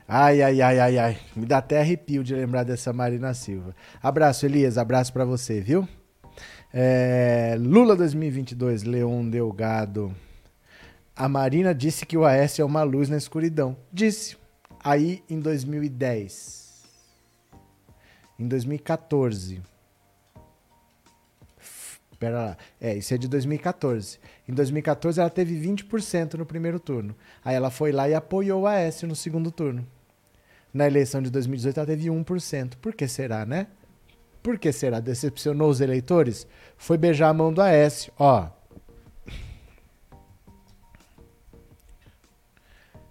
[0.08, 1.18] Ai, ai, ai, ai, ai.
[1.36, 3.76] Me dá até arrepio de lembrar dessa Marina Silva.
[4.02, 4.78] Abraço, Elias.
[4.78, 5.88] Abraço para você, viu?
[6.74, 10.14] É, Lula 2022, Leon Delgado.
[11.16, 13.78] A Marina disse que o AS é uma luz na escuridão.
[13.92, 14.38] Disse.
[14.84, 16.59] Aí em 2010.
[18.40, 19.62] Em 2014.
[22.20, 22.58] Pera lá.
[22.82, 24.20] É, isso é de 2014.
[24.48, 27.16] Em 2014 ela teve 20% no primeiro turno.
[27.44, 29.88] Aí ela foi lá e apoiou o AS no segundo turno.
[30.74, 32.76] Na eleição de 2018 ela teve 1%.
[32.82, 33.68] Por que será, né?
[34.44, 35.00] Por que será?
[35.00, 36.46] Decepcionou os eleitores?
[36.78, 38.12] Foi beijar a mão do Aécio.
[38.18, 38.50] Ó.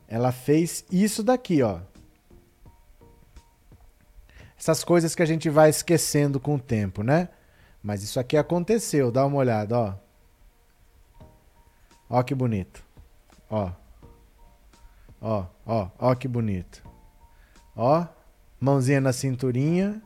[0.06, 1.80] Ela fez isso daqui, ó.
[4.58, 7.28] Essas coisas que a gente vai esquecendo com o tempo, né?
[7.82, 9.94] Mas isso aqui aconteceu, dá uma olhada, ó.
[12.10, 12.82] Ó que bonito.
[13.48, 13.70] Ó.
[15.20, 16.82] Ó, ó, ó que bonito.
[17.76, 18.04] Ó,
[18.60, 20.02] mãozinha na cinturinha.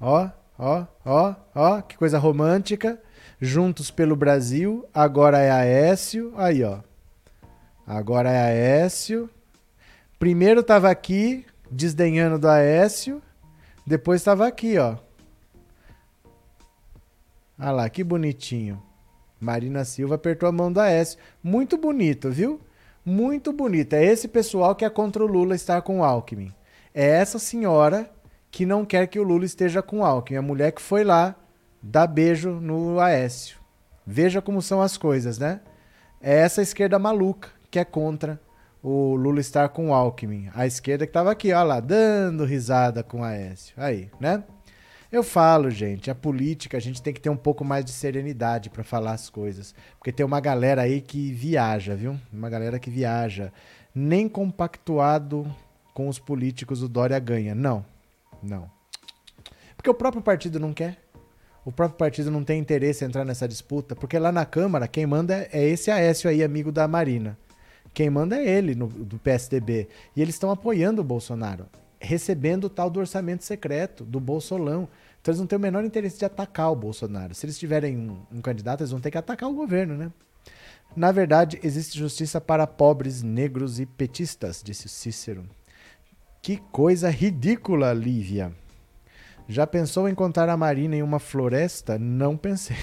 [0.00, 3.00] Ó, ó, ó, ó, que coisa romântica.
[3.40, 4.88] Juntos pelo Brasil.
[4.92, 6.32] Agora é Aécio.
[6.36, 6.80] Aí, ó.
[7.86, 9.30] Agora é Aécio.
[10.18, 13.22] Primeiro tava aqui, desdenhando do Aécio.
[13.86, 14.96] Depois tava aqui, ó.
[17.58, 18.82] Olha lá, que bonitinho.
[19.40, 21.18] Marina Silva apertou a mão do Aécio.
[21.42, 22.60] Muito bonito, viu?
[23.04, 23.92] Muito bonito.
[23.92, 26.52] É esse pessoal que é contra o Lula estar com o Alckmin.
[26.92, 28.10] É essa senhora
[28.50, 30.38] que não quer que o Lula esteja com o Alckmin.
[30.38, 31.36] A mulher que foi lá
[31.80, 33.58] dar beijo no Aécio.
[34.04, 35.60] Veja como são as coisas, né?
[36.20, 38.40] É essa esquerda maluca que é contra
[38.82, 40.48] o Lula estar com o Alckmin.
[40.54, 43.74] A esquerda que estava aqui, ó lá, dando risada com o Aécio.
[43.76, 44.44] Aí, né?
[45.10, 48.68] Eu falo, gente, a política a gente tem que ter um pouco mais de serenidade
[48.68, 49.74] para falar as coisas.
[49.98, 52.18] Porque tem uma galera aí que viaja, viu?
[52.32, 53.52] Uma galera que viaja.
[53.94, 55.46] Nem compactuado
[55.94, 57.54] com os políticos o Dória ganha.
[57.54, 57.84] Não.
[58.42, 58.70] Não.
[59.76, 60.98] Porque o próprio partido não quer.
[61.64, 63.96] O próprio partido não tem interesse em entrar nessa disputa.
[63.96, 67.38] Porque lá na Câmara, quem manda é esse Aécio aí, amigo da Marina.
[67.96, 69.88] Quem manda é ele, no, do PSDB.
[70.14, 71.66] E eles estão apoiando o Bolsonaro
[71.98, 74.86] recebendo o tal do orçamento secreto, do Bolsolão.
[75.20, 77.34] Então eles não têm o menor interesse de atacar o Bolsonaro.
[77.34, 80.12] Se eles tiverem um, um candidato, eles vão ter que atacar o governo, né?
[80.94, 85.44] Na verdade, existe justiça para pobres, negros e petistas, disse Cícero.
[86.42, 88.52] Que coisa ridícula, Lívia.
[89.48, 91.98] Já pensou em encontrar a Marina em uma floresta?
[91.98, 92.76] Não pensei.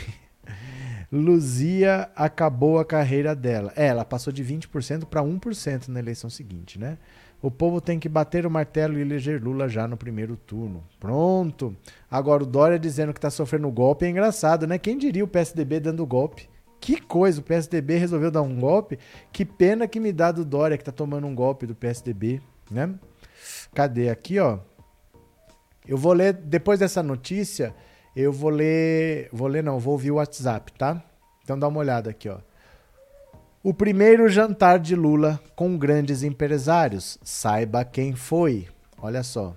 [1.15, 3.72] Luzia acabou a carreira dela.
[3.76, 6.98] É, ela passou de 20% para 1% na eleição seguinte, né?
[7.40, 10.84] O povo tem que bater o martelo e eleger Lula já no primeiro turno.
[10.99, 11.76] Pronto.
[12.10, 14.80] Agora o Dória dizendo que está sofrendo golpe é engraçado, né?
[14.80, 16.49] Quem diria o PSDB dando golpe?
[16.81, 18.98] Que coisa, o PSDB resolveu dar um golpe.
[19.31, 22.41] Que pena que me dá do Dória que tá tomando um golpe do PSDB,
[22.72, 22.91] né?
[23.76, 24.57] Cadê aqui, ó?
[25.88, 27.76] Eu vou ler depois dessa notícia,
[28.15, 31.03] eu vou ler, vou ler não, vou ouvir o WhatsApp, tá?
[31.44, 32.38] Então dá uma olhada aqui, ó.
[33.64, 37.18] O primeiro jantar de Lula com grandes empresários.
[37.23, 38.68] Saiba quem foi.
[39.02, 39.56] Olha só.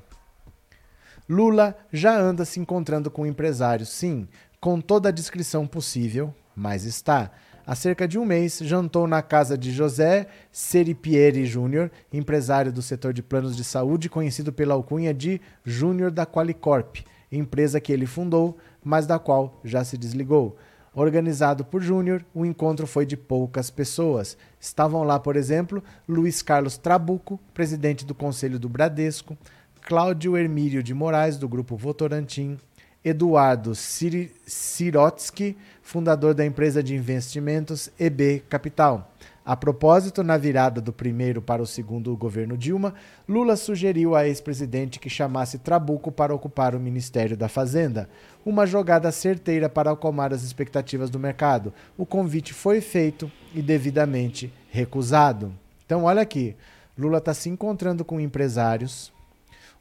[1.28, 4.28] Lula já anda se encontrando com empresários, sim,
[4.60, 7.32] com toda a descrição possível, mas está.
[7.66, 13.12] Há cerca de um mês, jantou na casa de José Seripieri Júnior, empresário do setor
[13.12, 16.98] de planos de saúde, conhecido pela alcunha de Júnior da Qualicorp,
[17.30, 20.56] empresa que ele fundou, mas da qual já se desligou.
[20.94, 24.36] Organizado por Júnior, o encontro foi de poucas pessoas.
[24.58, 29.36] Estavam lá, por exemplo, Luiz Carlos Trabuco, presidente do Conselho do Bradesco,
[29.82, 32.56] Cláudio Hermílio de Moraes, do Grupo Votorantim,
[33.04, 39.14] Eduardo Sirotsky, fundador da empresa de investimentos EB Capital.
[39.46, 42.94] A propósito, na virada do primeiro para o segundo governo Dilma,
[43.28, 48.08] Lula sugeriu à ex-presidente que chamasse Trabuco para ocupar o Ministério da Fazenda,
[48.44, 51.72] uma jogada certeira para acalmar as expectativas do mercado.
[51.96, 55.52] O convite foi feito e devidamente recusado.
[55.84, 56.56] Então, olha aqui,
[56.98, 59.12] Lula está se encontrando com empresários,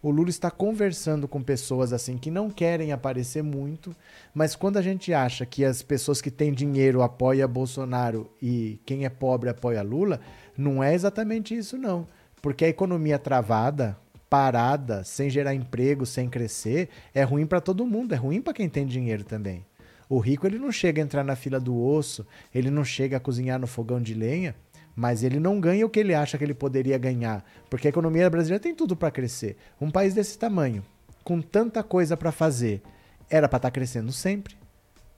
[0.06, 3.96] o Lula está conversando com pessoas assim que não querem aparecer muito,
[4.36, 9.06] mas quando a gente acha que as pessoas que têm dinheiro apoiam Bolsonaro e quem
[9.06, 10.20] é pobre apoia Lula,
[10.56, 12.08] não é exatamente isso não.
[12.40, 13.98] Porque a economia travada,
[14.30, 18.70] parada, sem gerar emprego, sem crescer, é ruim para todo mundo, é ruim para quem
[18.70, 19.66] tem dinheiro também.
[20.08, 23.20] O rico ele não chega a entrar na fila do osso, ele não chega a
[23.20, 24.54] cozinhar no fogão de lenha,
[24.96, 28.30] mas ele não ganha o que ele acha que ele poderia ganhar, porque a economia
[28.30, 29.58] brasileira tem tudo para crescer.
[29.80, 30.84] Um país desse tamanho,
[31.24, 32.82] com tanta coisa para fazer,
[33.30, 34.56] era para estar tá crescendo sempre.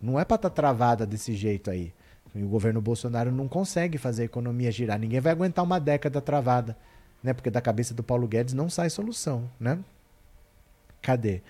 [0.02, 1.94] Não é para estar tá travada desse jeito aí.
[2.34, 4.99] E o governo Bolsonaro não consegue fazer a economia girar.
[4.99, 6.78] Ninguém vai aguentar uma década travada,
[7.24, 7.34] né?
[7.34, 9.80] Porque da cabeça do Paulo Guedes não sai solução, né?
[11.02, 11.41] Cadê?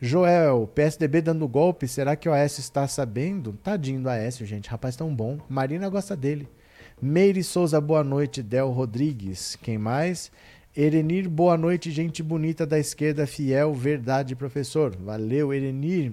[0.00, 3.52] Joel, PSDB dando golpe, será que o Aécio está sabendo?
[3.62, 5.38] Tadinho do Aécio, gente, rapaz tão bom.
[5.48, 6.48] Marina gosta dele.
[7.04, 8.44] Meire Souza, boa noite.
[8.44, 10.30] Del Rodrigues, quem mais?
[10.74, 14.94] Erenir, boa noite, gente bonita da esquerda, fiel, verdade, professor.
[14.94, 16.12] Valeu, Erenir.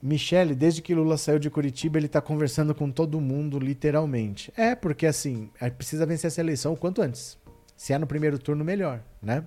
[0.00, 4.52] Michele, desde que Lula saiu de Curitiba, ele está conversando com todo mundo, literalmente.
[4.56, 7.36] É, porque assim, é, precisa vencer essa eleição o quanto antes.
[7.76, 9.42] Se é no primeiro turno, melhor, né?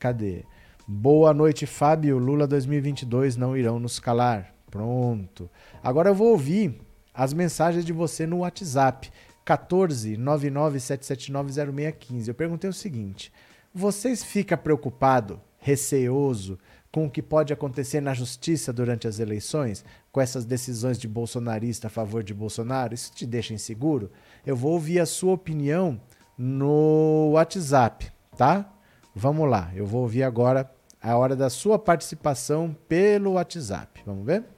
[0.00, 0.42] Cadê?
[0.84, 2.18] Boa noite, Fábio.
[2.18, 4.52] Lula 2022 não irão nos calar.
[4.68, 5.48] Pronto.
[5.80, 6.80] Agora eu vou ouvir
[7.16, 9.10] as mensagens de você no WhatsApp
[9.44, 12.28] 14 997790615.
[12.28, 13.32] Eu perguntei o seguinte:
[13.72, 16.58] vocês ficam preocupados receoso
[16.92, 21.86] com o que pode acontecer na justiça durante as eleições, com essas decisões de bolsonarista
[21.86, 22.94] a favor de Bolsonaro?
[22.94, 24.10] Isso te deixa inseguro?
[24.44, 26.00] Eu vou ouvir a sua opinião
[26.36, 28.70] no WhatsApp, tá?
[29.14, 30.70] Vamos lá, eu vou ouvir agora
[31.02, 34.02] a hora da sua participação pelo WhatsApp.
[34.04, 34.55] Vamos ver?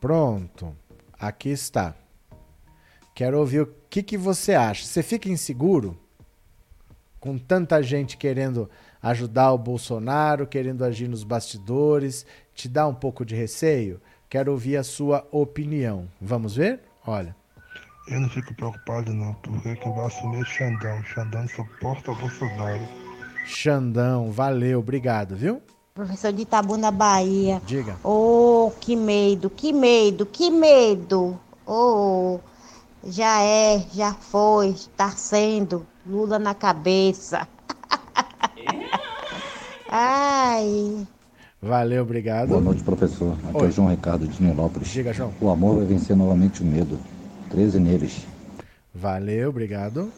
[0.00, 0.76] Pronto,
[1.18, 1.94] aqui está.
[3.14, 4.84] Quero ouvir o que, que você acha.
[4.84, 5.98] Você fica inseguro?
[7.18, 8.68] Com tanta gente querendo
[9.02, 14.00] ajudar o Bolsonaro, querendo agir nos bastidores, te dá um pouco de receio?
[14.28, 16.08] Quero ouvir a sua opinião.
[16.20, 16.80] Vamos ver?
[17.06, 17.34] Olha.
[18.08, 21.02] Eu não fico preocupado não, porque quem vai assumir é Xandão.
[21.02, 22.80] Xandão suporta o Bolsonaro.
[23.44, 25.60] Xandão, valeu, obrigado, viu?
[25.92, 27.60] Professor de Itabuna, Bahia.
[27.66, 27.96] Diga.
[28.04, 31.36] Oh, que medo, que medo, que medo.
[31.66, 32.38] Oh,
[33.04, 35.84] já é, já foi, está sendo.
[36.06, 37.48] Lula na cabeça.
[39.90, 41.06] Ai.
[41.60, 42.50] Valeu, obrigado.
[42.50, 43.32] Boa noite, professor.
[43.48, 43.64] Aqui Oi.
[43.64, 44.88] é o João Ricardo de Nilópolis.
[44.88, 45.32] Diga, João.
[45.40, 46.96] O amor vai vencer novamente o medo.
[47.50, 48.26] 13 neles.
[48.94, 50.10] Valeu, obrigado.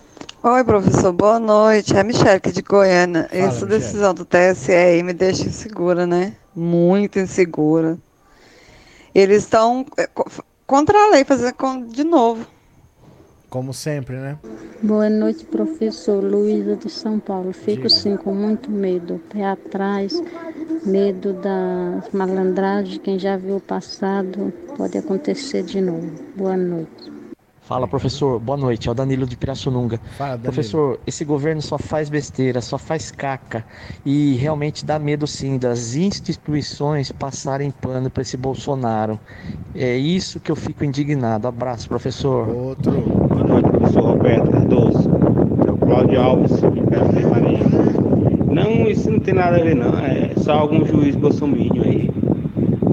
[0.43, 1.97] Oi, professor, boa noite.
[1.97, 3.25] É a Michelle aqui de Goiânia.
[3.29, 3.81] Fala, Essa Michele.
[3.81, 6.35] decisão do TSE aí me deixa insegura, né?
[6.55, 7.99] Muito insegura.
[9.15, 9.85] Eles estão
[10.15, 10.31] co-
[10.67, 12.47] contra a lei, fazendo de novo.
[13.51, 14.39] Como sempre, né?
[14.83, 17.53] Boa noite, professor Luísa de São Paulo.
[17.53, 17.89] Fico Diga.
[17.89, 20.13] sim com muito medo, pé atrás,
[20.87, 23.01] medo da malandragem.
[23.01, 26.13] Quem já viu o passado pode acontecer de novo.
[26.37, 27.18] Boa noite.
[27.69, 28.41] Fala, professor.
[28.41, 28.89] Boa noite.
[28.89, 30.01] É o Danilo de Pirassununga.
[30.17, 30.45] Fala, Danilo.
[30.45, 33.63] Professor, esse governo só faz besteira, só faz caca.
[34.07, 39.21] E realmente dá medo, sim, das instituições passarem pano para esse Bolsonaro.
[39.75, 41.47] É isso que eu fico indignado.
[41.47, 42.49] Abraço, professor.
[42.49, 43.03] Outro.
[43.03, 45.11] Boa noite, professor Roberto Cardoso.
[45.67, 48.47] É o Cláudio Alves, de Pedro.
[48.51, 49.91] Não, isso não tem nada a ver, não.
[49.99, 52.11] É só algum juiz bolsominion aí.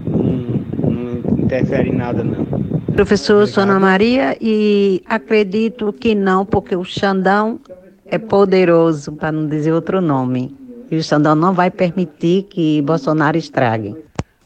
[0.05, 2.44] Não, não interfere em nada, não.
[2.95, 3.91] Professor, eu sou Ana Obrigado.
[3.91, 7.59] Maria e acredito que não, porque o Xandão
[8.05, 10.55] é poderoso, para não dizer outro nome.
[10.89, 13.97] E o Xandão não vai permitir que Bolsonaro estrague.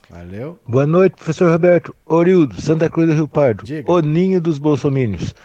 [0.09, 0.57] Valeu.
[0.67, 1.95] Boa noite, professor Roberto.
[2.07, 3.63] Orildo, Santa Cruz do Rio Pardo.
[3.63, 3.91] Diga.
[3.91, 5.35] O ninho dos bolsomínios.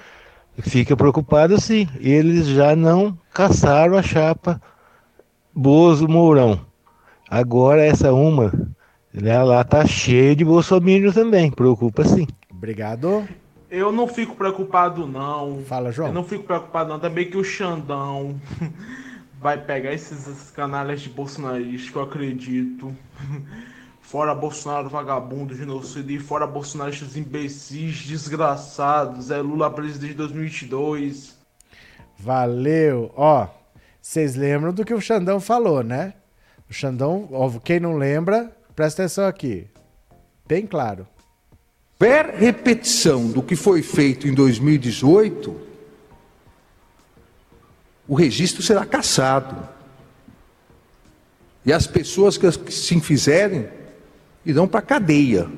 [0.60, 1.86] Fica preocupado sim.
[2.01, 4.59] Eles já não caçaram a chapa
[5.55, 6.59] Bozo Mourão.
[7.28, 8.51] Agora essa uma,
[9.12, 11.51] né, lá tá cheia de bolsomínios também.
[11.51, 12.26] Preocupa sim.
[12.65, 13.28] Obrigado.
[13.70, 15.62] Eu não fico preocupado, não.
[15.66, 16.09] Fala, João.
[16.09, 16.99] Eu não fico preocupado, não.
[16.99, 18.41] Também que o Xandão
[19.39, 22.97] vai pegar esses, esses canalhas de bolsonaristas que eu acredito.
[24.01, 29.31] Fora Bolsonaro vagabundo, genocida e fora bolsonaristas imbecis, desgraçados.
[29.31, 31.36] É Lula presidente de 2022.
[32.19, 33.11] Valeu.
[33.16, 33.49] Ó,
[34.01, 36.15] vocês lembram do que o Xandão falou, né?
[36.69, 39.66] O Xandão, ó, quem não lembra, presta atenção aqui.
[40.47, 41.09] Bem claro.
[42.05, 45.56] Houver repetição do que foi feito em 2018,
[48.06, 49.66] o registro será cassado.
[51.64, 53.66] E as pessoas que se fizerem
[54.44, 55.48] irão para a cadeia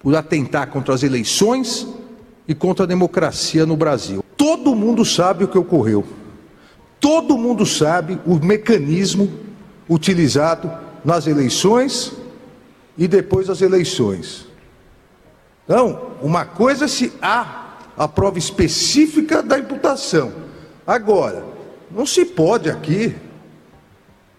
[0.00, 1.86] por atentar contra as eleições
[2.48, 4.24] e contra a democracia no Brasil.
[4.36, 6.04] Todo mundo sabe o que ocorreu.
[6.98, 9.30] Todo mundo sabe o mecanismo
[9.88, 10.68] utilizado
[11.04, 12.12] nas eleições
[12.96, 14.47] e depois das eleições.
[15.68, 20.32] Então, uma coisa é se há a prova específica da imputação.
[20.86, 21.44] Agora,
[21.90, 23.14] não se pode aqui,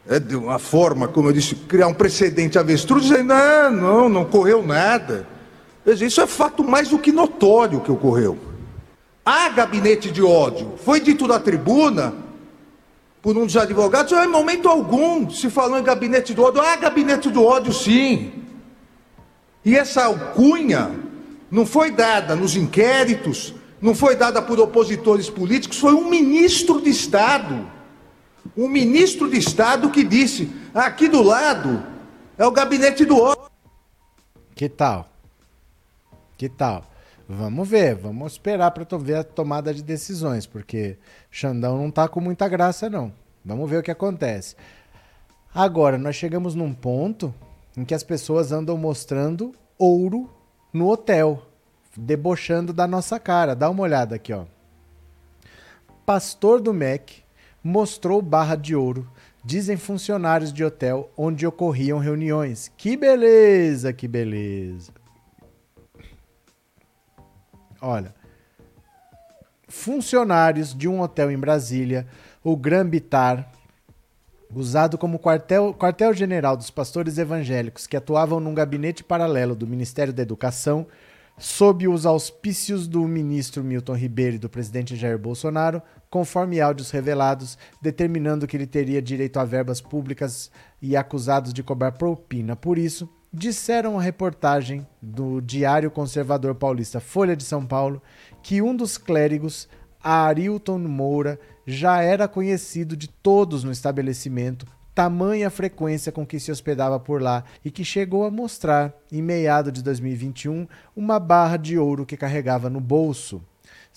[0.07, 4.22] é, de uma forma, como eu disse, criar um precedente avestruz dizendo, não, não, não
[4.23, 5.27] ocorreu nada.
[5.85, 8.35] Veja, isso é fato mais do que notório que ocorreu.
[9.23, 10.73] Há gabinete de ódio.
[10.84, 12.11] Foi dito na tribuna,
[13.22, 16.60] por um dos advogados, "Ah, em momento algum se falou em gabinete do ódio.
[16.60, 18.34] Há gabinete do ódio, sim.
[19.64, 21.07] E essa alcunha
[21.52, 26.90] não foi dada nos inquéritos, não foi dada por opositores políticos, foi um ministro de
[26.90, 27.70] Estado.
[28.56, 31.84] Um ministro de Estado que disse: aqui do lado
[32.38, 33.50] é o gabinete do ódio.
[34.56, 35.10] Que tal?
[36.38, 36.86] Que tal?
[37.28, 40.98] Vamos ver, vamos esperar para ver a tomada de decisões, porque
[41.30, 43.14] Xandão não tá com muita graça não.
[43.46, 44.56] Vamos ver o que acontece.
[45.54, 47.34] Agora, nós chegamos num ponto
[47.78, 50.30] em que as pessoas andam mostrando ouro
[50.72, 51.46] no hotel,
[51.96, 53.56] debochando da nossa cara.
[53.56, 54.46] Dá uma olhada aqui, ó.
[56.06, 57.24] Pastor do MEC
[57.64, 59.10] mostrou barra de ouro
[59.44, 62.72] Dizem funcionários de hotel onde ocorriam reuniões.
[62.76, 64.91] Que beleza, que beleza.
[67.82, 68.14] Olha,
[69.68, 72.06] funcionários de um hotel em Brasília,
[72.44, 73.50] o Gran Bitar,
[74.54, 80.24] usado como quartel- quartel-general dos pastores evangélicos que atuavam num gabinete paralelo do Ministério da
[80.24, 80.88] Educação,
[81.38, 87.58] sob os auspícios do ministro Milton Ribeiro e do presidente Jair Bolsonaro, conforme áudios revelados,
[87.82, 90.52] determinando que ele teria direito a verbas públicas
[90.82, 92.56] e acusados de cobrar propina.
[92.56, 98.02] Por isso, disseram a reportagem do Diário Conservador Paulista Folha de São Paulo
[98.42, 99.70] que um dos clérigos,
[100.04, 101.40] Arilton Moura,
[101.70, 104.66] já era conhecido de todos no estabelecimento,
[104.96, 109.72] tamanha frequência com que se hospedava por lá e que chegou a mostrar, em meado
[109.72, 113.41] de 2021, uma barra de ouro que carregava no bolso.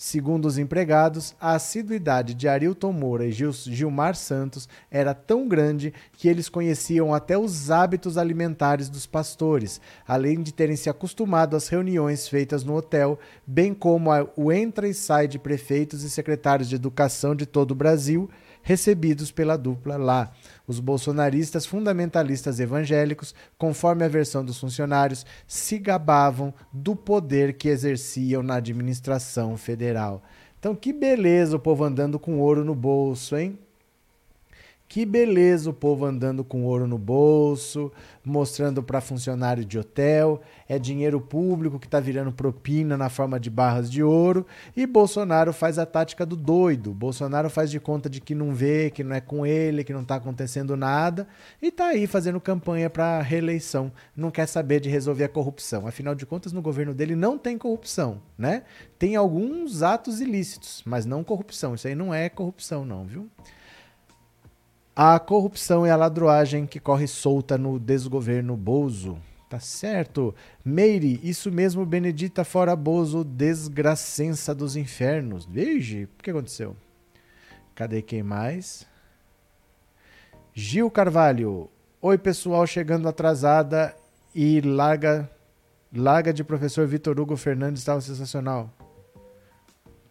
[0.05, 5.93] Segundo os empregados, a assiduidade de Arilton Moura e Gil- Gilmar Santos era tão grande
[6.11, 11.69] que eles conheciam até os hábitos alimentares dos pastores, além de terem se acostumado às
[11.69, 13.17] reuniões feitas no hotel,
[13.47, 17.75] bem como o entra e sai de prefeitos e secretários de educação de todo o
[17.75, 18.29] Brasil,
[18.61, 20.33] recebidos pela dupla lá.
[20.65, 28.41] Os bolsonaristas fundamentalistas evangélicos, conforme a versão dos funcionários, se gabavam do poder que exerciam
[28.41, 30.23] na administração federal.
[30.57, 33.59] Então, que beleza o povo andando com ouro no bolso, hein?
[34.93, 37.91] Que beleza o povo andando com ouro no bolso,
[38.23, 40.39] mostrando para funcionário de hotel.
[40.69, 44.45] É dinheiro público que está virando propina na forma de barras de ouro.
[44.77, 46.93] E Bolsonaro faz a tática do doido.
[46.93, 50.03] Bolsonaro faz de conta de que não vê, que não é com ele, que não
[50.03, 51.27] está acontecendo nada.
[51.59, 53.91] E tá aí fazendo campanha para reeleição.
[54.15, 55.87] Não quer saber de resolver a corrupção.
[55.87, 58.61] Afinal de contas, no governo dele não tem corrupção, né?
[58.99, 61.73] Tem alguns atos ilícitos, mas não corrupção.
[61.73, 63.27] Isso aí não é corrupção, não, viu?
[64.95, 69.17] A corrupção e a ladroagem que corre solta no desgoverno Bozo.
[69.49, 70.35] Tá certo.
[70.63, 75.45] Meire, isso mesmo, Benedita fora Bozo, desgracença dos infernos.
[75.45, 76.75] Veja, o que aconteceu?
[77.73, 78.87] Cadê quem mais?
[80.53, 81.69] Gil Carvalho.
[81.99, 83.95] Oi, pessoal, chegando atrasada
[84.35, 85.27] e larga,
[85.91, 88.69] larga de professor Vitor Hugo Fernandes, estava sensacional.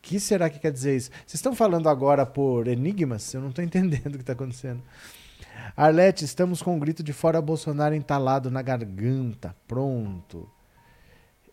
[0.02, 1.10] Que será que quer dizer isso?
[1.10, 3.32] Vocês estão falando agora por enigmas?
[3.32, 4.82] Eu não estou entendendo o que está acontecendo.
[5.76, 9.54] Arlete, estamos com um grito de fora Bolsonaro entalado na garganta.
[9.66, 10.50] Pronto.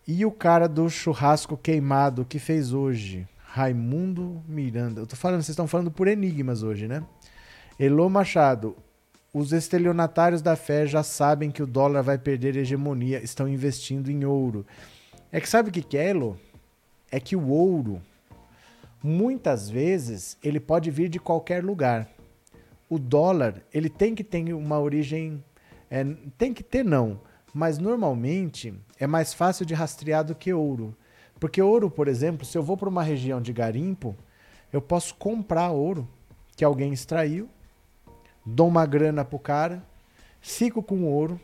[0.06, 3.26] E o cara do churrasco queimado, que fez hoje?
[3.38, 5.00] Raimundo Miranda.
[5.00, 7.04] Eu tô falando, vocês estão falando por enigmas hoje, né?
[7.78, 8.76] Elô Machado.
[9.32, 14.24] Os estelionatários da fé já sabem que o dólar vai perder hegemonia, estão investindo em
[14.24, 14.66] ouro.
[15.30, 16.36] É que sabe o que que é, Elô?
[17.12, 18.02] É que o ouro,
[19.02, 22.08] muitas vezes, ele pode vir de qualquer lugar.
[22.88, 25.42] O dólar, ele tem que ter uma origem.
[25.90, 26.04] é,
[26.36, 27.20] tem que ter, não.
[27.52, 30.94] Mas normalmente é mais fácil de rastrear do que ouro.
[31.38, 34.14] Porque ouro, por exemplo, se eu vou para uma região de garimpo,
[34.72, 36.06] eu posso comprar ouro
[36.54, 37.48] que alguém extraiu,
[38.44, 39.82] dou uma grana pro cara,
[40.40, 41.40] fico com ouro,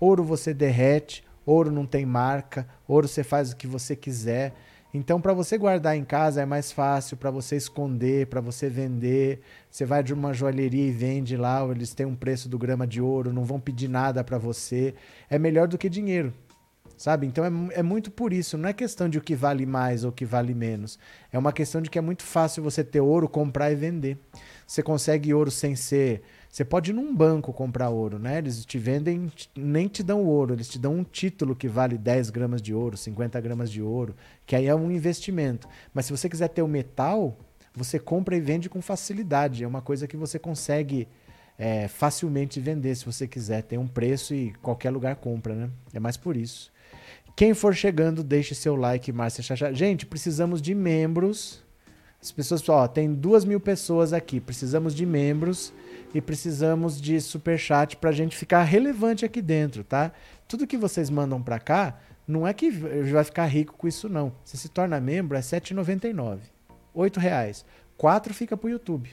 [0.00, 4.54] ouro você derrete, ouro não tem marca, ouro você faz o que você quiser.
[4.96, 9.40] Então, para você guardar em casa é mais fácil, para você esconder, para você vender.
[9.70, 12.98] Você vai de uma joalheria e vende lá, eles têm um preço do grama de
[12.98, 14.94] ouro, não vão pedir nada para você.
[15.28, 16.32] É melhor do que dinheiro,
[16.96, 17.26] sabe?
[17.26, 18.56] Então é, é muito por isso.
[18.56, 20.98] Não é questão de o que vale mais ou o que vale menos.
[21.30, 24.16] É uma questão de que é muito fácil você ter ouro, comprar e vender.
[24.66, 26.22] Você consegue ouro sem ser.
[26.56, 28.38] Você pode ir num banco comprar ouro, né?
[28.38, 32.30] Eles te vendem, nem te dão ouro, eles te dão um título que vale 10
[32.30, 34.16] gramas de ouro, 50 gramas de ouro,
[34.46, 35.68] que aí é um investimento.
[35.92, 37.36] Mas se você quiser ter o metal,
[37.74, 39.64] você compra e vende com facilidade.
[39.64, 41.06] É uma coisa que você consegue
[41.58, 43.62] é, facilmente vender se você quiser.
[43.62, 45.70] Tem um preço e qualquer lugar compra, né?
[45.92, 46.72] É mais por isso.
[47.36, 49.74] Quem for chegando, deixe seu like, Márcia Chachá.
[49.74, 51.62] Gente, precisamos de membros.
[52.18, 54.40] As pessoas, ó, tem duas mil pessoas aqui.
[54.40, 55.70] Precisamos de membros
[56.14, 60.12] e precisamos de superchat pra gente ficar relevante aqui dentro, tá?
[60.48, 64.32] Tudo que vocês mandam pra cá, não é que vai ficar rico com isso, não.
[64.44, 66.38] Você se torna membro, é R$ 7,99.
[66.94, 67.64] R$ reais.
[67.96, 69.10] Quatro fica pro YouTube.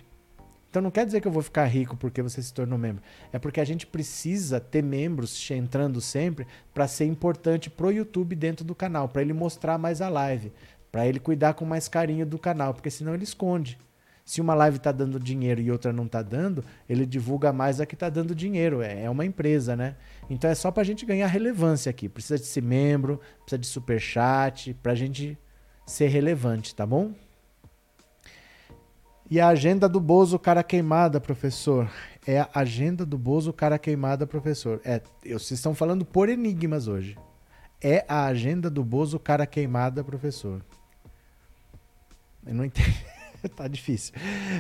[0.70, 3.03] Então não quer dizer que eu vou ficar rico porque você se tornou membro.
[3.32, 8.65] É porque a gente precisa ter membros entrando sempre para ser importante pro YouTube dentro
[8.65, 10.52] do canal, para ele mostrar mais a live,
[10.91, 13.78] para ele cuidar com mais carinho do canal, porque senão ele esconde.
[14.26, 17.86] Se uma live está dando dinheiro e outra não está dando, ele divulga mais a
[17.86, 18.82] que está dando dinheiro.
[18.82, 19.95] É, é uma empresa, né?
[20.30, 22.08] Então é só para a gente ganhar relevância aqui.
[22.08, 25.38] Precisa de ser membro, precisa de superchat, para a gente
[25.86, 27.14] ser relevante, tá bom?
[29.30, 31.90] E a agenda do Bozo cara queimada, professor.
[32.26, 34.80] É a agenda do Bozo, cara queimada, professor.
[34.86, 37.18] É, vocês estão falando por enigmas hoje.
[37.82, 40.64] É a agenda do Bozo, cara queimada, professor.
[42.45, 42.94] Eu não entendo.
[43.56, 44.14] tá difícil.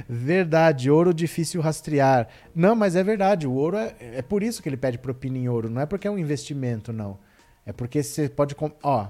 [0.07, 2.27] Verdade, ouro difícil rastrear.
[2.53, 5.47] Não, mas é verdade, o ouro é, é por isso que ele pede propina em
[5.47, 5.69] ouro.
[5.69, 7.17] Não é porque é um investimento, não.
[7.65, 8.55] É porque você pode.
[8.81, 9.07] Ó,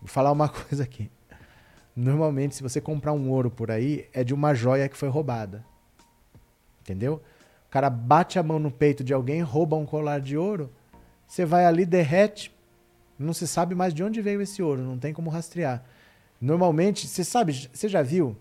[0.00, 1.10] vou falar uma coisa aqui.
[1.94, 5.64] Normalmente, se você comprar um ouro por aí, é de uma joia que foi roubada.
[6.82, 7.22] Entendeu?
[7.66, 10.70] O cara bate a mão no peito de alguém, rouba um colar de ouro,
[11.26, 12.54] você vai ali, derrete,
[13.18, 15.84] não se sabe mais de onde veio esse ouro, não tem como rastrear.
[16.40, 18.36] Normalmente, você sabe, você já viu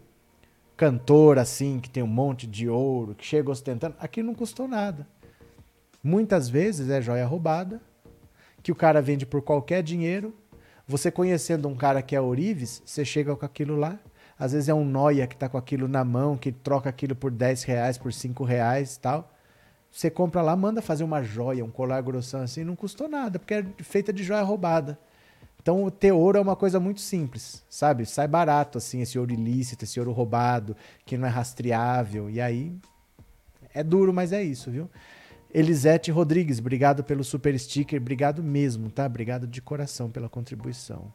[0.75, 3.95] cantor assim, que tem um monte de ouro, que chega ostentando?
[3.99, 5.07] Aqui não custou nada.
[6.03, 7.81] Muitas vezes é joia roubada,
[8.61, 10.35] que o cara vende por qualquer dinheiro.
[10.87, 13.99] Você conhecendo um cara que é ourives, você chega com aquilo lá.
[14.37, 17.31] Às vezes é um noia que tá com aquilo na mão, que troca aquilo por
[17.31, 19.31] 10 reais, por 5 reais e tal.
[19.89, 23.53] Você compra lá, manda fazer uma joia, um colar grossão assim, não custou nada, porque
[23.53, 24.99] é feita de joia roubada.
[25.65, 28.05] Então, ter ouro é uma coisa muito simples, sabe?
[28.05, 32.29] Sai barato, assim, esse ouro ilícito, esse ouro roubado, que não é rastreável.
[32.29, 32.71] E aí,
[33.73, 34.87] é duro, mas é isso, viu?
[35.51, 39.07] Elisete Rodrigues, obrigado pelo super sticker, obrigado mesmo, tá?
[39.07, 41.11] Obrigado de coração pela contribuição.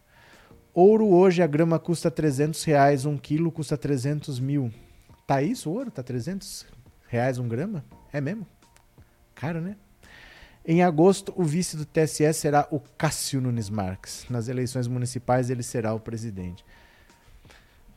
[0.74, 4.72] Ouro hoje, a grama custa 300 reais, um quilo custa 300 mil.
[5.28, 5.92] Tá isso, o ouro?
[5.92, 6.66] Tá 300
[7.06, 7.84] reais um grama?
[8.12, 8.44] É mesmo?
[9.32, 9.76] Caro, né?
[10.64, 14.26] Em agosto, o vice do TSE será o Cássio Nunes Marques.
[14.28, 16.62] Nas eleições municipais, ele será o presidente.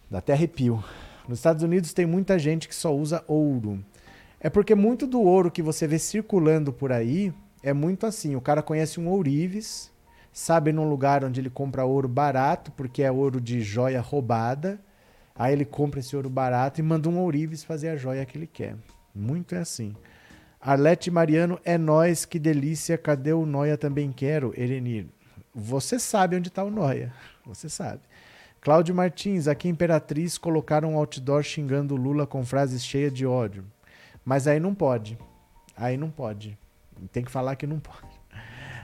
[0.09, 0.81] Dá até arrepio.
[1.27, 3.83] Nos Estados Unidos tem muita gente que só usa ouro.
[4.39, 8.35] É porque muito do ouro que você vê circulando por aí é muito assim.
[8.35, 9.91] O cara conhece um ourives,
[10.31, 14.79] sabe num lugar onde ele compra ouro barato, porque é ouro de joia roubada.
[15.35, 18.47] Aí ele compra esse ouro barato e manda um ourives fazer a joia que ele
[18.47, 18.77] quer.
[19.13, 19.93] Muito é assim.
[20.65, 22.97] Arlete Mariano, é nós, que delícia.
[22.97, 25.07] Cadê o Noia também quero, Erenir?
[25.53, 27.13] Você sabe onde está o Noia.
[27.45, 27.99] Você sabe.
[28.61, 33.65] Cláudio Martins, aqui Imperatriz colocaram um outdoor xingando Lula com frases cheias de ódio.
[34.23, 35.17] Mas aí não pode.
[35.75, 36.57] Aí não pode.
[37.11, 38.13] Tem que falar que não pode.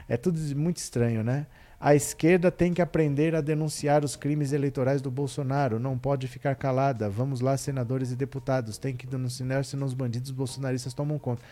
[0.06, 1.46] É tudo muito estranho, né?
[1.80, 5.78] A esquerda tem que aprender a denunciar os crimes eleitorais do Bolsonaro.
[5.78, 7.08] Não pode ficar calada.
[7.08, 8.76] Vamos lá, senadores e deputados.
[8.76, 11.42] Tem que denunciar, senão os bandidos bolsonaristas tomam conta.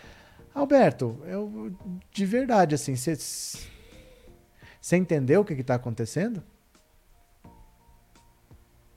[0.53, 1.71] Alberto, eu
[2.11, 6.43] de verdade, assim, você entendeu o que está acontecendo?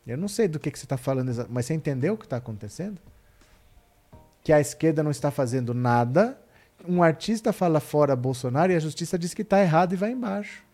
[0.06, 2.36] Eu não sei do que, que você está falando, mas você entendeu o que está
[2.36, 3.00] acontecendo?
[4.42, 6.38] Que a esquerda não está fazendo nada,
[6.86, 10.64] um artista fala fora Bolsonaro e a justiça diz que está errado e vai embaixo.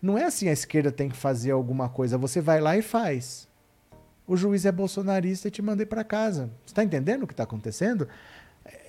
[0.00, 3.48] Não é assim a esquerda tem que fazer alguma coisa, você vai lá e faz.
[4.26, 6.50] O juiz é bolsonarista e te mandei para casa.
[6.64, 8.08] Você está entendendo o que está acontecendo?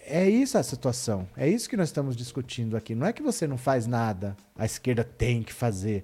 [0.06, 1.28] É isso a situação.
[1.36, 2.94] É isso que nós estamos discutindo aqui.
[2.94, 6.04] Não é que você não faz nada, a esquerda tem que fazer.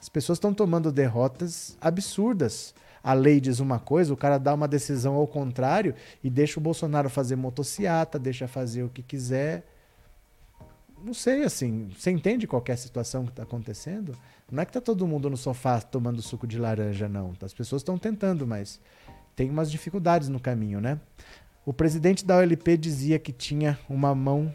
[0.00, 2.74] As pessoas estão tomando derrotas absurdas.
[3.02, 6.62] A lei diz uma coisa, o cara dá uma decisão ao contrário e deixa o
[6.62, 9.66] Bolsonaro fazer motociata, deixa fazer o que quiser.
[11.02, 14.16] Não sei, assim, você entende qualquer situação que está acontecendo?
[14.50, 17.34] Não é que tá todo mundo no sofá tomando suco de laranja, não.
[17.42, 18.80] As pessoas estão tentando, mas
[19.36, 20.98] tem umas dificuldades no caminho, né?
[21.66, 24.54] O presidente da OLP dizia que tinha uma mão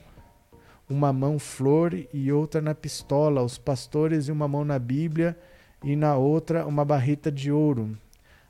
[0.89, 5.37] uma mão flor e outra na pistola, os pastores e uma mão na Bíblia
[5.83, 7.95] e na outra uma barrita de ouro.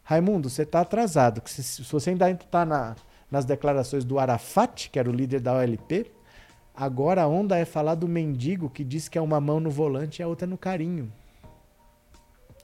[0.03, 1.41] Raimundo, você está atrasado.
[1.45, 2.95] Se, se você ainda está na,
[3.29, 6.09] nas declarações do Arafat, que era o líder da OLP,
[6.73, 10.21] agora a onda é falar do mendigo que diz que é uma mão no volante
[10.21, 11.11] e a outra no carinho.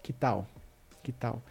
[0.02, 0.48] Que tal?
[1.04, 1.42] Que tal?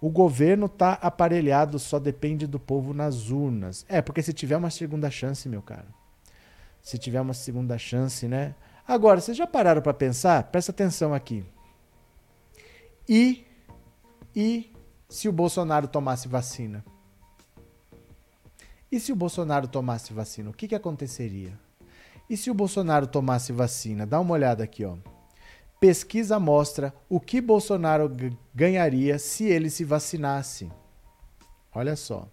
[0.00, 3.84] O governo tá aparelhado, só depende do povo nas urnas.
[3.88, 5.88] É, porque se tiver uma segunda chance, meu caro.
[6.80, 8.54] Se tiver uma segunda chance, né?
[8.88, 10.44] Agora, vocês já pararam para pensar?
[10.44, 11.44] Presta atenção aqui.
[13.08, 13.44] E
[14.34, 14.72] e
[15.08, 16.84] se o Bolsonaro tomasse vacina?
[18.90, 21.58] E se o Bolsonaro tomasse vacina, o que, que aconteceria?
[22.28, 24.06] E se o Bolsonaro tomasse vacina?
[24.06, 24.96] Dá uma olhada aqui, ó.
[25.80, 28.14] Pesquisa mostra o que Bolsonaro
[28.54, 30.70] ganharia se ele se vacinasse.
[31.74, 32.28] Olha só.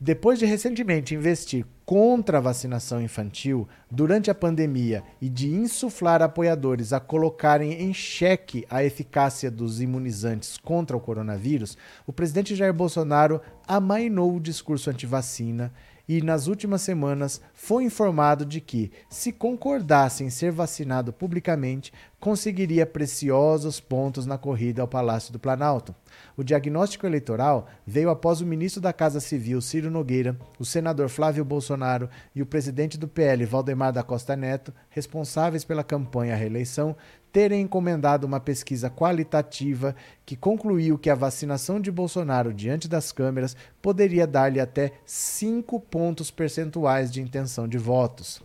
[0.00, 6.92] Depois de recentemente investir contra a vacinação infantil durante a pandemia e de insuflar apoiadores
[6.92, 13.40] a colocarem em xeque a eficácia dos imunizantes contra o coronavírus, o presidente Jair Bolsonaro
[13.68, 15.72] amainou o discurso antivacina
[16.08, 22.86] e nas últimas semanas foi informado de que, se concordasse em ser vacinado publicamente, conseguiria
[22.86, 25.94] preciosos pontos na corrida ao Palácio do Planalto.
[26.36, 31.44] O diagnóstico eleitoral veio após o ministro da Casa Civil, Ciro Nogueira, o senador Flávio
[31.44, 36.96] Bolsonaro e o presidente do PL, Valdemar da Costa Neto, responsáveis pela campanha à reeleição,
[37.32, 43.56] terem encomendado uma pesquisa qualitativa que concluiu que a vacinação de Bolsonaro diante das câmeras
[43.80, 48.42] poderia dar-lhe até 5 pontos percentuais de intenção de votos.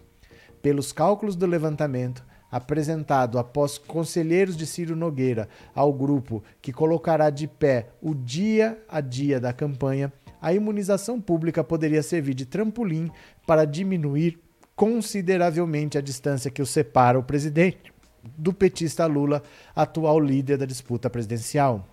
[0.62, 7.46] Pelos cálculos do levantamento, apresentado após conselheiros de Ciro Nogueira ao grupo que colocará de
[7.46, 13.12] pé o dia a dia da campanha, a imunização pública poderia servir de trampolim
[13.46, 14.40] para diminuir
[14.78, 17.97] consideravelmente a distância que o separa o presidente
[18.38, 19.44] do petista Lula,
[19.76, 21.86] atual líder da disputa presidencial.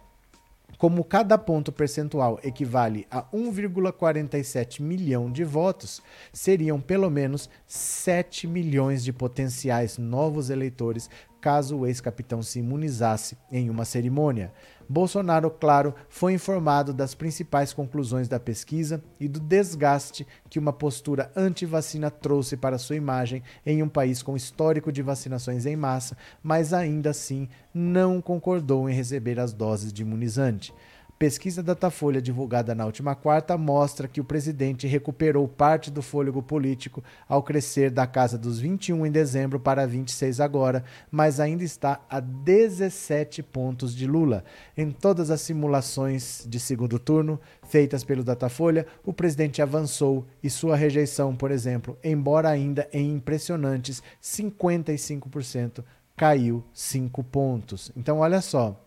[0.76, 6.02] Como cada ponto percentual equivale a 1,47 milhão de votos,
[6.32, 11.08] seriam pelo menos 7 milhões de potenciais novos eleitores
[11.44, 14.50] caso o ex-capitão se imunizasse em uma cerimônia.
[14.88, 21.30] Bolsonaro, claro, foi informado das principais conclusões da pesquisa e do desgaste que uma postura
[21.36, 26.72] anti-vacina trouxe para sua imagem em um país com histórico de vacinações em massa, mas
[26.72, 30.72] ainda assim não concordou em receber as doses de imunizante.
[31.16, 37.04] Pesquisa Datafolha divulgada na última quarta mostra que o presidente recuperou parte do fôlego político
[37.28, 42.18] ao crescer da casa dos 21 em dezembro para 26 agora, mas ainda está a
[42.18, 44.44] 17 pontos de Lula.
[44.76, 50.74] Em todas as simulações de segundo turno feitas pelo Datafolha, o presidente avançou e sua
[50.74, 55.84] rejeição, por exemplo, embora ainda em impressionantes 55%,
[56.16, 57.90] caiu 5 pontos.
[57.96, 58.80] Então olha só,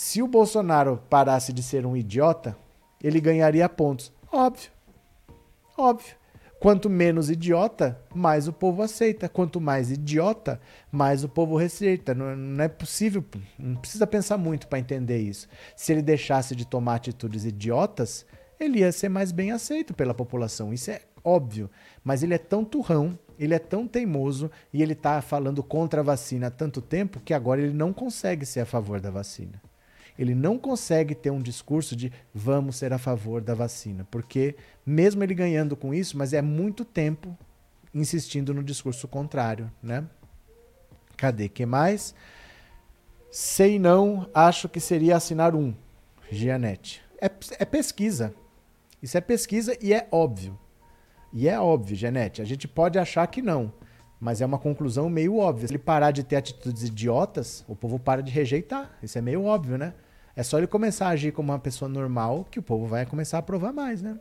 [0.00, 2.56] se o Bolsonaro parasse de ser um idiota,
[3.02, 4.12] ele ganharia pontos.
[4.30, 4.70] Óbvio.
[5.76, 6.14] Óbvio.
[6.60, 9.28] Quanto menos idiota, mais o povo aceita.
[9.28, 10.60] Quanto mais idiota,
[10.92, 12.14] mais o povo receita.
[12.14, 13.24] Não, não é possível,
[13.58, 15.48] não precisa pensar muito para entender isso.
[15.74, 18.24] Se ele deixasse de tomar atitudes idiotas,
[18.60, 20.72] ele ia ser mais bem aceito pela população.
[20.72, 21.68] Isso é óbvio.
[22.04, 26.04] Mas ele é tão turrão, ele é tão teimoso e ele está falando contra a
[26.04, 29.60] vacina há tanto tempo que agora ele não consegue ser a favor da vacina
[30.18, 35.22] ele não consegue ter um discurso de vamos ser a favor da vacina, porque mesmo
[35.22, 37.36] ele ganhando com isso, mas é muito tempo
[37.94, 40.04] insistindo no discurso contrário, né?
[41.16, 42.14] Cadê que mais?
[43.30, 45.74] Sei não, acho que seria assinar um.
[46.30, 47.02] Gianete.
[47.20, 48.34] É, é pesquisa.
[49.02, 50.58] Isso é pesquisa e é óbvio.
[51.32, 52.40] E é óbvio, Janete.
[52.40, 53.72] A gente pode achar que não,
[54.20, 55.68] mas é uma conclusão meio óbvia.
[55.68, 58.98] Se ele parar de ter atitudes idiotas, o povo para de rejeitar.
[59.02, 59.94] Isso é meio óbvio, né?
[60.38, 63.38] É só ele começar a agir como uma pessoa normal que o povo vai começar
[63.38, 64.20] a aprovar mais, né?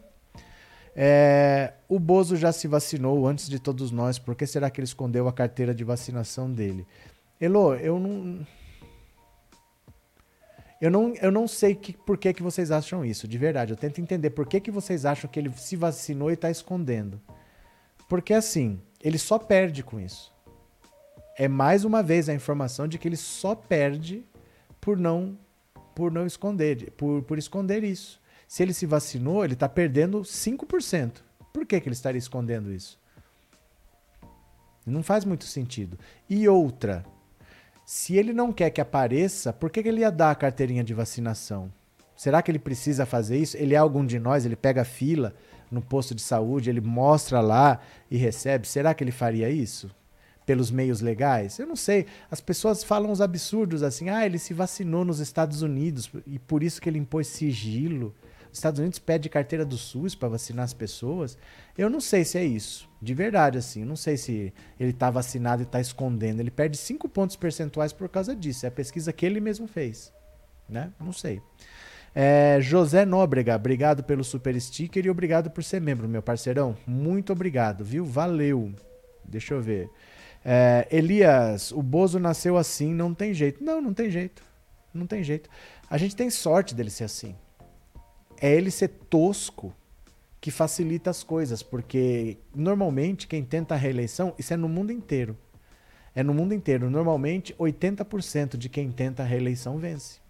[0.95, 4.17] É, o Bozo já se vacinou antes de todos nós.
[4.17, 6.87] Por que será que ele escondeu a carteira de vacinação dele?
[7.39, 8.47] Elo, eu não.
[10.81, 13.73] Eu não, eu não sei que, por que, que vocês acham isso, de verdade.
[13.73, 17.21] Eu tento entender por que, que vocês acham que ele se vacinou e está escondendo.
[18.09, 20.33] Porque assim, ele só perde com isso.
[21.37, 24.25] É mais uma vez a informação de que ele só perde
[24.81, 25.37] por não
[25.97, 28.21] por não esconder, por, por esconder isso.
[28.47, 31.23] Se ele se vacinou, ele está perdendo 5%.
[31.51, 32.99] Por que, que ele estaria escondendo isso?
[34.85, 35.97] Não faz muito sentido.
[36.29, 37.03] E outra,
[37.83, 40.93] se ele não quer que apareça, por que, que ele ia dar a carteirinha de
[40.93, 41.73] vacinação?
[42.15, 43.57] Será que ele precisa fazer isso?
[43.57, 44.45] Ele é algum de nós?
[44.45, 45.33] Ele pega fila
[45.71, 47.79] no posto de saúde, ele mostra lá
[48.11, 48.67] e recebe?
[48.67, 49.89] Será que ele faria isso?
[50.47, 51.59] Pelos meios legais?
[51.59, 52.07] Eu não sei.
[52.31, 56.63] As pessoas falam uns absurdos assim: ah, ele se vacinou nos Estados Unidos e por
[56.63, 58.15] isso que ele impôs sigilo.
[58.51, 61.37] Os Estados Unidos pede carteira do SUS para vacinar as pessoas.
[61.77, 62.89] Eu não sei se é isso.
[62.99, 63.83] De verdade, assim.
[63.83, 66.39] Não sei se ele está vacinado e está escondendo.
[66.39, 68.65] Ele perde 5 pontos percentuais por causa disso.
[68.65, 70.11] É a pesquisa que ele mesmo fez.
[70.67, 70.91] Né?
[70.99, 71.41] Não sei.
[72.15, 76.75] É, José Nóbrega, obrigado pelo super sticker e obrigado por ser membro, meu parceirão.
[76.87, 78.03] Muito obrigado, viu?
[78.05, 78.73] Valeu.
[79.23, 79.89] Deixa eu ver.
[80.49, 83.61] É, Elias, o Bozo nasceu assim, não tem jeito.
[83.61, 84.41] Não, não tem jeito.
[84.93, 85.49] Não tem jeito.
[85.89, 87.35] A gente tem sorte dele ser assim.
[88.39, 89.75] É ele ser tosco
[90.39, 95.37] que facilita as coisas, porque normalmente quem tenta a reeleição, isso é no mundo inteiro.
[96.15, 96.89] É no mundo inteiro.
[96.89, 100.21] Normalmente, 80% de quem tenta a reeleição vence.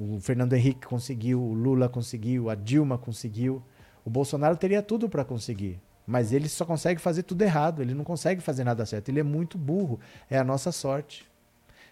[0.00, 3.64] O Fernando Henrique conseguiu, o Lula conseguiu, a Dilma conseguiu.
[4.04, 5.80] O Bolsonaro teria tudo para conseguir.
[6.06, 9.08] Mas ele só consegue fazer tudo errado, ele não consegue fazer nada certo.
[9.08, 11.26] Ele é muito burro, é a nossa sorte.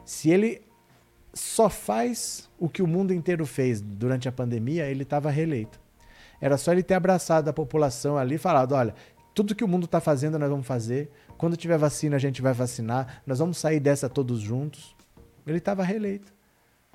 [0.04, 0.62] Se ele
[1.32, 5.80] só faz o que o mundo inteiro fez durante a pandemia, ele estava reeleito.
[6.40, 8.94] Era só ele ter abraçado a população ali e falado: olha,
[9.34, 11.10] tudo que o mundo está fazendo nós vamos fazer.
[11.36, 13.22] Quando tiver vacina, a gente vai vacinar.
[13.26, 14.94] Nós vamos sair dessa todos juntos.
[15.46, 16.32] Ele estava reeleito.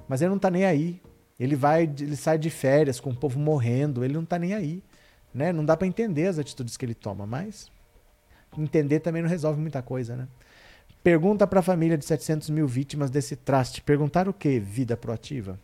[0.08, 1.02] Mas ele não está nem aí.
[1.40, 4.04] Ele vai, ele sai de férias com o povo morrendo.
[4.04, 4.84] Ele não está nem aí.
[5.36, 5.52] Né?
[5.52, 7.70] Não dá para entender as atitudes que ele toma, mas
[8.58, 10.30] entender também não resolve muita coisa, né?
[11.04, 13.82] Pergunta para a família de 700 mil vítimas desse traste.
[13.82, 14.58] Perguntar o que?
[14.60, 15.60] Vida proativa.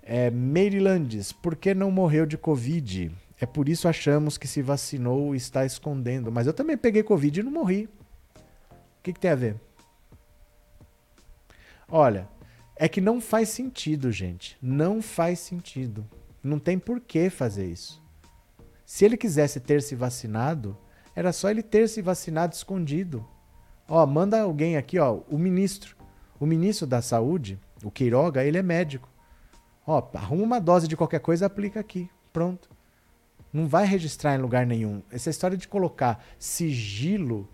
[0.00, 3.10] É, Marylandes, por que não morreu de Covid?
[3.40, 6.30] É por isso achamos que se vacinou e está escondendo.
[6.30, 7.88] Mas eu também peguei Covid e não morri.
[8.36, 9.56] O que, que tem a ver?
[11.88, 12.28] Olha,
[12.76, 14.56] é que não faz sentido, gente.
[14.62, 16.06] Não faz sentido.
[16.42, 18.03] Não tem por que fazer isso.
[18.84, 20.76] Se ele quisesse ter se vacinado,
[21.14, 23.26] era só ele ter se vacinado escondido.
[23.88, 25.96] Ó, manda alguém aqui, ó, o ministro.
[26.38, 29.08] O ministro da Saúde, o Queiroga, ele é médico.
[29.86, 32.10] Ó, arruma uma dose de qualquer coisa, aplica aqui.
[32.32, 32.68] Pronto.
[33.52, 35.02] Não vai registrar em lugar nenhum.
[35.10, 37.48] Essa história de colocar sigilo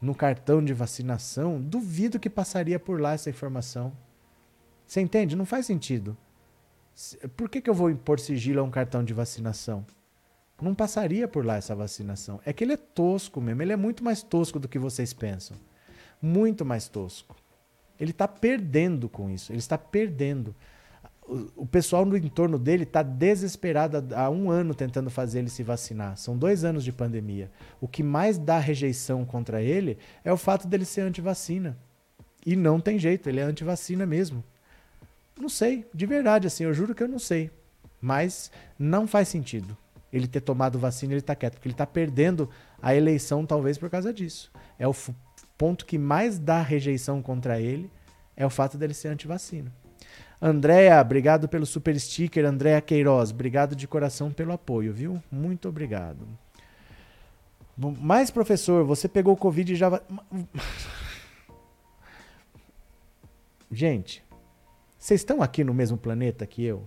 [0.00, 3.92] no cartão de vacinação, duvido que passaria por lá essa informação.
[4.86, 5.36] Você entende?
[5.36, 6.16] Não faz sentido.
[7.36, 9.86] Por que, que eu vou impor sigilo a um cartão de vacinação?
[10.60, 12.40] Não passaria por lá essa vacinação.
[12.44, 13.62] É que ele é tosco mesmo.
[13.62, 15.56] Ele é muito mais tosco do que vocês pensam.
[16.22, 17.36] Muito mais tosco.
[17.98, 19.52] Ele está perdendo com isso.
[19.52, 20.54] Ele está perdendo
[21.56, 26.16] o pessoal no entorno dele está desesperado há um ano tentando fazer ele se vacinar.
[26.16, 27.50] São dois anos de pandemia.
[27.80, 31.78] O que mais dá rejeição contra ele é o fato dele ser antivacina.
[32.44, 34.44] E não tem jeito, ele é antivacina mesmo.
[35.40, 37.50] Não sei, de verdade, assim, eu juro que eu não sei.
[38.00, 39.76] Mas não faz sentido
[40.16, 42.48] ele ter tomado vacina e ele está quieto, porque ele está perdendo
[42.80, 44.52] a eleição talvez por causa disso.
[44.78, 44.94] É o
[45.58, 47.90] ponto que mais dá rejeição contra ele
[48.36, 49.72] é o fato dele ser antivacina.
[50.40, 52.44] Andréa, obrigado pelo super sticker.
[52.44, 55.22] Andréa Queiroz, obrigado de coração pelo apoio, viu?
[55.30, 56.26] Muito obrigado.
[57.76, 60.00] Mas, professor, você pegou o Covid e já.
[63.70, 64.24] Gente,
[64.98, 66.86] vocês estão aqui no mesmo planeta que eu?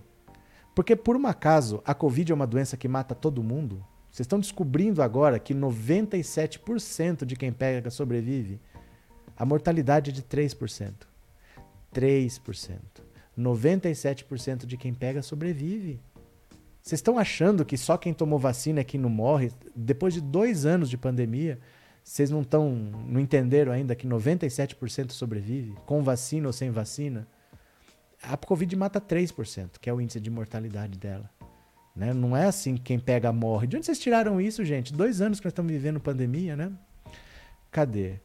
[0.78, 3.84] Porque, por um acaso, a Covid é uma doença que mata todo mundo?
[4.12, 8.60] Vocês estão descobrindo agora que 97% de quem pega sobrevive?
[9.36, 10.92] A mortalidade é de 3%.
[11.92, 12.78] 3%.
[13.36, 16.00] 97% de quem pega sobrevive.
[16.80, 19.50] Vocês estão achando que só quem tomou vacina é que não morre?
[19.74, 21.58] Depois de dois anos de pandemia,
[22.04, 22.70] vocês não estão,
[23.04, 27.26] não entenderam ainda que 97% sobrevive, com vacina ou sem vacina?
[28.22, 31.30] A Covid mata 3%, que é o índice de mortalidade dela.
[31.94, 32.12] Né?
[32.12, 33.66] Não é assim que quem pega morre.
[33.66, 34.92] De onde vocês tiraram isso, gente?
[34.92, 36.72] Dois anos que nós estamos vivendo pandemia, né?
[37.70, 38.20] Cadê?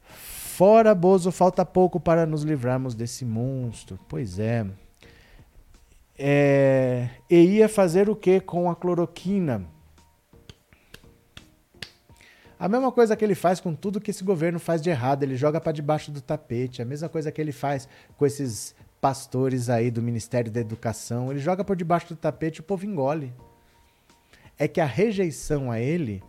[0.00, 3.98] Fora Bozo, falta pouco para nos livrarmos desse monstro.
[4.08, 4.66] Pois é.
[6.18, 7.08] é...
[7.30, 9.64] E ia fazer o que com a cloroquina?
[12.58, 15.34] A mesma coisa que ele faz com tudo que esse governo faz de errado, ele
[15.34, 16.82] joga para debaixo do tapete.
[16.82, 17.88] A mesma coisa que ele faz
[18.18, 22.60] com esses pastores aí do Ministério da Educação, ele joga por debaixo do tapete e
[22.60, 23.32] o povo engole.
[24.58, 26.22] É que a rejeição a ele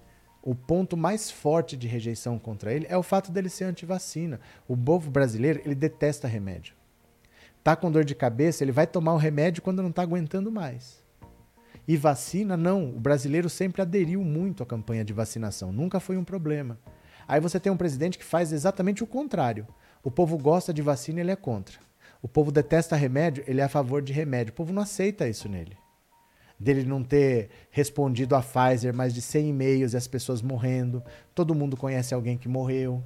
[0.44, 4.40] o ponto mais forte de rejeição contra ele é o fato dele ser antivacina.
[4.68, 6.74] O povo brasileiro, ele detesta remédio.
[7.64, 11.04] Tá com dor de cabeça, ele vai tomar o remédio quando não está aguentando mais.
[11.88, 12.90] E vacina, não.
[12.90, 15.72] O brasileiro sempre aderiu muito à campanha de vacinação.
[15.72, 16.80] Nunca foi um problema.
[17.28, 19.68] Aí você tem um presidente que faz exatamente o contrário.
[20.04, 21.78] O povo gosta de vacina, ele é contra.
[22.22, 24.52] O povo detesta remédio, ele é a favor de remédio.
[24.52, 25.76] O povo não aceita isso nele
[26.62, 31.04] dele não ter respondido a Pfizer mais de 100 e-mails e as pessoas morrendo.
[31.34, 33.04] Todo mundo conhece alguém que morreu.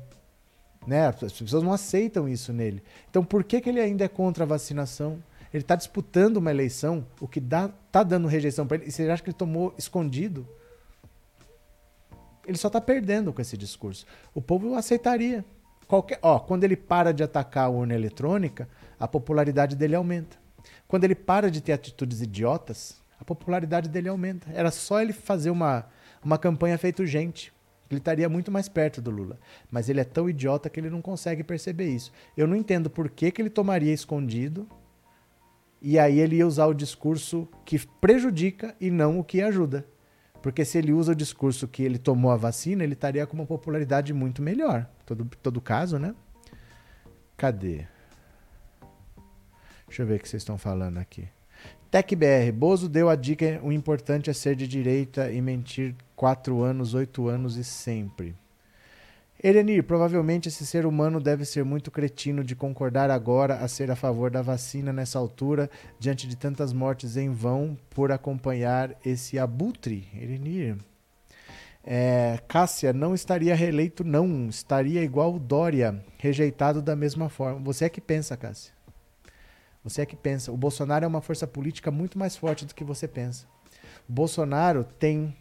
[0.86, 1.08] Né?
[1.08, 2.84] As pessoas não aceitam isso nele.
[3.10, 5.24] Então por que, que ele ainda é contra a vacinação?
[5.54, 8.88] Ele está disputando uma eleição, o que dá, tá dando rejeição para ele.
[8.88, 10.46] E você acha que ele tomou escondido?
[12.46, 14.06] Ele só está perdendo com esse discurso.
[14.34, 15.46] O povo aceitaria.
[15.88, 18.68] Qualquer, ó, quando ele para de atacar a urna eletrônica,
[19.00, 20.38] a popularidade dele aumenta.
[20.88, 24.50] Quando ele para de ter atitudes idiotas, a popularidade dele aumenta.
[24.54, 25.86] Era só ele fazer uma,
[26.24, 27.54] uma campanha feito gente.
[27.90, 29.40] Ele estaria muito mais perto do Lula.
[29.70, 32.12] Mas ele é tão idiota que ele não consegue perceber isso.
[32.36, 34.68] Eu não entendo por que, que ele tomaria escondido
[35.82, 39.86] e aí ele ia usar o discurso que prejudica e não o que ajuda.
[40.42, 43.46] Porque se ele usa o discurso que ele tomou a vacina, ele estaria com uma
[43.46, 44.88] popularidade muito melhor.
[45.06, 46.14] Todo, todo caso, né?
[47.38, 47.88] Cadê?
[49.96, 51.26] Deixa eu ver o que vocês estão falando aqui.
[51.90, 56.94] TecBR, Bozo deu a dica: o importante é ser de direita e mentir quatro anos,
[56.94, 58.36] oito anos e sempre.
[59.42, 63.96] Erenir, provavelmente esse ser humano deve ser muito cretino de concordar agora a ser a
[63.96, 70.10] favor da vacina nessa altura, diante de tantas mortes em vão por acompanhar esse abutre.
[70.14, 70.76] Erenir.
[71.82, 74.50] É, Cássia não estaria reeleito, não.
[74.50, 77.62] Estaria igual o Dória, rejeitado da mesma forma.
[77.62, 78.75] Você é que pensa, Cássia.
[79.86, 80.52] Você é que pensa.
[80.52, 83.46] O Bolsonaro é uma força política muito mais forte do que você pensa.
[84.10, 85.38] O Bolsonaro tem,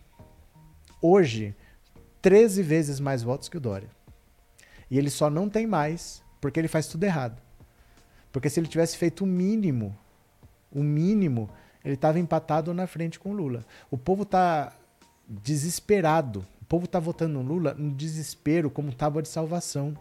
[1.01, 1.57] hoje,
[2.21, 3.89] 13 vezes mais votos que o Dória.
[4.91, 7.41] E ele só não tem mais porque ele faz tudo errado.
[8.31, 9.97] Porque se ele tivesse feito o mínimo,
[10.71, 11.49] o mínimo,
[11.83, 13.65] ele estava empatado na frente com o Lula.
[13.91, 14.77] O povo está
[15.27, 16.47] desesperado.
[16.61, 19.97] O povo está votando no Lula no desespero, como tábua de salvação.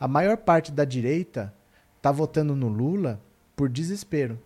[0.00, 1.54] A maior parte da direita
[1.98, 3.20] está votando no Lula
[3.56, 4.38] por desespero.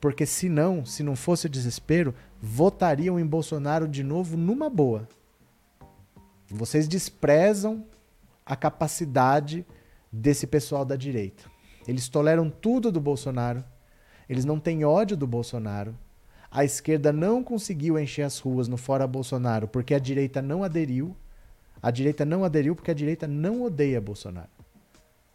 [0.00, 5.06] Porque se não, se não fosse desespero, votariam em Bolsonaro de novo numa boa.
[6.48, 7.84] Vocês desprezam
[8.44, 9.64] a capacidade
[10.10, 11.44] desse pessoal da direita.
[11.86, 13.64] Eles toleram tudo do Bolsonaro.
[14.28, 15.96] Eles não têm ódio do Bolsonaro.
[16.50, 21.14] A esquerda não conseguiu encher as ruas no fora Bolsonaro porque a direita não aderiu.
[21.82, 24.50] A direita não aderiu porque a direita não odeia Bolsonaro.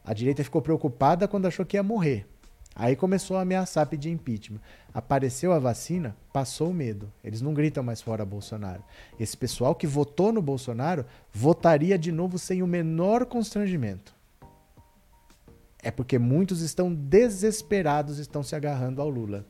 [0.03, 2.27] A direita ficou preocupada quando achou que ia morrer.
[2.75, 4.59] Aí começou a ameaçar pedir impeachment.
[4.93, 7.09] Apareceu a vacina, passou o medo.
[7.23, 8.83] Eles não gritam mais fora Bolsonaro.
[9.17, 14.13] Esse pessoal que votou no Bolsonaro votaria de novo sem o menor constrangimento.
[15.81, 19.45] É porque muitos estão desesperados, estão se agarrando ao Lula.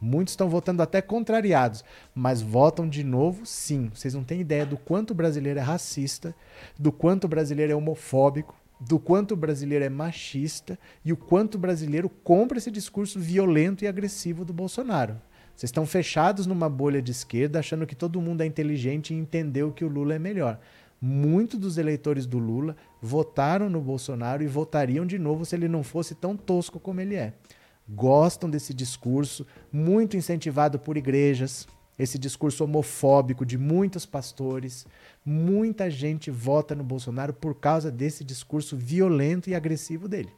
[0.00, 1.84] Muitos estão votando até contrariados,
[2.14, 3.90] mas votam de novo, sim.
[3.94, 6.34] Vocês não têm ideia do quanto o brasileiro é racista,
[6.78, 11.56] do quanto o brasileiro é homofóbico, do quanto o brasileiro é machista e o quanto
[11.56, 15.20] o brasileiro compra esse discurso violento e agressivo do Bolsonaro.
[15.54, 19.70] Vocês estão fechados numa bolha de esquerda, achando que todo mundo é inteligente e entendeu
[19.70, 20.58] que o Lula é melhor.
[20.98, 25.82] Muitos dos eleitores do Lula votaram no Bolsonaro e votariam de novo se ele não
[25.82, 27.34] fosse tão tosco como ele é.
[27.88, 31.66] Gostam desse discurso, muito incentivado por igrejas,
[32.02, 34.86] esse discurso homofóbico de muitos pastores.
[35.22, 40.32] Muita gente vota no Bolsonaro por causa desse discurso violento e agressivo dele.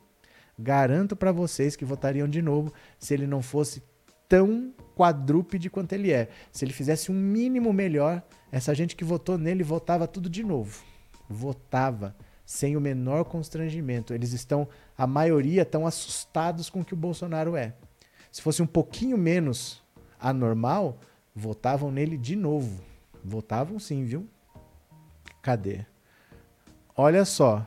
[0.59, 3.81] Garanto para vocês que votariam de novo se ele não fosse
[4.29, 6.29] tão quadrúpede quanto ele é.
[6.51, 10.83] Se ele fizesse um mínimo melhor, essa gente que votou nele votava tudo de novo.
[11.29, 14.13] Votava sem o menor constrangimento.
[14.13, 14.67] Eles estão,
[14.99, 17.73] a maioria, estão assustados com o que o Bolsonaro é.
[18.33, 19.81] Se fosse um pouquinho menos
[20.19, 20.99] anormal,
[21.35, 22.83] votavam nele de novo.
[23.25, 24.27] Votavam sim, viu?
[25.41, 25.85] Cadê?
[26.97, 27.67] Olha só,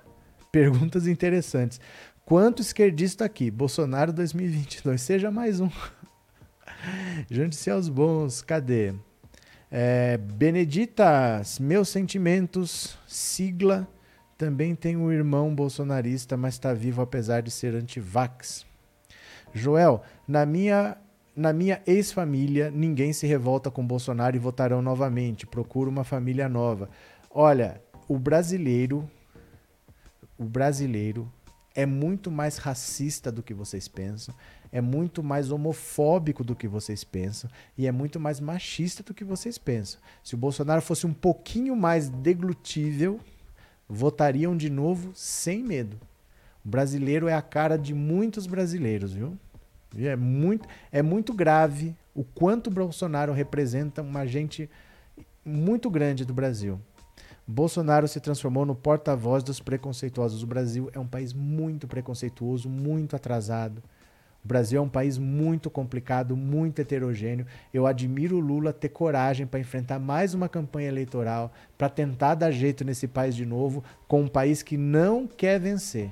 [0.52, 1.80] perguntas interessantes.
[2.26, 3.52] Quanto esquerdista aqui?
[3.52, 5.02] Bolsonaro 2022.
[5.02, 5.70] Seja mais um.
[7.30, 8.42] Junte-se aos bons.
[8.42, 8.94] Cadê?
[9.70, 13.88] É, Beneditas, meus sentimentos, sigla.
[14.38, 18.66] Também tem um irmão bolsonarista, mas está vivo apesar de ser antivax.
[19.54, 20.98] Joel, na minha
[21.36, 25.46] na minha ex-família, ninguém se revolta com Bolsonaro e votarão novamente.
[25.46, 26.90] Procuro uma família nova.
[27.30, 29.10] Olha, o brasileiro,
[30.38, 31.30] o brasileiro
[31.76, 34.34] é muito mais racista do que vocês pensam,
[34.72, 39.26] é muito mais homofóbico do que vocês pensam e é muito mais machista do que
[39.26, 40.00] vocês pensam.
[40.24, 43.20] Se o Bolsonaro fosse um pouquinho mais deglutível,
[43.90, 46.00] votariam de novo sem medo.
[46.64, 49.38] O brasileiro é a cara de muitos brasileiros, viu?
[49.98, 54.70] É muito, é muito grave o quanto Bolsonaro representa uma gente
[55.44, 56.80] muito grande do Brasil.
[57.48, 60.42] Bolsonaro se transformou no porta-voz dos preconceituosos.
[60.42, 63.84] O Brasil é um país muito preconceituoso, muito atrasado.
[64.44, 67.46] O Brasil é um país muito complicado, muito heterogêneo.
[67.74, 72.52] Eu admiro o Lula ter coragem para enfrentar mais uma campanha eleitoral, para tentar dar
[72.52, 76.12] jeito nesse país de novo, com um país que não quer vencer.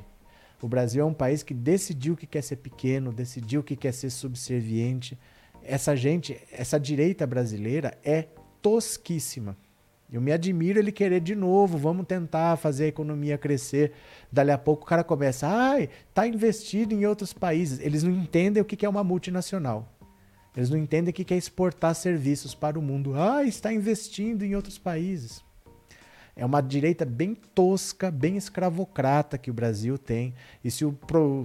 [0.63, 4.09] O Brasil é um país que decidiu que quer ser pequeno, decidiu que quer ser
[4.09, 5.19] subserviente.
[5.61, 8.29] Essa gente, essa direita brasileira é
[8.61, 9.57] tosquíssima.
[10.09, 13.91] Eu me admiro ele querer de novo, vamos tentar fazer a economia crescer.
[14.31, 17.81] Dali a pouco o cara começa, ai, tá investido em outros países.
[17.81, 19.93] Eles não entendem o que é uma multinacional.
[20.55, 23.15] Eles não entendem o que é exportar serviços para o mundo.
[23.15, 25.43] Ah, está investindo em outros países.
[26.35, 30.33] É uma direita bem tosca, bem escravocrata que o Brasil tem.
[30.63, 30.97] E se, o,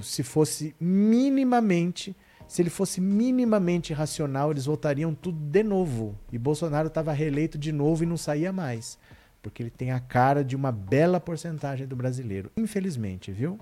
[0.03, 2.17] se fosse minimamente,
[2.47, 6.19] se ele fosse minimamente racional, eles votariam tudo de novo.
[6.33, 8.99] E Bolsonaro estava reeleito de novo e não saía mais.
[9.43, 12.51] Porque ele tem a cara de uma bela porcentagem do brasileiro.
[12.57, 13.59] Infelizmente, viu?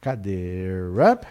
[0.00, 0.66] Cadê?
[1.10, 1.26] Up?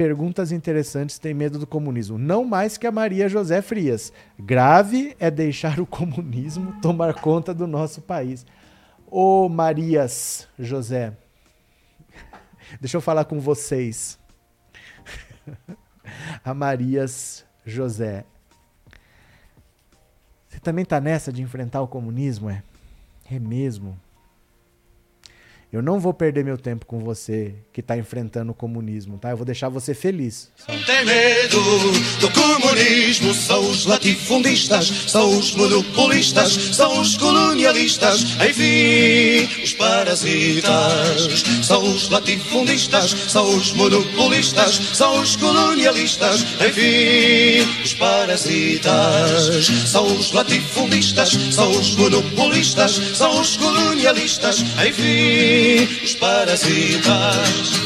[0.00, 2.16] Perguntas interessantes tem medo do comunismo.
[2.16, 4.10] Não mais que a Maria José Frias.
[4.38, 8.46] Grave é deixar o comunismo tomar conta do nosso país.
[9.06, 11.12] Ô Marias José,
[12.80, 14.18] deixa eu falar com vocês.
[16.42, 18.24] A Marias José.
[20.48, 22.62] Você também tá nessa de enfrentar o comunismo, é?
[23.30, 24.00] É mesmo?
[25.72, 29.30] Eu não vou perder meu tempo com você que está enfrentando o comunismo, tá?
[29.30, 30.50] Eu vou deixar você feliz.
[30.68, 31.60] Não tem medo
[32.18, 41.44] do comunismo, são os latifundistas, são os monopolistas, são os colonialistas, enfim, os parasitas.
[41.62, 49.66] São os latifundistas, são os monopolistas, são os colonialistas, enfim, os parasitas.
[49.86, 57.80] São os latifundistas, são os monopolistas, são os colonialistas, enfim os parasitas.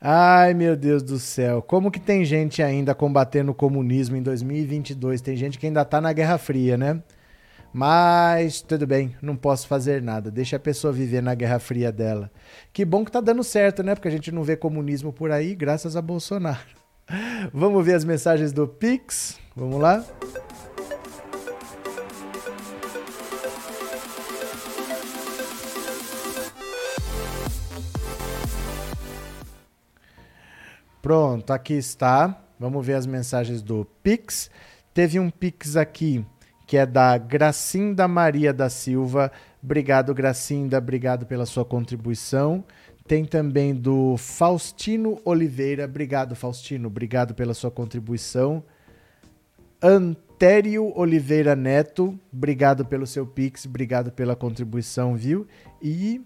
[0.00, 1.60] Ai, meu Deus do céu.
[1.60, 5.20] Como que tem gente ainda combatendo o comunismo em 2022?
[5.20, 7.02] Tem gente que ainda tá na Guerra Fria, né?
[7.72, 10.30] Mas tudo bem, não posso fazer nada.
[10.30, 12.30] Deixa a pessoa viver na Guerra Fria dela.
[12.72, 13.94] Que bom que tá dando certo, né?
[13.94, 16.58] Porque a gente não vê comunismo por aí, graças a Bolsonaro.
[17.52, 19.38] Vamos ver as mensagens do Pix?
[19.54, 20.02] Vamos lá?
[31.08, 32.38] Pronto, aqui está.
[32.60, 34.50] Vamos ver as mensagens do Pix.
[34.92, 36.22] Teve um Pix aqui
[36.66, 39.32] que é da Gracinda Maria da Silva.
[39.62, 40.76] Obrigado, Gracinda.
[40.76, 42.62] Obrigado pela sua contribuição.
[43.06, 45.86] Tem também do Faustino Oliveira.
[45.86, 46.88] Obrigado, Faustino.
[46.88, 48.62] Obrigado pela sua contribuição.
[49.82, 52.20] Antério Oliveira Neto.
[52.30, 53.64] Obrigado pelo seu Pix.
[53.64, 55.46] Obrigado pela contribuição, viu?
[55.80, 56.20] E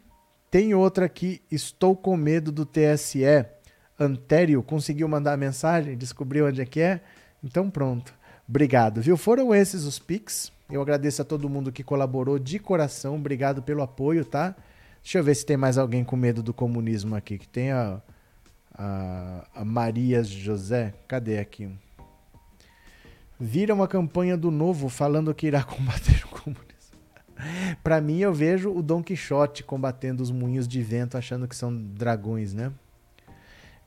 [0.51, 1.41] tem outra aqui.
[1.53, 3.62] Estou com medo do TSE.
[3.99, 7.01] Antério conseguiu mandar a mensagem, descobriu onde é que é.
[7.43, 8.15] Então pronto.
[8.49, 9.17] Obrigado, viu?
[9.17, 10.53] Foram esses os Pix.
[10.71, 13.15] Eu agradeço a todo mundo que colaborou de coração.
[13.17, 14.55] Obrigado pelo apoio, tá?
[15.03, 17.39] Deixa eu ver se tem mais alguém com medo do comunismo aqui.
[17.39, 18.01] Que tem a,
[18.75, 20.95] a, a Maria José.
[21.07, 21.71] Cadê aqui?
[23.39, 26.73] Vira uma campanha do novo falando que irá combater o comunismo.
[27.83, 31.75] Para mim, eu vejo o Dom Quixote combatendo os moinhos de vento, achando que são
[31.75, 32.73] dragões, né?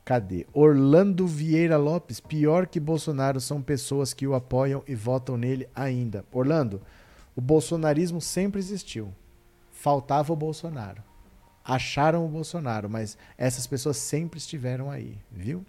[0.06, 0.46] Cadê?
[0.52, 2.20] Orlando Vieira Lopes.
[2.20, 6.24] Pior que Bolsonaro são pessoas que o apoiam e votam nele ainda.
[6.30, 6.80] Orlando,
[7.34, 9.12] o bolsonarismo sempre existiu.
[9.72, 11.02] Faltava o Bolsonaro.
[11.64, 15.66] Acharam o Bolsonaro, mas essas pessoas sempre estiveram aí, viu?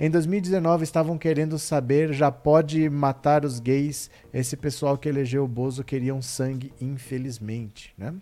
[0.00, 4.10] Em 2019 estavam querendo saber, já pode matar os gays.
[4.34, 8.12] Esse pessoal que elegeu o Bozo queriam sangue, infelizmente, né?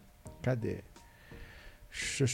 [0.42, 0.80] Cadê?
[1.90, 2.26] Xô,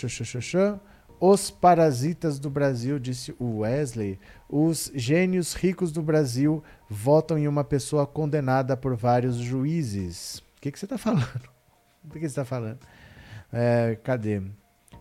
[1.27, 4.19] os parasitas do Brasil, disse Wesley.
[4.47, 10.41] Os gênios ricos do Brasil votam em uma pessoa condenada por vários juízes.
[10.59, 11.49] O que, que você está falando?
[12.05, 12.79] O que, que você está falando?
[13.51, 14.43] É, cadê?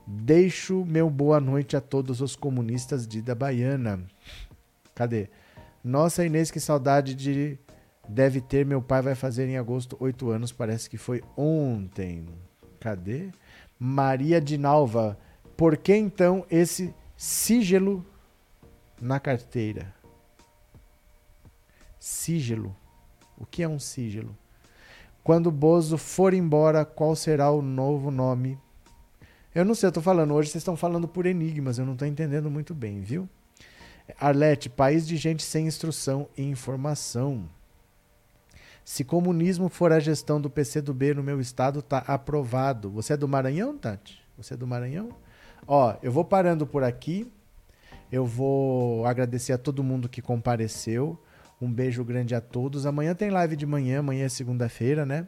[0.08, 4.00] Deixo meu boa noite a todos os comunistas de da Baiana.
[4.96, 5.30] Cadê?
[5.84, 7.60] Nossa, Inês, que saudade de
[8.08, 8.66] deve ter.
[8.66, 10.54] Meu pai vai fazer em agosto oito anos.
[10.54, 12.30] Parece que foi ontem.
[12.80, 13.28] Cadê?
[13.78, 15.18] Maria de Nalva.
[15.56, 18.06] Por que então esse sigilo
[19.00, 19.94] na carteira?
[22.00, 22.76] Sigilo.
[23.38, 24.38] O que é um sigilo?
[25.24, 28.60] Quando Bozo for embora, qual será o novo nome?
[29.56, 32.08] Eu não sei, eu tô falando hoje, vocês estão falando por enigmas, eu não estou
[32.08, 33.30] entendendo muito bem, viu?
[34.20, 37.48] Arlete, país de gente sem instrução e informação.
[38.84, 42.90] Se comunismo for a gestão do PCdoB no meu estado, tá aprovado.
[42.90, 44.22] Você é do Maranhão, Tati?
[44.36, 45.10] Você é do Maranhão?
[45.68, 47.32] Ó, eu vou parando por aqui.
[48.12, 51.20] Eu vou agradecer a todo mundo que compareceu.
[51.62, 52.86] Um beijo grande a todos.
[52.86, 55.28] Amanhã tem live de manhã, amanhã é segunda-feira, né?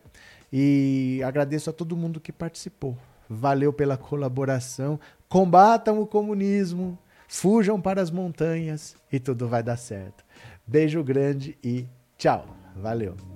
[0.51, 2.97] E agradeço a todo mundo que participou.
[3.29, 4.99] Valeu pela colaboração.
[5.27, 6.97] Combatam o comunismo,
[7.27, 10.23] fujam para as montanhas e tudo vai dar certo.
[10.67, 11.87] Beijo grande e
[12.17, 12.45] tchau.
[12.75, 13.34] Valeu.